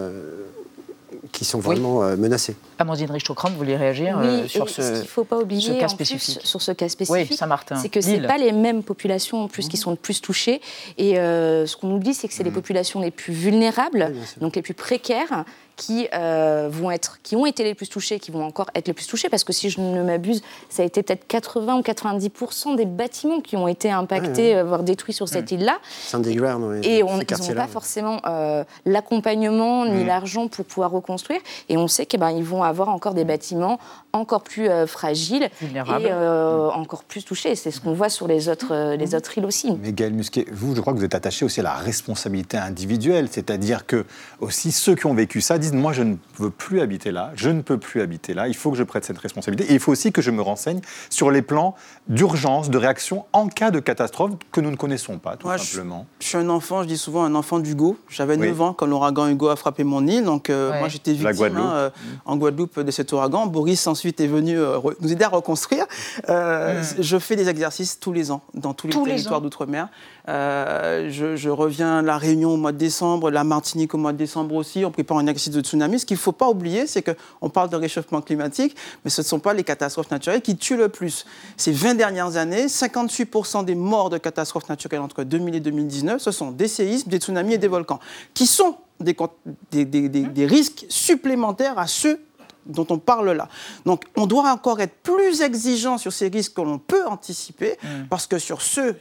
qui 1.32 1.44
sont 1.44 1.58
vraiment 1.58 2.02
euh, 2.02 2.16
menacés. 2.16 2.56
Amandine 2.78 3.10
Richaud-Cramp, 3.10 3.50
vous 3.50 3.56
voulez 3.56 3.76
réagir 3.76 4.18
euh, 4.18 4.46
sur 4.46 4.68
ce, 4.68 4.82
qu'il 4.82 5.00
ne 5.00 5.04
faut 5.04 5.24
pas 5.24 5.38
oublier, 5.38 5.78
cas 5.78 5.88
spécifique? 5.88 6.40
Sur 6.44 6.62
ce 6.62 6.72
cas 6.72 6.88
spécifique, 6.88 7.30
oui, 7.30 7.36
Saint-Martin, 7.36 7.76
c'est 7.76 7.88
que 7.88 8.00
ce 8.00 8.26
pas 8.26 8.38
les 8.38 8.52
mêmes 8.52 8.82
populations 8.82 9.44
en 9.44 9.48
plus 9.48 9.68
qui 9.68 9.76
mmh. 9.76 9.80
sont 9.80 9.90
le 9.90 9.96
plus 9.96 10.20
touchées. 10.20 10.60
Et 10.98 11.18
euh, 11.18 11.66
ce 11.66 11.76
qu'on 11.76 11.94
oublie, 11.94 12.14
c'est 12.14 12.28
que 12.28 12.34
c'est 12.34 12.42
les 12.42 12.50
mmh. 12.50 12.54
populations 12.54 13.00
les 13.00 13.10
plus 13.10 13.32
vulnérables, 13.32 14.12
donc 14.40 14.56
les 14.56 14.62
plus 14.62 14.74
précaires, 14.74 15.44
qui, 15.76 16.08
euh, 16.14 16.68
vont 16.70 16.90
être, 16.90 17.18
qui 17.22 17.36
ont 17.36 17.44
été 17.46 17.62
les 17.62 17.74
plus 17.74 17.88
touchés, 17.88 18.18
qui 18.18 18.30
vont 18.30 18.42
encore 18.44 18.70
être 18.74 18.88
les 18.88 18.94
plus 18.94 19.06
touchés, 19.06 19.28
parce 19.28 19.44
que 19.44 19.52
si 19.52 19.68
je 19.70 19.80
ne 19.80 20.02
m'abuse, 20.02 20.42
ça 20.70 20.82
a 20.82 20.86
été 20.86 21.02
peut-être 21.02 21.26
80 21.26 21.76
ou 21.76 21.82
90% 21.82 22.74
des 22.76 22.86
bâtiments 22.86 23.40
qui 23.40 23.56
ont 23.56 23.68
été 23.68 23.90
impactés, 23.90 24.54
Ouais, 24.56 24.62
voire 24.62 24.82
détruits 24.82 25.12
sur 25.14 25.28
cette 25.28 25.52
Mm. 25.52 25.54
île-là. 25.56 25.78
Sandy 26.06 26.34
Ground, 26.34 26.64
oui, 26.64 26.80
Et 26.88 27.02
on- 27.02 27.20
ils 27.20 27.48
n'ont 27.48 27.54
pas 27.54 27.66
forcément 27.66 28.20
euh, 28.26 28.64
l'accompagnement 28.86 29.84
ni 29.86 30.02
Mm. 30.04 30.06
l'argent 30.06 30.48
pour 30.48 30.64
pouvoir 30.64 30.90
reconstruire. 30.90 31.40
Et 31.68 31.76
on 31.76 31.88
sait 31.88 32.06
qu'ils 32.06 32.20
ben, 32.20 32.30
ils 32.30 32.42
vont 32.44 32.62
avoir 32.62 32.88
encore 32.88 33.14
des 33.14 33.24
bâtiments 33.24 33.78
encore 34.12 34.42
plus 34.42 34.68
euh, 34.70 34.86
fragiles 34.86 35.50
et 35.62 35.76
euh, 36.10 36.68
encore 36.70 37.04
plus 37.04 37.22
touchés. 37.24 37.54
C'est 37.54 37.70
ce 37.70 37.80
qu'on 37.82 37.92
voit 37.92 38.08
sur 38.08 38.26
les 38.26 38.48
autres, 38.48 38.72
euh, 38.72 38.96
les 38.96 39.14
autres 39.14 39.36
îles 39.36 39.44
aussi. 39.44 39.70
Mais 39.82 39.92
Gaël 39.92 40.14
Musquet, 40.14 40.46
vous, 40.50 40.74
je 40.74 40.80
crois 40.80 40.94
que 40.94 40.98
vous 40.98 41.04
êtes 41.04 41.14
attaché 41.14 41.44
aussi 41.44 41.60
à 41.60 41.64
la 41.64 41.74
responsabilité 41.74 42.56
individuelle, 42.56 43.28
c'est-à-dire 43.30 43.84
que 43.86 44.06
aussi 44.40 44.72
ceux 44.72 44.94
qui 44.94 45.04
ont 45.06 45.12
vécu 45.14 45.40
ça 45.42 45.58
disent 45.70 45.81
moi 45.81 45.92
je 45.92 46.02
ne 46.02 46.16
veux 46.38 46.50
plus 46.50 46.81
habiter 46.81 47.11
là, 47.11 47.33
je 47.35 47.50
ne 47.50 47.62
peux 47.62 47.79
plus 47.79 48.00
habiter 48.00 48.35
là, 48.35 48.48
il 48.48 48.55
faut 48.57 48.70
que 48.70 48.76
je 48.76 48.83
prête 48.83 49.05
cette 49.05 49.18
responsabilité 49.18 49.70
et 49.70 49.74
il 49.74 49.81
faut 49.81 49.92
aussi 49.92 50.12
que 50.12 50.22
je 50.22 50.31
me 50.31 50.42
renseigne 50.42 50.81
sur 51.11 51.31
les 51.31 51.42
plans 51.42 51.74
d'urgence, 52.09 52.70
de 52.70 52.79
réaction 52.79 53.24
en 53.33 53.48
cas 53.48 53.70
de 53.70 53.81
catastrophe 53.81 54.33
que 54.52 54.61
nous 54.61 54.70
ne 54.70 54.76
connaissons 54.76 55.18
pas, 55.18 55.37
tout 55.37 55.46
Moi, 55.46 55.59
simplement. 55.59 56.07
Je 56.20 56.26
suis 56.26 56.38
un 56.38 56.48
enfant, 56.48 56.83
je 56.83 56.88
dis 56.88 56.98
souvent 56.98 57.24
un 57.24 57.35
enfant 57.35 57.59
d'Hugo. 57.59 57.96
J'avais 58.09 58.37
Oui. 58.37 58.48
9 58.48 58.61
ans 58.61 58.72
quand 58.72 58.87
l'ouragan 58.87 59.29
Hugo 59.29 59.48
a 59.48 59.57
frappé 59.57 59.85
mon 59.85 60.07
île. 60.07 60.24
Donc, 60.24 60.50
euh, 60.50 60.70
Ouais. 60.70 60.79
moi, 60.81 60.88
j'étais 60.88 61.12
victime 61.12 61.33
Guadeloupe. 61.37 61.64
hein, 61.64 61.72
euh, 61.74 61.90
en 62.24 62.37
Guadeloupe 62.37 62.81
de 62.81 62.90
cet 62.90 63.12
ouragan. 63.12 63.46
Boris, 63.46 63.87
ensuite, 63.87 64.20
est 64.20 64.26
venu 64.26 64.59
euh, 64.59 64.79
nous 65.00 65.12
aider 65.12 65.24
à 65.24 65.29
reconstruire. 65.29 65.87
Euh, 66.29 66.83
Je 66.98 67.18
fais 67.18 67.37
des 67.37 67.48
exercices 67.48 67.98
tous 68.00 68.12
les 68.12 68.31
ans 68.31 68.42
dans 68.55 68.74
tous 68.74 68.87
les 68.87 68.92
Tous 68.92 69.05
territoires 69.05 69.40
d'outre-mer. 69.40 69.88
Euh, 70.28 71.08
je, 71.10 71.36
je 71.36 71.48
reviens 71.48 71.98
à 71.98 72.02
La 72.02 72.18
Réunion 72.18 72.54
au 72.54 72.56
mois 72.56 72.72
de 72.72 72.78
décembre, 72.78 73.30
la 73.30 73.44
Martinique 73.44 73.94
au 73.94 73.98
mois 73.98 74.12
de 74.12 74.18
décembre 74.18 74.54
aussi. 74.56 74.84
On 74.84 74.90
prépare 74.90 75.18
un 75.18 75.26
exercice 75.26 75.52
de 75.52 75.60
tsunami. 75.60 76.00
Ce 76.00 76.06
qu'il 76.06 76.16
ne 76.16 76.20
faut 76.20 76.32
pas 76.32 76.48
oublier, 76.48 76.86
c'est 76.86 77.02
qu'on 77.02 77.48
parle 77.48 77.70
de 77.70 77.76
réchauffement 77.76 78.20
climatique, 78.20 78.76
mais 79.04 79.10
ce 79.10 79.20
ne 79.20 79.26
sont 79.26 79.38
pas 79.38 79.52
les 79.54 79.62
catastrophes 79.64 80.10
naturelles 80.10 80.42
qui 80.42 80.56
tuent 80.56 80.76
le 80.76 80.88
plus. 80.88 81.26
Ces 81.56 81.70
20 81.72 81.94
dernières 81.94 82.36
années, 82.36 82.66
58% 82.66 83.64
des 83.64 83.74
morts 83.76 84.10
de 84.10 84.18
catastrophes 84.18 84.68
naturelles 84.68 85.00
entre 85.00 85.22
2000 85.22 85.54
et 85.54 85.60
2019, 85.60 86.20
ce 86.20 86.30
sont 86.32 86.50
des 86.50 86.68
séismes, 86.68 87.08
des 87.08 87.18
tsunamis 87.18 87.54
et 87.54 87.58
des 87.58 87.68
volcans, 87.68 88.00
qui 88.34 88.46
sont 88.46 88.76
des, 88.98 89.14
con- 89.14 89.30
des- 89.70 89.84
des- 89.84 90.08
des- 90.08 90.22
des 90.24 90.46
risques 90.46 90.86
supplémentaires 90.88 91.78
à 91.78 91.86
ceux 91.86 92.20
dont 92.66 92.86
on 92.90 92.98
parle 92.98 93.30
là. 93.30 93.48
Donc 93.84 94.02
on 94.16 94.26
doit 94.26 94.50
encore 94.50 94.80
être 94.80 94.94
plus 95.04 95.40
exigeant 95.42 95.98
sur 95.98 96.12
ces 96.12 96.26
risques 96.28 96.54
que 96.54 96.62
l'on 96.62 96.78
peut 96.78 97.06
anticiper, 97.06 97.76
parce 98.10 98.26
que 98.26 98.38
sur 98.40 98.60
ceux 98.60 98.96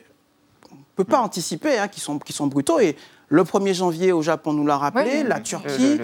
peut 0.96 1.04
pas 1.04 1.20
anticiper, 1.20 1.78
hein, 1.78 1.88
qui, 1.88 2.00
sont, 2.00 2.20
qui 2.20 2.34
sont 2.34 2.48
brutaux, 2.48 2.80
et 2.80 2.96
le 3.30 3.44
1er 3.44 3.74
janvier 3.74 4.12
au 4.12 4.22
Japon 4.22 4.54
nous 4.54 4.66
l'a 4.66 4.78
rappelé, 4.78 5.22
Oui, 5.22 5.28
la. 5.28 5.40
Turquie, 5.40 5.98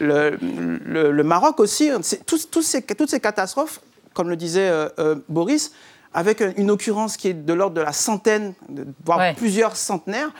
Le- 0.00 1.22
Maroc 1.22 1.58
aussi, 1.60 1.90
c'est- 2.02 2.24
tous- 2.24 2.48
tous 2.50 2.62
ces- 2.62 2.82
toutes 2.82 3.10
ces 3.10 3.20
catastrophes, 3.20 3.80
comme 4.12 4.28
le 4.28 4.36
disait 4.36 4.68
euh, 4.68 4.88
euh, 4.98 5.16
Boris, 5.28 5.72
avec 6.12 6.42
une 6.56 6.70
occurrence 6.70 7.16
qui 7.16 7.28
est 7.28 7.34
de 7.34 7.52
l'ordre 7.52 7.74
de 7.74 7.80
la 7.80 7.92
centaine, 7.92 8.54
voire 9.04 9.18
plusieurs 9.34 9.74
centenaires, 9.76 10.30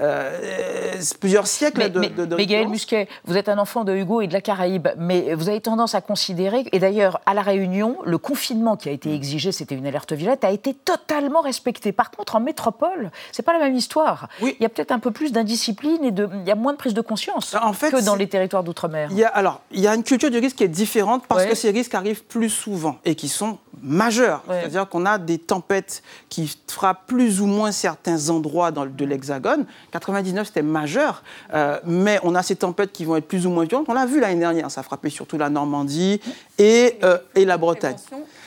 euh, 0.00 1.00
plusieurs 1.20 1.46
siècles 1.46 1.78
Mais, 1.78 1.90
de, 1.90 2.00
mais- 2.00 2.08
de- 2.10 2.24
de 2.24 2.36
mais 2.36 2.46
Gaël. 2.46 2.68
Musquet, 2.68 3.08
vous 3.24 3.36
êtes 3.36 3.48
un 3.48 3.58
enfant 3.58 3.84
de 3.84 3.94
Hugo 3.94 4.20
et 4.20 4.26
de 4.26 4.32
la 4.32 4.40
Caraïbe, 4.40 4.88
mais 4.96 5.34
vous 5.34 5.48
avez 5.48 5.60
tendance 5.60 5.94
à 5.94 6.00
considérer, 6.00 6.64
et 6.72 6.78
d'ailleurs 6.78 7.20
à 7.26 7.34
La 7.34 7.42
Réunion, 7.42 7.96
le 8.04 8.18
confinement 8.18 8.76
qui 8.76 8.88
a 8.88 8.92
été 8.92 9.12
exigé, 9.14 9.52
c'était 9.52 9.74
une 9.74 9.86
alerte 9.86 10.12
violette, 10.12 10.44
a 10.44 10.50
été 10.50 10.74
totalement 10.74 11.40
respecté. 11.40 11.92
Par 11.92 12.10
contre, 12.10 12.36
en 12.36 12.40
métropole, 12.40 13.10
c'est 13.32 13.42
pas 13.42 13.52
la 13.52 13.58
même 13.58 13.74
histoire. 13.76 14.28
Il 14.40 14.54
y 14.60 14.64
a 14.64 14.68
peut-être 14.68 14.92
un 14.92 14.98
peu 14.98 15.10
plus 15.10 15.32
d'indiscipline 15.32 16.04
et 16.04 16.10
de, 16.10 16.28
il 16.42 16.48
y 16.48 16.50
a 16.50 16.54
moins 16.54 16.72
de 16.72 16.78
prise 16.78 16.94
de 16.94 17.00
conscience 17.00 17.54
que 17.80 18.04
dans 18.04 18.16
les 18.16 18.28
territoires 18.28 18.64
d'outre-mer. 18.64 19.10
Alors, 19.34 19.60
il 19.70 19.80
y 19.80 19.86
a 19.88 19.94
une 19.94 20.02
culture 20.04 20.30
du 20.30 20.38
risque 20.38 20.56
qui 20.56 20.64
est 20.64 20.68
différente 20.68 21.24
parce 21.28 21.42
Ouais. 21.44 21.48
que 21.50 21.54
ces 21.56 21.70
risques 21.70 21.94
arrivent 21.94 22.24
plus 22.24 22.48
souvent 22.48 22.98
et 23.04 23.14
qui 23.14 23.28
sont 23.28 23.58
majeurs. 23.82 24.42
C'est-à-dire 24.48 24.88
qu'on 24.88 25.04
a 25.04 25.18
des 25.18 25.38
tempêtes 25.38 26.02
qui 26.28 26.56
frappent 26.68 27.06
plus 27.06 27.40
ou 27.40 27.46
moins 27.46 27.72
certains 27.72 28.30
endroits 28.30 28.70
dans, 28.70 28.86
de 28.86 29.04
l'Hexagone. 29.04 29.66
99, 29.94 30.48
c'était 30.48 30.62
majeur, 30.62 31.22
euh, 31.52 31.78
mais 31.84 32.18
on 32.24 32.34
a 32.34 32.42
ces 32.42 32.56
tempêtes 32.56 32.90
qui 32.90 33.04
vont 33.04 33.14
être 33.14 33.28
plus 33.28 33.46
ou 33.46 33.50
moins 33.50 33.64
violentes. 33.64 33.86
On 33.88 33.94
l'a 33.94 34.06
vu 34.06 34.18
l'année 34.18 34.40
dernière, 34.40 34.68
ça 34.68 34.80
a 34.80 34.82
frappé 34.84 35.08
surtout 35.08 35.38
la 35.38 35.48
Normandie 35.48 36.20
et, 36.58 36.98
euh, 37.04 37.16
et 37.36 37.44
la 37.44 37.58
Bretagne. 37.58 37.94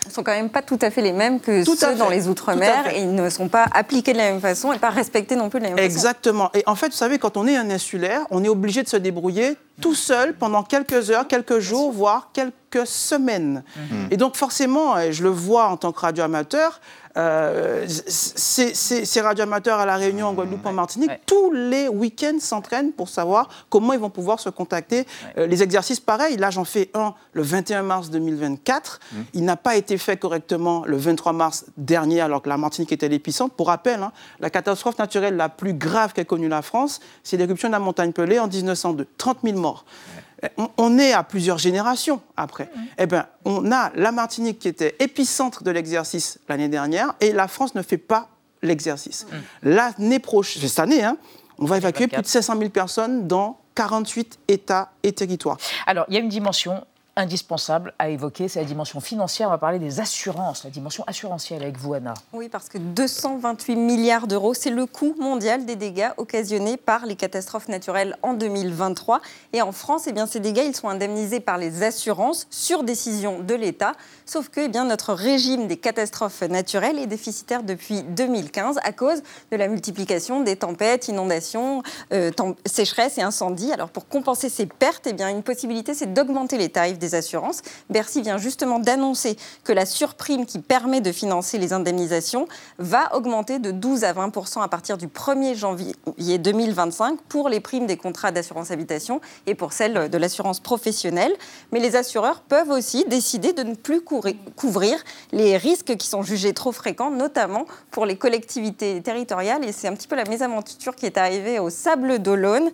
ne 0.06 0.12
sont 0.12 0.24
quand 0.24 0.34
même 0.34 0.50
pas 0.50 0.62
tout 0.62 0.78
à 0.82 0.92
fait 0.92 1.02
les 1.02 1.14
mêmes 1.14 1.40
que 1.40 1.64
Tout 1.64 1.78
ceux 1.78 1.96
dans 1.96 2.10
les 2.10 2.28
Outre-mer. 2.28 2.94
Et 2.94 3.04
ils 3.04 3.16
ne 3.16 3.30
sont 3.30 3.48
pas 3.48 3.66
appliqués 3.74 4.12
de 4.12 4.18
la 4.18 4.32
même 4.32 4.42
façon 4.42 4.74
et 4.74 4.78
pas 4.78 4.90
respectés 4.90 5.38
non 5.38 5.50
plus 5.50 5.60
de 5.60 5.66
la 5.66 5.70
même 5.70 5.78
façon. 5.78 5.90
Exactement. 5.90 6.50
Et 6.54 6.64
en 6.66 6.76
fait, 6.76 6.88
vous 6.88 6.98
savez, 6.98 7.18
quand 7.18 7.38
on 7.38 7.48
est 7.48 7.56
un 7.56 7.70
insulaire, 7.70 8.26
on 8.30 8.44
est 8.44 8.50
obligé 8.50 8.84
de 8.84 8.90
se 8.90 8.98
débrouiller 8.98 9.56
tout 9.80 9.96
seul 9.96 10.34
pendant 10.34 10.64
quelques 10.64 11.12
heures, 11.12 11.28
quelques 11.28 11.60
jours, 11.60 11.94
voire 11.94 12.32
quelques 12.34 12.86
semaines. 12.86 13.64
Mhm. 13.78 14.08
Et 14.12 14.18
donc, 14.18 14.36
forcément, 14.36 14.98
et 15.00 15.14
je 15.14 15.24
le 15.24 15.30
vois 15.30 15.68
en 15.68 15.78
tant 15.78 15.94
que 15.94 16.00
radioamateur, 16.02 16.82
euh, 17.18 17.86
ces, 17.88 19.22
radioamateurs 19.22 19.80
à 19.80 19.86
La 19.86 19.96
Réunion, 19.96 20.28
en 20.28 20.34
Guadeloupe, 20.34 20.66
en 20.66 20.74
Martinique, 20.74 21.12
tous 21.26 21.52
les 21.52 21.88
week-ends 21.88 22.40
s'entraînent 22.40 22.92
pour 22.92 23.10
savoir 23.10 23.50
comment 23.70 23.94
ils 23.94 24.00
vont 24.00 24.10
pouvoir 24.10 24.40
se 24.40 24.50
contacter. 24.50 25.06
Euh, 25.38 25.48
les 25.48 25.64
exercices, 25.64 26.00
pareil, 26.00 26.38
là 26.38 26.52
j'en 26.52 26.64
fais 26.64 26.90
un 26.94 27.16
le 27.34 27.42
21 27.42 27.84
mars 27.84 28.10
2024. 28.12 29.00
Il 29.34 29.44
n'a 29.44 29.56
pas 29.56 29.76
été 29.76 29.98
fait 29.98 30.18
correctement 30.18 30.84
le 30.86 30.98
23 30.98 31.34
mars 31.34 31.66
dernier, 31.78 32.22
alors 32.22 32.42
que 32.42 32.50
la 32.50 32.58
Martinique 32.58 32.92
était 32.92 33.10
l'épicentre. 33.10 33.56
Pour 33.56 33.68
rappel, 33.68 34.04
hein, 34.04 34.12
la 34.40 34.50
catastrophe 34.50 35.00
naturelle 35.00 35.36
la 35.36 35.50
plus 35.50 35.74
grave 35.74 36.14
qu'a 36.14 36.26
connue 36.26 36.50
la 36.50 36.62
France, 36.62 37.00
c'est 37.24 37.38
l'éruption 37.38 37.70
de 37.70 37.74
la 37.74 37.80
montagne 37.80 38.12
Pelée 38.12 38.40
en 38.40 38.48
1902. 38.48 39.08
30 39.18 39.40
000 39.44 39.58
morts. 39.58 39.86
On 40.78 41.00
est 41.00 41.13
à 41.13 41.23
plusieurs 41.23 41.58
générations 41.58 42.21
après. 42.36 42.69
Eh 42.97 43.06
bien, 43.06 43.28
on 43.45 43.71
a 43.71 43.91
la 43.95 44.12
Martinique 44.12 44.60
qui 44.60 44.67
était 44.67 44.95
épicentre 45.00 45.63
de 45.63 45.71
l'exercice 45.71 46.39
l'année 46.47 46.69
dernière 46.69 47.13
et 47.21 47.32
la 47.32 47.47
France 47.47 47.76
ne 47.76 47.82
fait 47.82 47.97
pas 47.97 48.30
l'exercice. 48.62 49.26
L'année 49.63 50.19
prochaine, 50.19 50.62
cette 50.67 50.80
année, 50.80 51.04
hein, 51.04 51.17
on 51.58 51.65
va 51.65 51.78
évacuer 51.78 52.08
plus 52.08 52.21
de 52.21 52.28
500 52.28 52.58
000 52.58 52.69
personnes 52.69 53.28
dans 53.28 53.60
48 53.76 54.39
États 54.47 54.91
et 55.04 55.12
territoires. 55.12 55.58
Alors, 55.86 56.06
il 56.08 56.15
y 56.15 56.17
a 56.17 56.19
une 56.19 56.30
dimension 56.30 56.84
indispensable 57.18 57.94
à 58.00 58.10
évoquer, 58.10 58.48
c'est 58.48 58.60
la 58.60 58.66
dimension 58.66 59.02
financière. 59.02 59.48
On 59.48 59.52
va 59.52 59.58
parler 59.58 59.80
des 59.80 60.00
assurances, 60.00 60.64
la 60.64 60.70
dimension 60.70 61.04
assurantielle 61.08 61.64
avec 61.64 61.78
vous, 61.78 61.94
Anna. 61.94 62.14
Oui, 62.32 62.48
parce 62.48 62.70
que 62.70 62.78
228 62.78 63.76
milliards 63.76 64.28
d'euros, 64.28 64.54
c'est 64.54 64.70
le 64.70 64.86
coût 64.86 65.16
mondial 65.20 65.66
des 65.66 65.76
dégâts 65.76 66.10
occasionnés 66.18 66.78
par 66.78 67.06
les 67.06 67.16
catastrophes 67.16 67.68
naturelles 67.68 68.16
en 68.22 68.34
2023. 68.34 69.22
Et 69.54 69.62
en 69.62 69.72
France, 69.72 70.04
eh 70.08 70.14
bien, 70.14 70.28
ces 70.28 70.40
dégâts, 70.40 70.64
ils 70.66 70.76
sont 70.76 70.90
indemnisés 70.90 71.40
par 71.40 71.58
les 71.58 71.84
assurances 71.84 72.48
sur 72.52 72.84
décision 72.84 73.40
de 73.40 73.56
l'État. 73.56 73.94
Sauf 74.26 74.50
que 74.50 74.62
eh 74.62 74.68
bien, 74.68 74.86
notre 74.86 75.14
régime 75.14 75.68
des 75.68 75.78
catastrophes 75.78 76.42
naturelles 76.42 77.00
est 77.00 77.08
déficitaire 77.08 77.64
depuis 77.64 78.04
2015 78.04 78.78
à 78.84 78.92
cause 78.92 79.24
de 79.52 79.58
la 79.58 79.68
multiplication 79.68 80.44
des 80.44 80.56
tempêtes, 80.56 81.08
inondations, 81.08 81.82
euh, 82.14 82.32
sécheresses 82.66 83.18
et 83.18 83.24
incendies. 83.24 83.72
Alors 83.72 83.90
pour 83.90 84.08
compenser 84.08 84.50
ces 84.50 84.68
pertes, 84.68 85.08
eh 85.08 85.14
bien, 85.14 85.30
une 85.30 85.44
possibilité, 85.44 85.94
c'est 85.94 86.14
d'augmenter 86.14 86.58
les 86.58 86.70
tarifs 86.70 87.00
des 87.00 87.07
assurances. 87.15 87.62
Bercy 87.89 88.22
vient 88.22 88.38
justement 88.38 88.80
d'annoncer 88.80 89.38
que 89.63 89.74
la 89.74 89.86
surprime 89.86 90.46
qui 90.46 90.60
permet 90.60 91.02
de 91.02 91.12
financer 91.12 91.58
les 91.58 91.74
indemnisations 91.74 92.48
va 92.78 93.15
augmenter 93.15 93.60
de 93.60 93.72
12 93.72 94.04
à 94.04 94.13
20 94.13 94.32
à 94.62 94.67
partir 94.67 94.98
du 94.98 95.08
1er 95.08 95.56
janvier 95.56 95.96
2025 96.17 97.20
pour 97.30 97.50
les 97.50 97.60
primes 97.60 97.86
des 97.86 97.98
contrats 97.98 98.32
d'assurance 98.32 98.72
habitation 98.72 99.22
et 99.46 99.56
pour 99.56 99.74
celles 99.74 100.10
de 100.10 100.17
l'assurance 100.17 100.60
professionnelle. 100.60 101.34
Mais 101.72 101.80
les 101.80 101.96
assureurs 101.96 102.41
peuvent 102.41 102.70
aussi 102.70 103.06
décider 103.06 103.54
de 103.54 103.63
ne 103.63 103.76
plus 103.76 104.02
couvrir 104.02 104.98
les 105.32 105.58
risques 105.58 105.96
qui 105.98 106.08
sont 106.08 106.24
jugés 106.24 106.54
trop 106.54 106.72
fréquents, 106.72 107.12
notamment 107.12 107.65
pour 107.91 108.06
les 108.06 108.17
collectivités 108.17 109.02
territoriales. 109.02 109.63
Et 109.65 109.72
c'est 109.72 109.88
un 109.88 109.93
petit 109.93 110.08
peu 110.08 110.15
la 110.15 110.26
mésaventure 110.26 110.96
qui 110.96 111.06
est 111.06 111.17
arrivée 111.17 111.60
au 111.60 111.70
Sable 111.70 112.20
d'Olonne, 112.20 112.70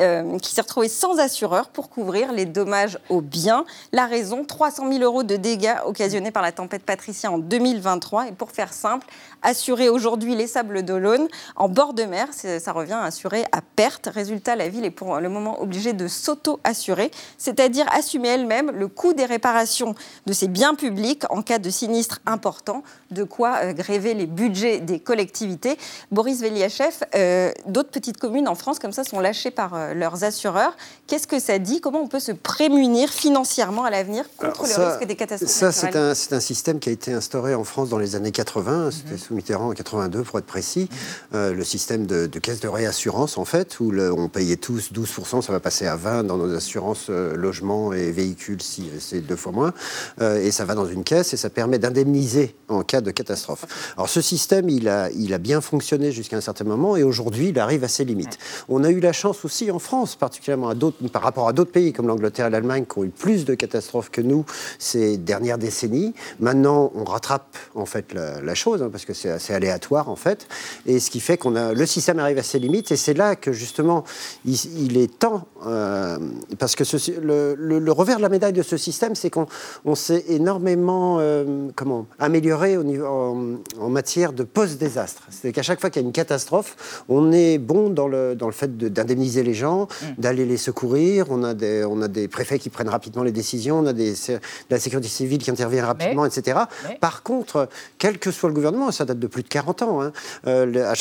euh, 0.00 0.38
qui 0.38 0.54
s'est 0.54 0.60
retrouvée 0.60 0.88
sans 0.88 1.18
assureur 1.18 1.68
pour 1.68 1.90
couvrir 1.90 2.32
les 2.32 2.46
dommages 2.46 2.98
aux 3.08 3.20
biens. 3.20 3.49
La 3.92 4.06
raison, 4.06 4.44
300 4.44 4.90
000 4.90 5.02
euros 5.02 5.22
de 5.22 5.36
dégâts 5.36 5.76
occasionnés 5.84 6.30
par 6.30 6.42
la 6.42 6.52
tempête 6.52 6.82
Patricia 6.82 7.30
en 7.30 7.38
2023. 7.38 8.28
Et 8.28 8.32
pour 8.32 8.50
faire 8.50 8.72
simple, 8.72 9.06
assurer 9.42 9.88
aujourd'hui 9.88 10.34
les 10.34 10.46
Sables 10.46 10.82
d'Olonne 10.82 11.28
en 11.56 11.68
bord 11.68 11.94
de 11.94 12.04
mer, 12.04 12.28
ça 12.32 12.72
revient 12.72 12.92
à 12.94 13.04
assurer 13.04 13.44
à 13.52 13.60
perte. 13.62 14.08
Résultat, 14.12 14.56
la 14.56 14.68
ville 14.68 14.84
est 14.84 14.90
pour 14.90 15.18
le 15.18 15.28
moment 15.28 15.60
obligée 15.60 15.92
de 15.92 16.08
s'auto-assurer, 16.08 17.10
c'est-à-dire 17.38 17.86
assumer 17.92 18.28
elle-même 18.28 18.70
le 18.70 18.88
coût 18.88 19.12
des 19.12 19.24
réparations 19.24 19.94
de 20.26 20.32
ses 20.32 20.48
biens 20.48 20.74
publics 20.74 21.24
en 21.30 21.42
cas 21.42 21.58
de 21.58 21.70
sinistre 21.70 22.20
important, 22.26 22.82
de 23.10 23.24
quoi 23.24 23.56
euh, 23.62 23.72
gréver 23.72 24.14
les 24.14 24.26
budgets 24.26 24.80
des 24.80 25.00
collectivités. 25.00 25.76
Boris 26.10 26.40
Veliachev, 26.40 26.94
euh, 27.14 27.50
d'autres 27.66 27.90
petites 27.90 28.18
communes 28.18 28.48
en 28.48 28.54
France 28.54 28.78
comme 28.78 28.92
ça 28.92 29.04
sont 29.04 29.20
lâchées 29.20 29.50
par 29.50 29.74
euh, 29.74 29.94
leurs 29.94 30.24
assureurs. 30.24 30.76
Qu'est-ce 31.06 31.26
que 31.26 31.38
ça 31.38 31.58
dit? 31.58 31.80
Comment 31.80 32.00
on 32.00 32.08
peut 32.08 32.20
se 32.20 32.32
prémunir 32.32 33.10
financièrement 33.10 33.84
à 33.84 33.90
l'avenir 33.90 34.24
contre 34.36 34.66
le 34.66 34.84
risque 34.84 35.06
des 35.06 35.16
catastrophes 35.16 35.50
Ça, 35.50 35.72
c'est 35.72 35.96
un, 35.96 36.10
un, 36.10 36.40
système 36.40 36.78
qui 36.78 36.88
a 36.88 36.92
été 36.92 37.12
instauré 37.12 37.54
en 37.54 37.64
France 37.64 37.88
dans 37.88 37.98
les 37.98 38.16
années 38.16 38.32
80, 38.32 38.90
c'était 38.90 39.16
Mitterrand 39.34 39.70
en 39.70 39.72
82 39.72 40.22
pour 40.22 40.38
être 40.38 40.46
précis, 40.46 40.88
euh, 41.34 41.52
le 41.52 41.64
système 41.64 42.06
de, 42.06 42.26
caisse 42.38 42.60
de 42.60 42.68
réassurance 42.68 43.38
en 43.38 43.44
fait, 43.44 43.80
où 43.80 43.92
on 43.98 44.28
payait 44.28 44.56
tous 44.56 44.92
12%, 44.92 45.42
ça 45.42 45.52
va 45.52 45.60
passer 45.60 45.86
à 45.86 45.96
20% 45.96 46.26
dans 46.26 46.36
nos 46.36 46.54
assurances 46.54 47.06
euh, 47.10 47.36
logement 47.36 47.92
et 47.92 48.10
véhicules 48.10 48.62
si 48.62 48.90
c'est 48.98 49.20
deux 49.20 49.36
fois 49.36 49.52
moins, 49.52 49.72
euh, 50.20 50.40
et 50.40 50.50
ça 50.50 50.64
va 50.64 50.74
dans 50.74 50.86
une 50.86 51.04
caisse 51.04 51.32
et 51.32 51.36
ça 51.36 51.50
permet 51.50 51.78
d'indemniser 51.78 52.54
en 52.68 52.82
cas 52.82 53.00
de 53.00 53.10
catastrophe. 53.10 53.66
Alors 53.96 54.08
ce 54.08 54.20
système, 54.20 54.68
il 54.68 54.88
a, 54.88 55.08
bien 55.38 55.60
fonctionné 55.60 56.12
jusqu'à 56.12 56.36
un 56.36 56.40
certain 56.42 56.64
moment 56.64 56.96
et 56.96 57.02
aujourd'hui, 57.02 57.48
il 57.48 57.58
arrive 57.58 57.82
à 57.84 57.88
ses 57.88 58.04
limites. 58.04 58.38
On 58.68 58.84
a 58.84 58.90
eu 58.90 59.00
la 59.00 59.12
chance 59.12 59.44
aussi 59.44 59.70
en 59.70 59.78
France, 59.78 60.16
particulièrement 60.16 60.74
par 61.12 61.22
rapport 61.22 61.48
à 61.48 61.52
d'autres 61.52 61.72
pays 61.72 61.92
comme 61.92 62.06
l'Angleterre 62.06 62.48
et 62.48 62.50
l'Allemagne, 62.50 62.84
qui 62.84 62.98
ont 62.98 63.04
eu 63.04 63.08
plus 63.08 63.44
de 63.44 63.54
catastrophes 63.54 64.10
que 64.10 64.20
nous 64.20 64.44
ces 64.78 65.16
dernières 65.16 65.56
décennies. 65.56 66.14
Maintenant, 66.40 66.92
on 66.94 67.04
rattrape 67.04 67.56
en 67.74 67.86
fait 67.86 68.12
la, 68.12 68.40
la 68.42 68.54
chose, 68.54 68.82
hein, 68.82 68.90
parce 68.90 69.04
que 69.04 69.14
c'est 69.20 69.30
assez 69.30 69.52
aléatoire 69.52 70.08
en 70.08 70.16
fait, 70.16 70.46
et 70.86 71.00
ce 71.00 71.10
qui 71.10 71.20
fait 71.20 71.36
qu'on 71.36 71.56
a 71.56 71.72
le 71.72 71.86
système 71.86 72.18
arrive 72.18 72.38
à 72.38 72.42
ses 72.42 72.58
limites, 72.58 72.90
et 72.92 72.96
c'est 72.96 73.14
là 73.14 73.36
que 73.36 73.52
justement 73.52 74.04
il, 74.44 74.56
il 74.78 74.96
est 74.98 75.18
temps, 75.18 75.46
euh, 75.66 76.18
parce 76.58 76.74
que 76.74 76.84
ce, 76.84 76.96
le, 77.20 77.54
le, 77.58 77.78
le, 77.78 77.92
revers 77.92 78.16
de 78.16 78.22
la 78.22 78.28
médaille 78.28 78.52
de 78.52 78.62
ce 78.62 78.76
système, 78.76 79.14
c'est 79.14 79.30
qu'on 79.30 79.46
on 79.84 79.94
s'est 79.94 80.24
énormément 80.28 81.18
euh, 81.20 81.68
comment 81.76 82.06
amélioré 82.18 82.76
au 82.76 82.82
niveau, 82.82 83.06
en, 83.06 83.56
en 83.80 83.88
matière 83.88 84.32
de 84.32 84.42
post-désastre. 84.42 85.22
C'est 85.30 85.52
qu'à 85.52 85.62
chaque 85.62 85.80
fois 85.80 85.90
qu'il 85.90 86.02
y 86.02 86.04
a 86.04 86.06
une 86.06 86.12
catastrophe, 86.12 87.04
on 87.08 87.32
est 87.32 87.58
bon 87.58 87.90
dans 87.90 88.08
le, 88.08 88.34
dans 88.34 88.46
le 88.46 88.52
fait 88.52 88.76
d'indemniser 88.76 89.42
les 89.42 89.54
gens, 89.54 89.82
mmh. 89.86 90.06
d'aller 90.18 90.46
les 90.46 90.56
secourir. 90.56 91.26
On 91.30 91.42
a, 91.44 91.54
des, 91.54 91.84
on 91.84 92.00
a 92.02 92.08
des 92.08 92.28
préfets 92.28 92.58
qui 92.58 92.70
prennent 92.70 92.88
rapidement 92.88 93.22
les 93.22 93.32
décisions, 93.32 93.78
on 93.78 93.86
a 93.86 93.92
des, 93.92 94.12
de 94.12 94.40
la 94.70 94.78
sécurité 94.78 95.08
civile 95.08 95.38
qui 95.38 95.50
intervient 95.50 95.84
rapidement, 95.84 96.22
mais, 96.22 96.28
etc. 96.28 96.60
Mais... 96.88 96.98
Par 97.00 97.22
contre, 97.22 97.68
quel 97.98 98.18
que 98.18 98.30
soit 98.30 98.48
le 98.48 98.54
gouvernement, 98.54 98.90
ça 98.90 99.04
date 99.10 99.18
de 99.18 99.26
plus 99.26 99.42
de 99.42 99.48
40 99.48 99.82
ans, 99.82 100.02
hein, 100.02 100.12
euh, 100.46 100.94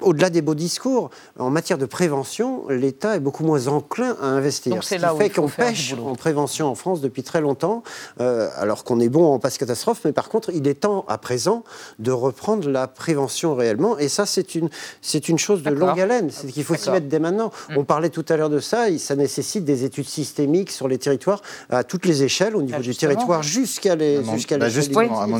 au-delà 0.00 0.30
des 0.30 0.42
beaux 0.42 0.54
discours, 0.54 1.10
en 1.38 1.50
matière 1.50 1.78
de 1.78 1.86
prévention, 1.86 2.68
l'État 2.68 3.16
est 3.16 3.20
beaucoup 3.20 3.44
moins 3.44 3.68
enclin 3.68 4.16
à 4.20 4.26
investir. 4.26 4.72
Donc 4.74 4.84
ce 4.84 4.94
qui 4.94 5.00
là 5.00 5.14
fait 5.14 5.30
qu'on 5.30 5.48
pêche 5.48 5.94
en 5.94 6.14
prévention 6.14 6.66
en 6.68 6.74
France 6.74 7.00
depuis 7.00 7.22
très 7.22 7.40
longtemps, 7.40 7.82
euh, 8.20 8.48
alors 8.56 8.84
qu'on 8.84 9.00
est 9.00 9.08
bon 9.08 9.32
en 9.32 9.38
passe 9.38 9.58
catastrophe, 9.58 10.00
mais 10.04 10.12
par 10.12 10.28
contre, 10.28 10.50
il 10.54 10.66
est 10.68 10.80
temps 10.80 11.04
à 11.08 11.18
présent 11.18 11.64
de 11.98 12.10
reprendre 12.10 12.68
la 12.68 12.86
prévention 12.86 13.54
réellement. 13.54 13.98
Et 13.98 14.08
ça, 14.08 14.26
c'est 14.26 14.54
une, 14.54 14.68
c'est 15.02 15.28
une 15.28 15.38
chose 15.38 15.62
de 15.62 15.70
longue 15.70 16.00
haleine. 16.00 16.30
C'est 16.30 16.48
qu'il 16.48 16.64
faut 16.64 16.74
s'y 16.74 16.90
mettre 16.90 17.06
dès 17.06 17.18
maintenant. 17.18 17.52
Mmh. 17.70 17.78
On 17.78 17.84
parlait 17.84 18.10
tout 18.10 18.24
à 18.28 18.36
l'heure 18.36 18.50
de 18.50 18.60
ça, 18.60 18.86
ça 18.98 19.16
nécessite 19.16 19.64
des 19.64 19.84
études 19.84 20.08
systémiques 20.08 20.70
sur 20.70 20.88
les 20.88 20.98
territoires 20.98 21.42
à 21.70 21.84
toutes 21.84 22.06
les 22.06 22.22
échelles, 22.22 22.56
au 22.56 22.62
niveau 22.62 22.78
ah, 22.78 22.82
du 22.82 22.94
territoire 22.94 23.42
jusqu'à 23.42 23.96
les, 23.96 24.24
jusqu'à 24.24 24.58
bah, 24.58 24.68
Justement, 24.68 25.20
à 25.20 25.26
mon 25.26 25.38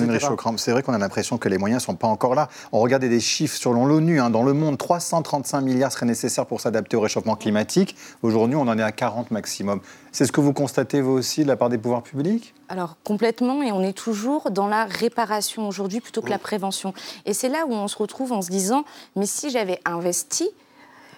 c'est 0.56 0.72
vrai 0.72 0.82
qu'on 0.82 0.92
a 0.92 0.98
l'impression 0.98 1.38
que 1.38 1.48
les 1.48 1.58
moyens 1.58 1.82
ne 1.82 1.85
sont 1.86 1.96
pas 1.96 2.06
encore 2.06 2.34
là. 2.34 2.48
On 2.72 2.80
regardait 2.80 3.08
des 3.08 3.20
chiffres 3.20 3.56
selon 3.56 3.86
l'ONU, 3.86 4.20
hein, 4.20 4.30
dans 4.30 4.42
le 4.42 4.52
monde, 4.52 4.78
335 4.78 5.60
milliards 5.60 5.92
seraient 5.92 6.06
nécessaires 6.06 6.46
pour 6.46 6.60
s'adapter 6.60 6.96
au 6.96 7.00
réchauffement 7.00 7.36
climatique. 7.36 7.96
Aujourd'hui, 8.22 8.56
on 8.56 8.62
en 8.62 8.78
est 8.78 8.82
à 8.82 8.92
40 8.92 9.30
maximum. 9.30 9.80
C'est 10.12 10.26
ce 10.26 10.32
que 10.32 10.40
vous 10.40 10.52
constatez 10.52 11.00
vous 11.00 11.12
aussi 11.12 11.42
de 11.42 11.48
la 11.48 11.56
part 11.56 11.68
des 11.68 11.78
pouvoirs 11.78 12.02
publics? 12.02 12.54
Alors 12.68 12.96
complètement, 13.04 13.62
et 13.62 13.70
on 13.70 13.82
est 13.82 13.92
toujours 13.92 14.50
dans 14.50 14.66
la 14.66 14.84
réparation 14.84 15.68
aujourd'hui 15.68 16.00
plutôt 16.00 16.22
que 16.22 16.30
la 16.30 16.38
prévention. 16.38 16.94
Et 17.24 17.34
c'est 17.34 17.48
là 17.48 17.66
où 17.66 17.72
on 17.72 17.88
se 17.88 17.96
retrouve 17.96 18.32
en 18.32 18.42
se 18.42 18.50
disant, 18.50 18.84
mais 19.14 19.26
si 19.26 19.50
j'avais 19.50 19.80
investi, 19.84 20.48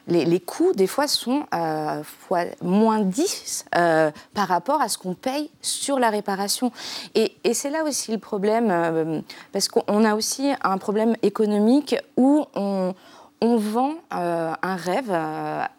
les, 0.08 0.24
les, 0.24 0.40
coûts, 0.40 0.72
des 0.72 0.86
fois, 0.86 1.06
sont 1.06 1.44
euh, 1.54 2.02
fois 2.02 2.44
moins 2.62 3.00
10 3.00 3.66
euh, 3.76 4.10
par 4.34 4.48
rapport 4.48 4.80
à 4.80 4.88
ce 4.88 4.98
qu'on 4.98 5.14
paye 5.14 5.50
sur 5.60 5.98
la 5.98 6.10
réparation. 6.10 6.72
Et, 7.14 7.36
et 7.44 7.54
c'est 7.54 7.70
là 7.70 7.84
aussi 7.84 8.10
le 8.10 8.18
problème, 8.18 8.68
euh, 8.70 9.20
parce 9.52 9.68
qu'on 9.68 10.04
a 10.04 10.14
aussi 10.14 10.50
un 10.62 10.78
problème 10.78 11.14
économique 11.22 11.96
où 12.16 12.44
on, 12.54 12.94
on 13.40 13.56
vend 13.56 13.94
un 14.10 14.76
rêve. 14.76 15.16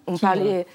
on 0.07 0.13
Qui 0.13 0.21
parlait 0.21 0.65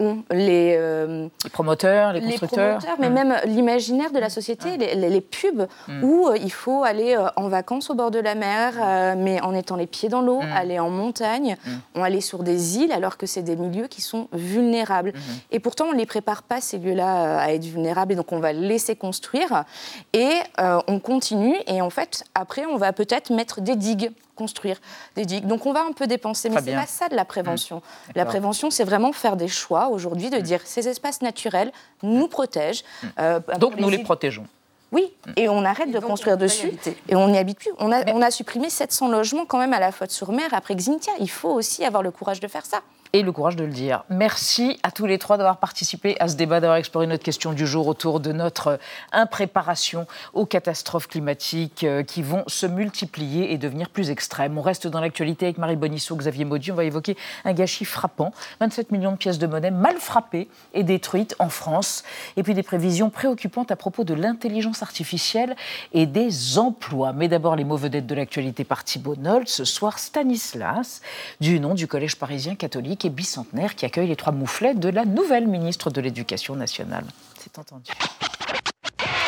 les, 0.00 0.74
euh, 0.76 1.28
les, 1.44 1.50
promoteurs, 1.50 2.12
les 2.12 2.20
constructeurs, 2.20 2.80
les 2.80 2.86
promoteurs, 2.86 2.96
mais 2.98 3.10
mmh. 3.10 3.14
même 3.14 3.40
l'imaginaire 3.46 4.10
de 4.10 4.18
la 4.18 4.28
société, 4.28 4.76
mmh. 4.76 4.80
les, 4.80 5.10
les, 5.10 5.20
pubs 5.20 5.68
mmh. 5.88 6.04
où 6.04 6.28
euh, 6.28 6.36
il 6.36 6.50
faut 6.50 6.82
aller 6.82 7.14
euh, 7.14 7.28
en 7.36 7.48
vacances 7.48 7.90
au 7.90 7.94
bord 7.94 8.10
de 8.10 8.18
la 8.18 8.34
mer, 8.34 8.74
euh, 8.80 9.14
mais 9.16 9.40
en 9.40 9.54
étant 9.54 9.76
les 9.76 9.86
pieds 9.86 10.08
dans 10.08 10.20
l'eau, 10.20 10.40
aller 10.54 10.78
en 10.78 10.90
montagne, 10.90 11.56
on 11.94 12.02
aller 12.02 12.20
sur 12.20 12.42
des 12.42 12.78
îles 12.78 12.92
alors 12.92 13.16
que 13.16 13.26
c'est 13.26 13.42
des 13.42 13.56
milieux 13.56 13.86
qui 13.86 14.00
sont 14.00 14.28
vulnérables. 14.32 15.12
Et 15.50 15.60
pourtant, 15.60 15.86
on 15.86 15.92
ne 15.92 15.98
les 15.98 16.06
prépare 16.06 16.42
pas 16.42 16.60
ces 16.60 16.78
lieux-là 16.78 17.40
à 17.40 17.52
être 17.52 17.64
vulnérables, 17.64 18.12
et 18.12 18.16
donc 18.16 18.32
on 18.32 18.40
va 18.40 18.52
laisser 18.52 18.96
construire 18.96 19.64
et 20.12 20.34
on 20.58 20.98
continue. 20.98 21.56
Et 21.66 21.80
en 21.80 21.90
fait, 21.90 22.24
après, 22.34 22.66
on 22.66 22.76
va 22.76 22.92
peut-être 22.92 23.32
mettre 23.32 23.60
des 23.60 23.76
digues 23.76 24.10
construire 24.34 24.78
des 25.16 25.24
digues. 25.24 25.46
Donc 25.46 25.66
on 25.66 25.72
va 25.72 25.82
un 25.82 25.92
peu 25.92 26.06
dépenser, 26.06 26.48
mais 26.50 26.60
c'est 26.64 26.74
pas 26.74 26.86
ça 26.86 27.08
de 27.08 27.16
la 27.16 27.24
prévention. 27.24 27.76
Mmh. 27.76 28.12
La 28.16 28.24
prévention, 28.24 28.70
c'est 28.70 28.84
vraiment 28.84 29.12
faire 29.12 29.36
des 29.36 29.48
choix 29.48 29.88
aujourd'hui 29.88 30.30
de 30.30 30.38
mmh. 30.38 30.42
dire 30.42 30.60
ces 30.64 30.88
espaces 30.88 31.22
naturels 31.22 31.72
nous 32.02 32.28
protègent. 32.28 32.84
Mmh. 33.02 33.06
Euh, 33.18 33.40
donc 33.58 33.76
nous 33.76 33.88
les, 33.88 33.98
les 33.98 34.02
protégeons. 34.02 34.46
Oui, 34.92 35.12
et 35.34 35.48
on 35.48 35.64
arrête 35.64 35.88
et 35.88 35.92
de 35.92 35.98
construire 35.98 36.36
dessus 36.36 36.70
et 37.08 37.16
on 37.16 37.28
n'y 37.28 37.36
habite 37.36 37.58
plus. 37.58 37.72
On 37.78 37.90
a, 37.90 38.08
on 38.12 38.22
a, 38.22 38.30
supprimé 38.30 38.70
700 38.70 39.08
logements 39.08 39.44
quand 39.44 39.58
même 39.58 39.72
à 39.72 39.80
la 39.80 39.90
faute-sur-mer 39.90 40.50
après 40.52 40.76
Xintia. 40.76 41.12
Il 41.18 41.28
faut 41.28 41.50
aussi 41.50 41.84
avoir 41.84 42.04
le 42.04 42.12
courage 42.12 42.38
de 42.38 42.46
faire 42.46 42.64
ça 42.64 42.80
et 43.14 43.22
le 43.22 43.30
courage 43.30 43.54
de 43.54 43.62
le 43.62 43.70
dire. 43.70 44.02
Merci 44.10 44.80
à 44.82 44.90
tous 44.90 45.06
les 45.06 45.18
trois 45.18 45.36
d'avoir 45.36 45.58
participé 45.58 46.16
à 46.18 46.26
ce 46.26 46.34
débat, 46.34 46.58
d'avoir 46.58 46.78
exploré 46.78 47.06
notre 47.06 47.22
question 47.22 47.52
du 47.52 47.64
jour 47.64 47.86
autour 47.86 48.18
de 48.18 48.32
notre 48.32 48.80
impréparation 49.12 50.08
aux 50.32 50.46
catastrophes 50.46 51.06
climatiques 51.06 51.84
euh, 51.84 52.02
qui 52.02 52.22
vont 52.22 52.42
se 52.48 52.66
multiplier 52.66 53.52
et 53.52 53.56
devenir 53.56 53.90
plus 53.90 54.10
extrêmes. 54.10 54.58
On 54.58 54.62
reste 54.62 54.88
dans 54.88 55.00
l'actualité 55.00 55.46
avec 55.46 55.58
Marie 55.58 55.76
Bonisseau, 55.76 56.16
Xavier 56.16 56.44
Maudy. 56.44 56.72
On 56.72 56.74
va 56.74 56.82
évoquer 56.82 57.16
un 57.44 57.52
gâchis 57.52 57.84
frappant 57.84 58.32
27 58.58 58.90
millions 58.90 59.12
de 59.12 59.16
pièces 59.16 59.38
de 59.38 59.46
monnaie 59.46 59.70
mal 59.70 59.98
frappées 59.98 60.48
et 60.72 60.82
détruites 60.82 61.36
en 61.38 61.50
France. 61.50 62.02
Et 62.36 62.42
puis 62.42 62.54
des 62.54 62.64
prévisions 62.64 63.10
préoccupantes 63.10 63.70
à 63.70 63.76
propos 63.76 64.02
de 64.02 64.14
l'intelligence 64.14 64.82
artificielle 64.82 65.54
et 65.92 66.06
des 66.06 66.58
emplois. 66.58 67.12
Mais 67.12 67.28
d'abord, 67.28 67.54
les 67.54 67.62
mots 67.62 67.76
vedettes 67.76 68.08
de 68.08 68.14
l'actualité 68.16 68.64
par 68.64 68.82
Thibault. 68.82 69.14
Ce 69.46 69.64
soir, 69.64 70.00
Stanislas, 70.00 71.00
du 71.40 71.60
nom 71.60 71.74
du 71.74 71.86
Collège 71.86 72.16
parisien 72.16 72.56
catholique 72.56 73.03
et 73.04 73.10
bicentenaire 73.10 73.74
qui 73.74 73.86
accueille 73.86 74.08
les 74.08 74.16
trois 74.16 74.32
mouflets 74.32 74.74
de 74.74 74.88
la 74.88 75.04
nouvelle 75.04 75.46
ministre 75.46 75.90
de 75.90 76.00
l'Éducation 76.00 76.56
nationale. 76.56 77.04
C'est 77.38 77.58
entendu. 77.58 77.90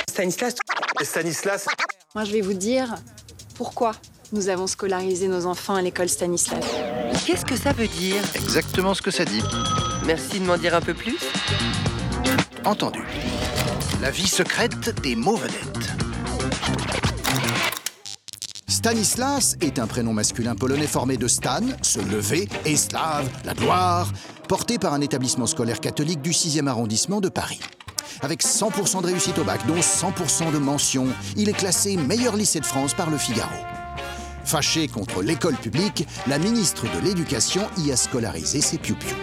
Stanislas. 0.09 0.55
Stanislas. 1.03 1.66
Moi, 2.14 2.24
je 2.24 2.33
vais 2.33 2.41
vous 2.41 2.55
dire 2.55 2.95
pourquoi 3.55 3.93
nous 4.33 4.49
avons 4.49 4.66
scolarisé 4.66 5.29
nos 5.29 5.47
enfants 5.47 5.74
à 5.74 5.83
l'école 5.83 6.09
Stanislas. 6.09 6.64
Qu'est-ce 7.27 7.45
que 7.45 7.57
ça 7.57 7.72
veut 7.72 7.89
dire 7.89 8.22
Exactement 8.35 8.95
ce 8.95 9.03
que 9.03 9.11
ça 9.11 9.24
dit. 9.24 9.43
Merci 10.05 10.41
de 10.41 10.45
m'en 10.45 10.57
dire 10.57 10.74
un 10.74 10.81
peu 10.81 10.95
plus. 10.95 11.18
Entendu. 12.64 13.03
La 14.01 14.11
vie 14.11 14.29
secrète 14.29 15.01
des 15.03 15.16
mots 15.16 15.37
vedettes. 15.37 15.95
Stanislas 18.77 19.57
est 19.62 19.79
un 19.79 19.87
prénom 19.87 20.12
masculin 20.12 20.55
polonais 20.55 20.87
formé 20.87 21.16
de 21.16 21.29
Stan, 21.29 21.62
se 21.81 21.99
lever, 21.99 22.47
et 22.66 22.77
Slav, 22.77 23.27
la 23.47 23.55
gloire, 23.55 24.12
porté 24.51 24.79
par 24.79 24.93
un 24.93 25.01
établissement 25.01 25.47
scolaire 25.47 25.81
catholique 25.81 26.20
du 26.20 26.33
6e 26.33 26.66
arrondissement 26.66 27.22
de 27.22 27.31
Paris. 27.31 27.59
Avec 28.20 28.45
100% 28.45 29.01
de 29.01 29.07
réussite 29.07 29.39
au 29.39 29.45
bac, 29.45 29.66
dont 29.66 29.81
100% 29.81 30.53
de 30.53 30.59
mention, 30.59 31.07
il 31.39 31.49
est 31.49 31.55
classé 31.55 31.97
meilleur 31.97 32.37
lycée 32.37 32.61
de 32.61 32.66
France 32.66 32.93
par 32.93 33.09
le 33.09 33.16
Figaro. 33.16 33.49
Fâché 34.45 34.89
contre 34.89 35.22
l'école 35.22 35.57
publique, 35.57 36.07
la 36.27 36.39
ministre 36.39 36.85
de 36.85 37.03
l'Éducation 37.03 37.62
y 37.79 37.93
a 37.93 37.97
scolarisé 37.97 38.61
ses 38.61 38.77
piou-piou. 38.77 39.16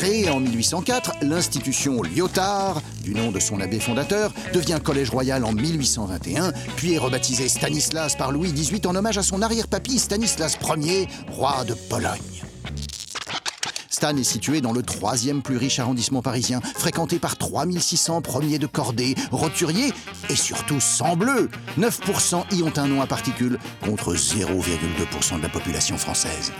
Créée 0.00 0.30
en 0.30 0.40
1804, 0.40 1.16
l'institution 1.20 2.00
Lyotard, 2.02 2.80
du 3.04 3.14
nom 3.14 3.30
de 3.30 3.38
son 3.38 3.60
abbé 3.60 3.78
fondateur, 3.78 4.32
devient 4.54 4.78
Collège 4.82 5.10
Royal 5.10 5.44
en 5.44 5.52
1821, 5.52 6.52
puis 6.76 6.94
est 6.94 6.98
rebaptisée 6.98 7.50
Stanislas 7.50 8.16
par 8.16 8.32
Louis 8.32 8.50
XVIII 8.50 8.86
en 8.86 8.96
hommage 8.96 9.18
à 9.18 9.22
son 9.22 9.42
arrière-papy 9.42 9.98
Stanislas 9.98 10.56
Ier, 10.78 11.06
roi 11.28 11.66
de 11.66 11.74
Pologne. 11.74 12.18
Stan 14.00 14.16
est 14.16 14.24
situé 14.24 14.62
dans 14.62 14.72
le 14.72 14.82
troisième 14.82 15.42
plus 15.42 15.58
riche 15.58 15.78
arrondissement 15.78 16.22
parisien, 16.22 16.62
fréquenté 16.62 17.18
par 17.18 17.36
3600 17.36 18.22
premiers 18.22 18.58
de 18.58 18.66
cordée, 18.66 19.14
roturiers 19.30 19.92
et 20.30 20.36
surtout 20.36 20.80
sans 20.80 21.16
bleu. 21.16 21.50
9% 21.78 22.44
y 22.56 22.62
ont 22.62 22.72
un 22.78 22.88
nom 22.88 23.02
à 23.02 23.06
particules 23.06 23.58
contre 23.84 24.14
0,2% 24.14 25.36
de 25.36 25.42
la 25.42 25.50
population 25.50 25.98
française. 25.98 26.50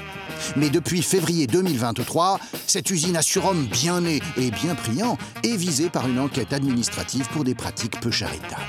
Mais 0.54 0.68
depuis 0.68 1.00
février 1.00 1.46
2023, 1.46 2.40
cette 2.66 2.90
usine 2.90 3.16
à 3.16 3.22
surhomme 3.22 3.64
bien 3.68 4.02
née 4.02 4.20
et 4.36 4.50
bien 4.50 4.74
priant 4.74 5.16
est 5.42 5.56
visée 5.56 5.88
par 5.88 6.06
une 6.08 6.18
enquête 6.18 6.52
administrative 6.52 7.26
pour 7.32 7.44
des 7.44 7.54
pratiques 7.54 7.98
peu 8.00 8.10
charitables. 8.10 8.60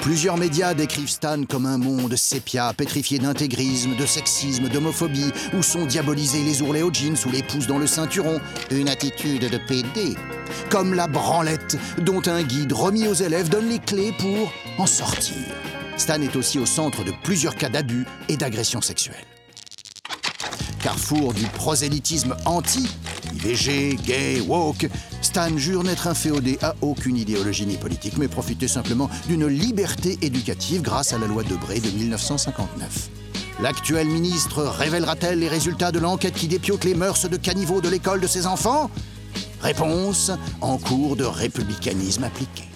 Plusieurs 0.00 0.38
médias 0.38 0.72
décrivent 0.72 1.10
Stan 1.10 1.44
comme 1.44 1.66
un 1.66 1.76
monde 1.76 2.16
sépia, 2.16 2.72
pétrifié 2.72 3.18
d'intégrisme, 3.18 3.96
de 3.96 4.06
sexisme, 4.06 4.68
d'homophobie, 4.68 5.30
où 5.52 5.62
sont 5.62 5.84
diabolisés 5.84 6.42
les 6.42 6.62
ourlets 6.62 6.82
aux 6.82 6.92
jeans 6.92 7.16
ou 7.26 7.30
les 7.30 7.42
pouces 7.42 7.66
dans 7.66 7.78
le 7.78 7.86
ceinturon. 7.86 8.40
Une 8.70 8.88
attitude 8.88 9.50
de 9.50 9.58
PD. 9.58 10.16
Comme 10.70 10.94
la 10.94 11.06
branlette, 11.06 11.76
dont 11.98 12.22
un 12.26 12.42
guide 12.42 12.72
remis 12.72 13.08
aux 13.08 13.14
élèves 13.14 13.50
donne 13.50 13.68
les 13.68 13.78
clés 13.78 14.12
pour 14.18 14.50
en 14.78 14.86
sortir. 14.86 15.36
Stan 15.98 16.20
est 16.22 16.34
aussi 16.34 16.58
au 16.58 16.66
centre 16.66 17.04
de 17.04 17.12
plusieurs 17.22 17.54
cas 17.54 17.68
d'abus 17.68 18.06
et 18.28 18.38
d'agressions 18.38 18.80
sexuelles. 18.80 19.26
Carrefour 20.82 21.34
du 21.34 21.44
prosélytisme 21.44 22.34
anti, 22.46 22.88
IVG, 23.34 23.96
gay, 24.02 24.40
woke, 24.40 24.88
Stan 25.22 25.56
jure 25.56 25.84
n'être 25.84 26.06
inféodé 26.06 26.58
à 26.62 26.74
aucune 26.80 27.16
idéologie 27.16 27.66
ni 27.66 27.76
politique, 27.76 28.16
mais 28.16 28.28
profiter 28.28 28.68
simplement 28.68 29.10
d'une 29.28 29.46
liberté 29.46 30.18
éducative 30.22 30.82
grâce 30.82 31.12
à 31.12 31.18
la 31.18 31.26
loi 31.26 31.42
Debré 31.42 31.80
de 31.80 31.90
1959. 31.90 33.10
L'actuelle 33.60 34.08
ministre 34.08 34.62
révélera-t-elle 34.62 35.38
les 35.38 35.48
résultats 35.48 35.92
de 35.92 35.98
l'enquête 35.98 36.34
qui 36.34 36.48
dépiote 36.48 36.84
les 36.84 36.94
mœurs 36.94 37.28
de 37.28 37.36
caniveau 37.36 37.82
de 37.82 37.90
l'école 37.90 38.20
de 38.20 38.26
ses 38.26 38.46
enfants? 38.46 38.90
Réponse 39.60 40.30
en 40.62 40.78
cours 40.78 41.16
de 41.16 41.24
républicanisme 41.24 42.24
appliqué. 42.24 42.69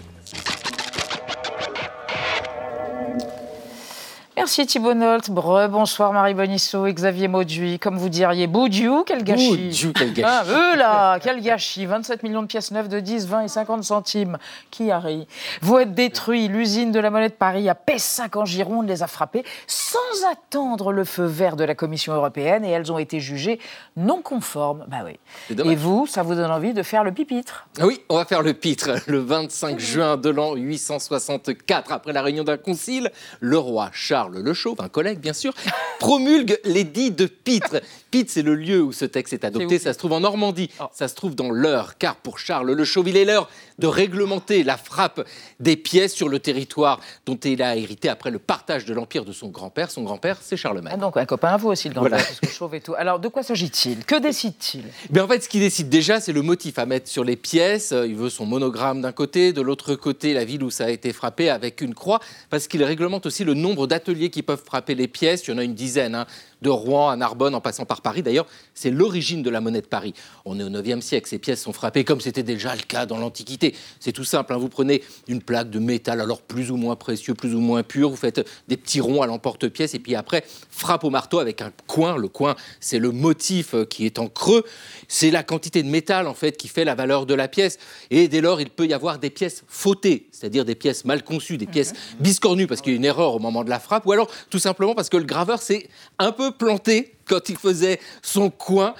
Merci 4.37 4.66
Thibault 4.66 4.95
Nolt. 4.95 5.30
bonsoir 5.30 6.12
Marie 6.12 6.35
Bonisso 6.35 6.87
et 6.87 6.93
Xavier 6.93 7.28
Mauduit. 7.28 7.78
Comme 7.78 7.97
vous 7.97 8.09
diriez, 8.09 8.49
Boudiou, 8.49 9.05
quel 9.05 9.22
gâchis. 9.22 9.68
Boudiou, 9.68 9.93
quel 9.95 10.12
gâchis. 10.12 10.28
Ah, 10.28 10.43
eux 10.49 10.76
là, 10.76 11.20
quel 11.20 11.41
gâchis. 11.41 11.87
27 11.87 12.24
millions 12.24 12.43
de 12.43 12.49
pièces 12.49 12.72
neuves 12.72 12.89
de 12.89 12.99
10, 12.99 13.28
20 13.28 13.43
et 13.43 13.49
50 13.49 13.85
centimes. 13.85 14.39
Qui 14.72 14.91
a 14.91 14.99
ri? 14.99 15.28
Vous 15.62 15.78
êtes 15.78 15.95
détruits. 15.95 16.49
L'usine 16.49 16.91
de 16.91 16.99
la 16.99 17.11
monnaie 17.11 17.28
de 17.28 17.35
Paris 17.35 17.68
à 17.68 17.76
Pessac 17.76 18.35
en 18.35 18.45
Gironde 18.45 18.89
les 18.89 19.05
a 19.05 19.07
frappés 19.07 19.45
sans 19.68 19.99
attendre 20.32 20.91
le 20.91 21.05
feu 21.05 21.24
vert 21.24 21.55
de 21.55 21.64
la 21.64 21.76
Commission 21.76 22.12
européenne 22.12 22.64
et 22.64 22.70
elles 22.70 22.91
ont 22.91 22.99
été 22.99 23.20
jugées 23.20 23.61
non 23.97 24.20
conformes. 24.20 24.85
Bah 24.89 25.05
oui. 25.05 25.16
Et 25.51 25.76
vous, 25.76 26.09
ça 26.09 26.24
vous 26.24 26.35
donne 26.35 26.51
envie 26.51 26.74
de 26.74 26.82
faire 26.82 27.05
le 27.05 27.12
pipitre? 27.12 27.68
Oui, 27.80 28.03
on 28.09 28.16
va 28.16 28.24
faire 28.24 28.43
le 28.43 28.53
pitre. 28.53 28.91
Le 29.07 29.18
25 29.18 29.78
juin 29.78 30.16
de 30.16 30.30
l'an 30.30 30.57
864, 30.57 31.93
après 31.93 32.12
la 32.12 32.22
réunion 32.22 32.43
d'un 32.43 32.57
concile, 32.57 33.12
le 33.39 33.59
roi 33.59 33.91
Charles 33.93 34.24
le 34.29 34.55
Chauve, 34.55 34.77
un 34.81 34.89
collègue 34.89 35.18
bien 35.18 35.33
sûr, 35.33 35.53
promulgue 35.99 36.59
l'édit 36.64 37.11
de 37.11 37.27
Pitre. 37.27 37.81
C'est 38.28 38.42
le 38.42 38.54
lieu 38.54 38.80
où 38.80 38.92
ce 38.92 39.04
texte 39.04 39.32
est 39.32 39.44
adopté. 39.44 39.78
ça 39.80 39.92
se 39.92 39.98
trouve 39.98 40.12
en 40.12 40.20
Normandie, 40.20 40.70
oh. 40.80 40.84
ça 40.92 41.08
se 41.08 41.16
trouve 41.16 41.34
dans 41.34 41.50
l'Eure, 41.50 41.98
car 41.98 42.14
pour 42.14 42.38
Charles 42.38 42.70
le 42.70 42.84
Chauve, 42.84 43.08
il 43.08 43.16
est 43.16 43.24
l'heure 43.24 43.48
de 43.78 43.88
réglementer 43.88 44.62
la 44.62 44.76
frappe 44.76 45.26
des 45.58 45.76
pièces 45.76 46.14
sur 46.14 46.28
le 46.28 46.38
territoire 46.38 47.00
dont 47.26 47.36
il 47.36 47.60
a 47.60 47.76
hérité 47.76 48.08
après 48.08 48.30
le 48.30 48.38
partage 48.38 48.84
de 48.84 48.94
l'empire 48.94 49.24
de 49.24 49.32
son 49.32 49.48
grand-père. 49.48 49.90
Son 49.90 50.04
grand-père, 50.04 50.38
c'est 50.40 50.56
Charlemagne. 50.56 50.92
Ah 50.94 51.00
donc 51.00 51.16
un 51.16 51.26
copain 51.26 51.48
à 51.48 51.56
vous 51.56 51.70
aussi, 51.70 51.88
le 51.88 51.94
grand-père, 51.94 52.24
parce 52.24 52.38
que 52.38 52.46
Chauve 52.46 52.76
et 52.76 52.80
tout. 52.80 52.94
Alors 52.96 53.18
de 53.18 53.26
quoi 53.26 53.42
s'agit-il? 53.42 54.04
Que 54.04 54.20
décide-t-il? 54.20 54.84
Eh 55.12 55.20
En 55.20 55.26
fait, 55.26 55.42
ce 55.42 55.48
qu'il 55.48 55.60
décide 55.60 55.88
déjà, 55.88 56.20
c'est 56.20 56.32
le 56.32 56.42
motif 56.42 56.78
à 56.78 56.86
mettre 56.86 57.08
sur 57.08 57.24
les 57.24 57.36
pièces. 57.36 57.92
Il 58.06 58.14
veut 58.14 58.30
son 58.30 58.46
monogramme 58.46 59.00
d'un 59.00 59.12
côté, 59.12 59.52
de 59.52 59.60
l'autre 59.60 59.96
côté, 59.96 60.34
la 60.34 60.44
ville 60.44 60.62
où 60.62 60.70
ça 60.70 60.84
a 60.84 60.90
été 60.90 61.12
frappé 61.12 61.50
avec 61.50 61.80
une 61.80 61.94
croix, 61.94 62.20
parce 62.48 62.68
qu'il 62.68 62.84
réglemente 62.84 63.26
aussi 63.26 63.42
le 63.42 63.54
nombre 63.54 63.88
d'ateliers 63.88 64.30
qui 64.30 64.42
peuvent 64.42 64.62
frapper 64.64 64.94
les 64.94 65.08
pièces. 65.08 65.46
Il 65.46 65.50
y 65.50 65.54
en 65.54 65.58
a 65.58 65.64
une 65.64 65.74
dizaine. 65.74 66.14
Hein 66.14 66.26
de 66.64 66.70
Rouen 66.70 67.10
à 67.10 67.16
Narbonne 67.16 67.54
en 67.54 67.60
passant 67.60 67.84
par 67.84 68.00
Paris. 68.00 68.22
D'ailleurs, 68.22 68.46
c'est 68.74 68.90
l'origine 68.90 69.42
de 69.42 69.50
la 69.50 69.60
monnaie 69.60 69.82
de 69.82 69.86
Paris. 69.86 70.14
On 70.44 70.58
est 70.58 70.64
au 70.64 70.70
9e 70.70 71.02
siècle, 71.02 71.28
ces 71.28 71.38
pièces 71.38 71.62
sont 71.62 71.74
frappées 71.74 72.04
comme 72.04 72.20
c'était 72.20 72.42
déjà 72.42 72.74
le 72.74 72.80
cas 72.82 73.06
dans 73.06 73.18
l'Antiquité. 73.18 73.74
C'est 74.00 74.12
tout 74.12 74.24
simple, 74.24 74.52
hein. 74.52 74.56
vous 74.56 74.70
prenez 74.70 75.02
une 75.28 75.42
plaque 75.42 75.70
de 75.70 75.78
métal, 75.78 76.20
alors 76.20 76.40
plus 76.40 76.70
ou 76.70 76.76
moins 76.76 76.96
précieux, 76.96 77.34
plus 77.34 77.54
ou 77.54 77.60
moins 77.60 77.82
pur, 77.82 78.08
vous 78.08 78.16
faites 78.16 78.48
des 78.66 78.78
petits 78.78 79.00
ronds 79.00 79.22
à 79.22 79.26
l'emporte-pièce 79.26 79.94
et 79.94 79.98
puis 79.98 80.14
après, 80.14 80.44
frappe 80.70 81.04
au 81.04 81.10
marteau 81.10 81.38
avec 81.38 81.60
un 81.60 81.70
coin. 81.86 82.16
Le 82.16 82.28
coin, 82.28 82.56
c'est 82.80 82.98
le 82.98 83.12
motif 83.12 83.74
euh, 83.74 83.84
qui 83.84 84.06
est 84.06 84.18
en 84.18 84.28
creux. 84.28 84.64
C'est 85.06 85.30
la 85.30 85.42
quantité 85.42 85.82
de 85.82 85.88
métal 85.88 86.26
en 86.26 86.34
fait 86.34 86.56
qui 86.56 86.68
fait 86.68 86.84
la 86.84 86.94
valeur 86.94 87.26
de 87.26 87.34
la 87.34 87.46
pièce. 87.46 87.78
Et 88.10 88.26
dès 88.28 88.40
lors, 88.40 88.60
il 88.60 88.70
peut 88.70 88.86
y 88.86 88.94
avoir 88.94 89.18
des 89.18 89.30
pièces 89.30 89.64
fautées, 89.68 90.28
c'est-à-dire 90.32 90.64
des 90.64 90.74
pièces 90.74 91.04
mal 91.04 91.22
conçues, 91.22 91.58
des 91.58 91.66
pièces 91.66 91.92
biscornues 92.20 92.66
parce 92.66 92.80
qu'il 92.80 92.92
y 92.92 92.94
a 92.94 92.96
une 92.96 93.04
erreur 93.04 93.34
au 93.34 93.38
moment 93.38 93.64
de 93.64 93.70
la 93.70 93.78
frappe, 93.78 94.06
ou 94.06 94.12
alors 94.12 94.30
tout 94.48 94.58
simplement 94.58 94.94
parce 94.94 95.10
que 95.10 95.18
le 95.18 95.24
graveur 95.24 95.60
s'est 95.60 95.88
un 96.18 96.32
peu 96.32 96.53
planté 96.57 97.16
quand 97.26 97.48
il 97.48 97.57
faisait 97.57 98.00
son 98.22 98.50
coin. 98.50 98.94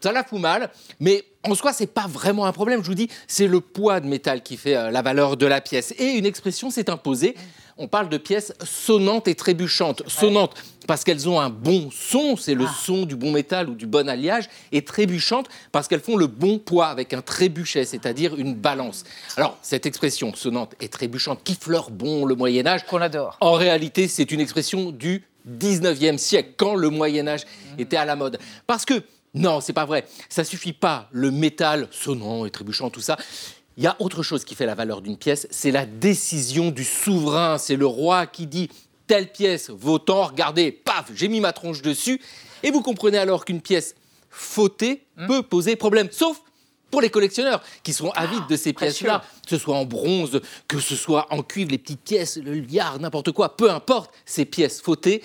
Ça 0.00 0.12
la 0.12 0.22
fout 0.22 0.40
mal, 0.40 0.70
mais 1.00 1.24
en 1.42 1.54
soi, 1.54 1.72
c'est 1.72 1.86
pas 1.86 2.06
vraiment 2.06 2.44
un 2.46 2.52
problème. 2.52 2.82
Je 2.82 2.88
vous 2.88 2.94
dis, 2.94 3.08
c'est 3.26 3.46
le 3.46 3.60
poids 3.60 4.00
de 4.00 4.06
métal 4.06 4.42
qui 4.42 4.56
fait 4.56 4.76
euh, 4.76 4.90
la 4.90 5.02
valeur 5.02 5.36
de 5.36 5.46
la 5.46 5.60
pièce. 5.60 5.94
Et 5.98 6.12
une 6.12 6.26
expression 6.26 6.70
s'est 6.70 6.90
imposée. 6.90 7.34
On 7.78 7.88
parle 7.88 8.08
de 8.08 8.16
pièces 8.16 8.52
sonnantes 8.64 9.28
et 9.28 9.34
trébuchantes. 9.34 10.02
Sonnantes 10.06 10.54
parce 10.86 11.04
qu'elles 11.04 11.28
ont 11.28 11.40
un 11.40 11.50
bon 11.50 11.90
son, 11.92 12.36
c'est 12.36 12.54
le 12.54 12.64
ah. 12.66 12.74
son 12.82 13.04
du 13.04 13.16
bon 13.16 13.32
métal 13.32 13.68
ou 13.68 13.74
du 13.74 13.86
bon 13.86 14.08
alliage, 14.08 14.48
et 14.72 14.82
trébuchantes 14.82 15.48
parce 15.72 15.88
qu'elles 15.88 16.00
font 16.00 16.16
le 16.16 16.26
bon 16.26 16.58
poids 16.58 16.86
avec 16.86 17.12
un 17.12 17.22
trébuchet, 17.22 17.84
c'est-à-dire 17.84 18.34
une 18.36 18.54
balance. 18.54 19.04
Alors, 19.36 19.58
cette 19.62 19.84
expression 19.84 20.34
sonnante 20.34 20.74
et 20.80 20.88
trébuchante 20.88 21.40
qui 21.44 21.54
fleure 21.54 21.90
bon 21.90 22.24
le 22.24 22.34
Moyen 22.34 22.66
Âge, 22.66 22.86
qu'on 22.86 23.02
adore. 23.02 23.36
En 23.40 23.52
réalité, 23.52 24.08
c'est 24.08 24.30
une 24.30 24.40
expression 24.40 24.90
du 24.90 25.24
19e 25.46 26.18
siècle, 26.18 26.54
quand 26.56 26.74
le 26.74 26.90
Moyen 26.90 27.26
Âge 27.28 27.44
mmh. 27.44 27.80
était 27.80 27.96
à 27.96 28.04
la 28.04 28.16
mode. 28.16 28.38
Parce 28.66 28.84
que, 28.84 29.02
non, 29.34 29.60
c'est 29.60 29.72
pas 29.72 29.84
vrai, 29.84 30.06
ça 30.28 30.44
suffit 30.44 30.72
pas, 30.72 31.08
le 31.12 31.30
métal 31.30 31.88
sonnant 31.90 32.46
et 32.46 32.50
trébuchant, 32.50 32.90
tout 32.90 33.00
ça. 33.00 33.16
Il 33.76 33.84
y 33.84 33.86
a 33.86 33.96
autre 33.98 34.22
chose 34.22 34.44
qui 34.44 34.54
fait 34.54 34.64
la 34.64 34.74
valeur 34.74 35.02
d'une 35.02 35.18
pièce, 35.18 35.46
c'est 35.50 35.70
la 35.70 35.84
décision 35.84 36.70
du 36.70 36.82
souverain. 36.82 37.58
C'est 37.58 37.76
le 37.76 37.86
roi 37.86 38.26
qui 38.26 38.46
dit 38.46 38.70
telle 39.06 39.30
pièce 39.30 39.68
vaut 39.68 39.98
tant, 39.98 40.24
regardez, 40.24 40.72
paf, 40.72 41.10
j'ai 41.14 41.28
mis 41.28 41.40
ma 41.40 41.52
tronche 41.52 41.82
dessus. 41.82 42.20
Et 42.62 42.70
vous 42.70 42.80
comprenez 42.80 43.18
alors 43.18 43.44
qu'une 43.44 43.60
pièce 43.60 43.94
fautée 44.30 45.02
mmh. 45.16 45.26
peut 45.26 45.42
poser 45.42 45.76
problème. 45.76 46.08
Sauf 46.10 46.40
pour 46.90 47.00
les 47.00 47.10
collectionneurs 47.10 47.62
qui 47.82 47.92
sont 47.92 48.10
avides 48.10 48.46
de 48.48 48.56
ces 48.56 48.70
ah, 48.70 48.78
pièces-là, 48.80 49.24
que 49.44 49.50
ce 49.50 49.58
soit 49.58 49.76
en 49.76 49.84
bronze, 49.84 50.40
que 50.68 50.78
ce 50.78 50.96
soit 50.96 51.26
en 51.30 51.42
cuivre, 51.42 51.70
les 51.70 51.78
petites 51.78 52.00
pièces, 52.00 52.36
le 52.36 52.54
liard, 52.54 52.98
n'importe 53.00 53.32
quoi, 53.32 53.56
peu 53.56 53.70
importe, 53.70 54.12
ces 54.24 54.44
pièces 54.44 54.80
fautées 54.80 55.22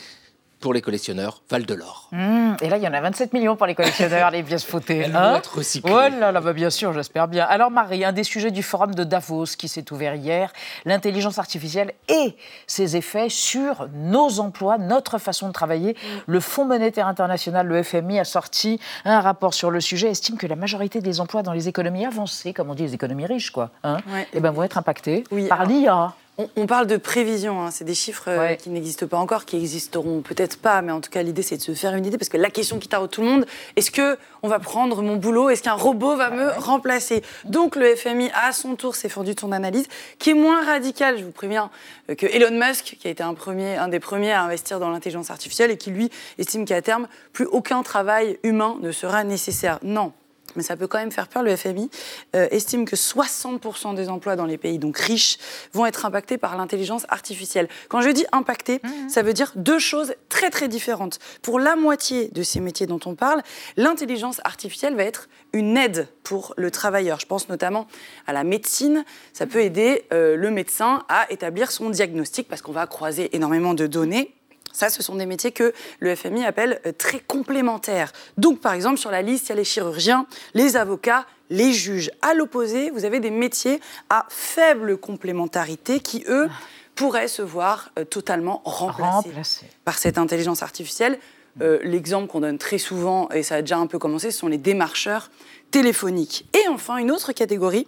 pour 0.62 0.74
les 0.74 0.82
collectionneurs, 0.82 1.41
Val 1.49 1.66
de 1.66 1.74
l'Or. 1.74 2.07
Mmh, 2.12 2.53
et 2.62 2.70
là, 2.70 2.78
il 2.78 2.84
y 2.84 2.88
en 2.88 2.93
a 2.93 3.01
27 3.01 3.34
millions 3.34 3.55
pour 3.55 3.66
les 3.66 3.76
collectionneurs, 3.76 4.32
les 4.32 4.43
pièces 4.43 4.64
fautées. 4.64 4.99
Elles 4.99 5.16
hein 5.16 5.36
être 5.36 5.57
recyclées. 5.57 5.91
Oh 5.91 6.20
là 6.20 6.32
là, 6.32 6.39
bah, 6.39 6.53
bien 6.53 6.70
sûr, 6.70 6.93
j'espère 6.93 7.28
bien. 7.28 7.45
Alors 7.45 7.72
Marie, 7.72 8.05
un 8.05 8.14
des 8.14 8.24
sujets 8.24 8.51
du 8.51 8.64
forum 8.64 8.93
de 8.93 9.03
Davos 9.03 9.45
qui 9.57 9.68
s'est 9.68 9.91
ouvert 9.91 10.16
hier, 10.16 10.53
l'intelligence 10.86 11.39
artificielle 11.39 11.93
et 12.07 12.36
ses 12.68 12.95
effets 12.95 13.30
sur 13.30 13.88
nos 13.93 14.39
emplois, 14.39 14.78
notre 14.78 15.18
façon 15.18 15.47
de 15.47 15.53
travailler. 15.53 15.97
Le 16.28 16.39
Fonds 16.39 16.66
monétaire 16.66 17.07
international, 17.07 17.68
le 17.68 17.82
FMI, 17.82 18.20
a 18.20 18.24
sorti 18.24 18.80
un 19.03 19.20
rapport 19.20 19.53
sur 19.53 19.72
le 19.72 19.82
sujet, 19.82 20.09
estime 20.09 20.38
que 20.38 20.47
la 20.47 20.55
majorité 20.55 21.01
des 21.01 21.20
emplois 21.20 21.41
dans 21.41 21.53
les 21.53 21.68
économies 21.68 22.05
avancées, 22.05 22.53
comme 22.53 22.70
on 22.70 22.76
dit 22.76 22.84
les 22.84 22.93
économies 22.93 23.26
riches, 23.26 23.51
quoi, 23.51 23.72
hein, 23.84 23.97
eh 24.34 24.39
ben, 24.39 24.51
vont 24.51 24.64
être 24.64 24.78
impactés 24.78 25.24
par 25.49 25.66
l'IA. 25.66 26.14
On, 26.55 26.65
parle 26.65 26.87
de 26.87 26.97
prévision, 26.97 27.61
hein. 27.61 27.71
c'est 27.71 27.83
des 27.83 27.93
chiffres 27.93 28.25
euh, 28.27 28.55
qui 28.55 28.69
n'existent 28.69 29.07
pas 29.07 29.17
encore, 29.17 29.45
qui 29.45 29.57
existeront 29.57 30.21
peut-être 30.21 30.57
pas, 30.57 30.81
mais 30.81 30.91
en 30.91 31.01
tout 31.01 31.09
cas 31.09 31.23
l'idée 31.23 31.41
c'est 31.41 31.57
de 31.57 31.61
se 31.61 31.73
faire 31.73 31.95
une 31.95 32.05
idée, 32.05 32.17
parce 32.17 32.29
que 32.29 32.37
la 32.37 32.49
question 32.49 32.79
qui 32.79 32.87
taraude 32.87 33.09
tout 33.09 33.21
le 33.21 33.27
monde, 33.27 33.45
est-ce 33.75 33.91
que 33.91 34.17
on 34.43 34.47
va 34.47 34.59
prendre 34.59 35.01
mon 35.01 35.17
boulot, 35.17 35.49
est-ce 35.49 35.63
qu'un 35.63 35.73
robot 35.73 36.15
va 36.15 36.29
me 36.29 36.49
remplacer? 36.59 37.23
Donc 37.45 37.75
le 37.75 37.95
FMI 37.95 38.29
à 38.33 38.51
son 38.51 38.75
tour 38.75 38.95
s'est 38.95 39.09
fendu 39.09 39.35
de 39.35 39.39
son 39.39 39.51
analyse, 39.51 39.87
qui 40.19 40.31
est 40.31 40.35
moins 40.35 40.63
radicale, 40.63 41.17
je 41.17 41.23
vous 41.23 41.31
préviens, 41.31 41.69
euh, 42.09 42.15
que 42.15 42.25
Elon 42.25 42.57
Musk, 42.57 42.97
qui 42.99 43.07
a 43.07 43.11
été 43.11 43.23
un, 43.23 43.33
premier, 43.33 43.75
un 43.75 43.87
des 43.87 43.99
premiers 43.99 44.31
à 44.31 44.43
investir 44.43 44.79
dans 44.79 44.89
l'intelligence 44.89 45.31
artificielle 45.31 45.71
et 45.71 45.77
qui 45.77 45.91
lui 45.91 46.09
estime 46.37 46.65
qu'à 46.65 46.81
terme 46.81 47.07
plus 47.33 47.45
aucun 47.45 47.83
travail 47.83 48.39
humain 48.43 48.77
ne 48.81 48.91
sera 48.91 49.23
nécessaire. 49.23 49.79
Non, 49.83 50.13
mais 50.56 50.64
ça 50.64 50.76
peut 50.76 50.88
quand 50.88 50.97
même 50.97 51.12
faire 51.12 51.28
peur. 51.28 51.43
Le 51.43 51.56
FMI 51.56 51.89
euh, 52.36 52.47
estime 52.52 52.86
que 52.86 52.95
60% 52.95 53.95
des 53.95 54.10
emplois 54.10 54.36
dans 54.36 54.45
les 54.45 54.58
pays 54.58 54.80
donc 54.80 54.97
riches 54.97 55.38
vont 55.74 55.86
être 55.86 56.06
impactés 56.06 56.38
par 56.38 56.58
l'intelligence 56.58 57.06
artificielle. 57.10 57.68
Quand 57.89 58.02
je 58.02 58.10
dis 58.10 58.26
impactés, 58.32 58.80
mmh. 58.84 59.10
ça 59.10 59.22
veut 59.22 59.34
dire 59.34 59.52
deux 59.56 59.80
choses 59.80 60.14
très 60.30 60.49
très 60.49 60.68
différentes. 60.68 61.20
Pour 61.41 61.60
la 61.60 61.76
moitié 61.76 62.30
de 62.30 62.43
ces 62.43 62.60
métiers 62.60 62.88
dont 62.88 62.99
on 63.06 63.16
parle, 63.16 63.41
l'intelligence 63.78 64.41
artificielle 64.43 64.95
va 64.95 65.04
être 65.04 65.30
une 65.54 65.78
aide 65.78 66.08
pour 66.24 66.54
le 66.58 66.72
travailleur. 66.72 67.20
Je 67.20 67.26
pense 67.26 67.49
notamment 67.49 67.88
à 68.28 68.34
la 68.34 68.43
médecine. 68.43 69.04
Ça 69.34 69.45
peut 69.45 69.62
aider 69.62 70.06
euh, 70.14 70.36
le 70.36 70.52
médecin 70.52 71.04
à 71.10 71.32
établir 71.32 71.72
son 71.72 71.89
diagnostic 71.89 72.47
parce 72.47 72.62
qu'on 72.62 72.72
va 72.72 72.88
croiser 72.88 73.36
énormément 73.36 73.74
de 73.74 73.88
données. 73.88 74.34
Ça, 74.74 74.89
ce 74.89 75.03
sont 75.03 75.15
des 75.15 75.26
métiers 75.26 75.51
que 75.51 75.74
le 75.99 76.15
FMI 76.15 76.45
appelle 76.45 76.82
euh, 76.86 76.91
très 76.91 77.19
complémentaires. 77.19 78.11
Donc, 78.38 78.59
par 78.59 78.74
exemple, 78.74 78.97
sur 78.97 79.11
la 79.11 79.22
liste, 79.22 79.47
il 79.47 79.49
y 79.49 79.53
a 79.53 79.55
les 79.55 79.63
chirurgiens, 79.63 80.26
les 80.53 80.76
avocats, 80.76 81.26
les 81.49 81.74
juges. 81.74 82.11
À 82.22 82.34
l'opposé, 82.34 82.89
vous 82.89 83.05
avez 83.05 83.19
des 83.19 83.32
métiers 83.32 83.80
à 84.09 84.26
faible 84.30 84.97
complémentarité 84.97 85.99
qui, 85.99 86.24
eux, 86.28 86.49
pourraient 86.95 87.28
se 87.28 87.41
voir 87.41 87.91
euh, 87.97 88.05
totalement 88.05 88.61
remplacés, 88.65 89.65
par 89.86 89.97
cette 89.97 90.17
intelligence 90.17 90.63
artificielle. 90.63 91.19
Euh, 91.59 91.80
l'exemple 91.84 92.28
qu'on 92.28 92.39
donne 92.39 92.57
très 92.57 92.78
souvent, 92.78 93.30
et 93.30 93.43
ça 93.43 93.55
a 93.55 93.61
déjà 93.61 93.78
un 93.78 93.88
peu 93.88 93.99
commencé, 93.99 94.32
ce 94.32 94.39
sont 94.39 94.47
les 94.47 94.57
démarcheurs 94.57 95.30
téléphoniques. 95.69 96.45
Et 96.53 96.67
enfin, 96.69 96.97
une 96.97 97.11
autre 97.11 97.34
catégorie 97.34 97.88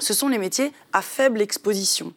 ce 0.00 0.14
sont 0.14 0.28
les 0.28 0.38
métiers 0.38 0.72
à 0.92 1.02
faible 1.02 1.40
exposition. 1.40 2.12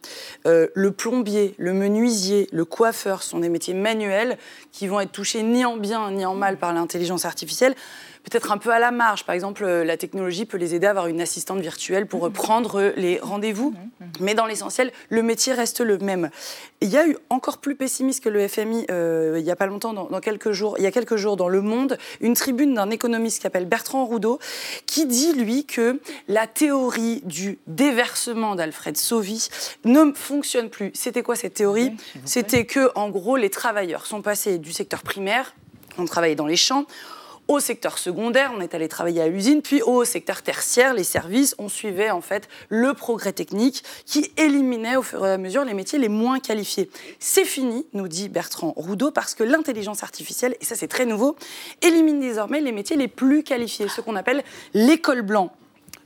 Euh, 0.46 0.68
le 0.74 0.90
plombier, 0.90 1.54
le 1.58 1.72
menuisier, 1.72 2.48
le 2.52 2.64
coiffeur 2.64 3.22
sont 3.22 3.38
des 3.38 3.48
métiers 3.48 3.74
manuels 3.74 4.38
qui 4.72 4.86
vont 4.86 5.00
être 5.00 5.12
touchés 5.12 5.42
ni 5.42 5.64
en 5.64 5.76
bien 5.76 6.10
ni 6.10 6.24
en 6.26 6.34
mal 6.34 6.56
par 6.56 6.72
l'intelligence 6.72 7.24
artificielle 7.24 7.74
peut-être 8.24 8.52
un 8.52 8.58
peu 8.58 8.70
à 8.70 8.78
la 8.78 8.90
marge. 8.90 9.24
Par 9.24 9.34
exemple, 9.34 9.64
euh, 9.64 9.84
la 9.84 9.96
technologie 9.96 10.46
peut 10.46 10.56
les 10.56 10.74
aider 10.74 10.86
à 10.86 10.90
avoir 10.90 11.06
une 11.06 11.20
assistante 11.20 11.60
virtuelle 11.60 12.06
pour 12.06 12.30
prendre 12.30 12.92
les 12.96 13.18
rendez-vous. 13.20 13.74
Mais 14.20 14.34
dans 14.34 14.46
l'essentiel, 14.46 14.92
le 15.10 15.22
métier 15.22 15.52
reste 15.52 15.80
le 15.80 15.98
même. 15.98 16.30
il 16.80 16.88
y 16.88 16.96
a 16.96 17.06
eu 17.06 17.16
encore 17.30 17.58
plus 17.58 17.76
pessimiste 17.76 18.22
que 18.22 18.28
le 18.28 18.46
FMI 18.48 18.86
euh, 18.90 19.36
il 19.38 19.44
n'y 19.44 19.50
a 19.50 19.56
pas 19.56 19.66
longtemps, 19.66 19.92
dans, 19.92 20.20
quelques 20.20 20.52
jours, 20.52 20.76
il 20.78 20.84
y 20.84 20.86
a 20.86 20.92
quelques 20.92 21.16
jours 21.16 21.36
dans 21.36 21.48
Le 21.48 21.60
Monde, 21.60 21.98
une 22.20 22.34
tribune 22.34 22.74
d'un 22.74 22.90
économiste 22.90 23.38
qui 23.38 23.42
s'appelle 23.42 23.66
Bertrand 23.66 24.04
Roudot, 24.04 24.38
qui 24.86 25.06
dit, 25.06 25.32
lui, 25.32 25.64
que 25.64 26.00
la 26.28 26.46
théorie 26.46 27.22
du 27.24 27.58
déversement 27.66 28.54
d'Alfred 28.54 28.96
Sauvy 28.96 29.48
ne 29.84 30.12
fonctionne 30.12 30.70
plus. 30.70 30.90
C'était 30.94 31.22
quoi 31.22 31.36
cette 31.36 31.54
théorie? 31.54 31.92
C'était 32.24 32.66
que, 32.66 32.90
en 32.94 33.10
gros, 33.10 33.36
les 33.36 33.50
travailleurs 33.50 34.06
sont 34.06 34.22
passés 34.22 34.58
du 34.58 34.72
secteur 34.72 35.02
primaire, 35.02 35.54
on 35.98 36.04
travaillait 36.04 36.36
dans 36.36 36.46
les 36.46 36.56
champs, 36.56 36.86
au 37.48 37.60
secteur 37.60 37.98
secondaire, 37.98 38.52
on 38.56 38.60
est 38.60 38.74
allé 38.74 38.88
travailler 38.88 39.20
à 39.20 39.28
l'usine, 39.28 39.60
puis 39.60 39.82
au 39.82 40.04
secteur 40.04 40.42
tertiaire, 40.42 40.94
les 40.94 41.04
services, 41.04 41.54
on 41.58 41.68
suivait 41.68 42.10
en 42.10 42.20
fait 42.20 42.48
le 42.68 42.94
progrès 42.94 43.32
technique 43.32 43.84
qui 44.06 44.32
éliminait 44.36 44.96
au 44.96 45.02
fur 45.02 45.26
et 45.26 45.32
à 45.32 45.38
mesure 45.38 45.64
les 45.64 45.74
métiers 45.74 45.98
les 45.98 46.08
moins 46.08 46.40
qualifiés. 46.40 46.88
C'est 47.18 47.44
fini, 47.44 47.86
nous 47.92 48.08
dit 48.08 48.28
Bertrand 48.28 48.72
Roudot, 48.76 49.10
parce 49.10 49.34
que 49.34 49.44
l'intelligence 49.44 50.02
artificielle, 50.02 50.56
et 50.60 50.64
ça 50.64 50.74
c'est 50.74 50.88
très 50.88 51.04
nouveau, 51.04 51.36
élimine 51.82 52.20
désormais 52.20 52.60
les 52.60 52.72
métiers 52.72 52.96
les 52.96 53.08
plus 53.08 53.42
qualifiés, 53.42 53.88
ce 53.88 54.00
qu'on 54.00 54.16
appelle 54.16 54.42
l'école 54.72 55.22
blanc. 55.22 55.52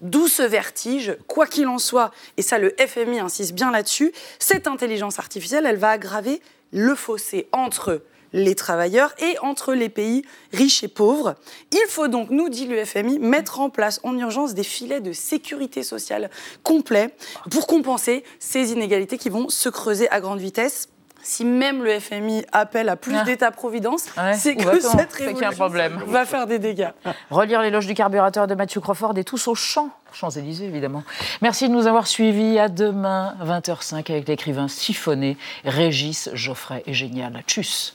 D'où 0.00 0.28
ce 0.28 0.42
vertige, 0.42 1.16
quoi 1.26 1.46
qu'il 1.46 1.66
en 1.66 1.78
soit, 1.78 2.12
et 2.36 2.42
ça 2.42 2.58
le 2.58 2.74
FMI 2.78 3.18
insiste 3.20 3.52
bien 3.52 3.70
là-dessus, 3.70 4.12
cette 4.38 4.66
intelligence 4.66 5.18
artificielle, 5.18 5.66
elle 5.66 5.76
va 5.76 5.90
aggraver 5.90 6.40
le 6.72 6.94
fossé 6.94 7.48
entre 7.52 8.02
les 8.32 8.54
travailleurs 8.54 9.14
et 9.18 9.38
entre 9.40 9.74
les 9.74 9.88
pays 9.88 10.24
riches 10.52 10.84
et 10.84 10.88
pauvres. 10.88 11.34
Il 11.72 11.86
faut 11.88 12.08
donc, 12.08 12.30
nous 12.30 12.48
dit 12.48 12.66
le 12.66 12.84
FMI, 12.84 13.18
mettre 13.18 13.60
en 13.60 13.70
place 13.70 14.00
en 14.02 14.16
urgence 14.16 14.54
des 14.54 14.62
filets 14.62 15.00
de 15.00 15.12
sécurité 15.12 15.82
sociale 15.82 16.30
complets 16.62 17.14
pour 17.50 17.66
compenser 17.66 18.24
ces 18.38 18.72
inégalités 18.72 19.18
qui 19.18 19.30
vont 19.30 19.48
se 19.48 19.68
creuser 19.68 20.08
à 20.10 20.20
grande 20.20 20.40
vitesse 20.40 20.88
si 21.22 21.44
même 21.44 21.82
le 21.82 21.98
FMI 21.98 22.44
appelle 22.52 22.88
à 22.88 22.96
plus 22.96 23.16
ah. 23.16 23.24
d'État-providence, 23.24 24.06
c'est 24.34 24.56
que 24.56 24.80
cette 24.80 25.12
révolution 25.12 25.68
va 26.06 26.24
faire 26.24 26.46
des 26.46 26.58
dégâts. 26.58 26.90
Relire 27.30 27.60
l'éloge 27.60 27.86
du 27.86 27.94
carburateur 27.94 28.46
de 28.46 28.54
Mathieu 28.54 28.80
Crawford 28.80 29.16
et 29.18 29.24
tous 29.24 29.48
au 29.48 29.54
champ, 29.54 29.90
Champs-Élysées 30.12 30.64
évidemment. 30.64 31.04
Merci 31.42 31.68
de 31.68 31.74
nous 31.74 31.86
avoir 31.86 32.06
suivis. 32.06 32.58
À 32.58 32.68
demain, 32.68 33.34
20h05, 33.44 34.10
avec 34.10 34.28
l'écrivain 34.28 34.68
siphonné 34.68 35.36
Régis 35.64 36.30
Geoffrey 36.32 36.82
et 36.86 36.94
Génial. 36.94 37.42
Tchuss 37.46 37.94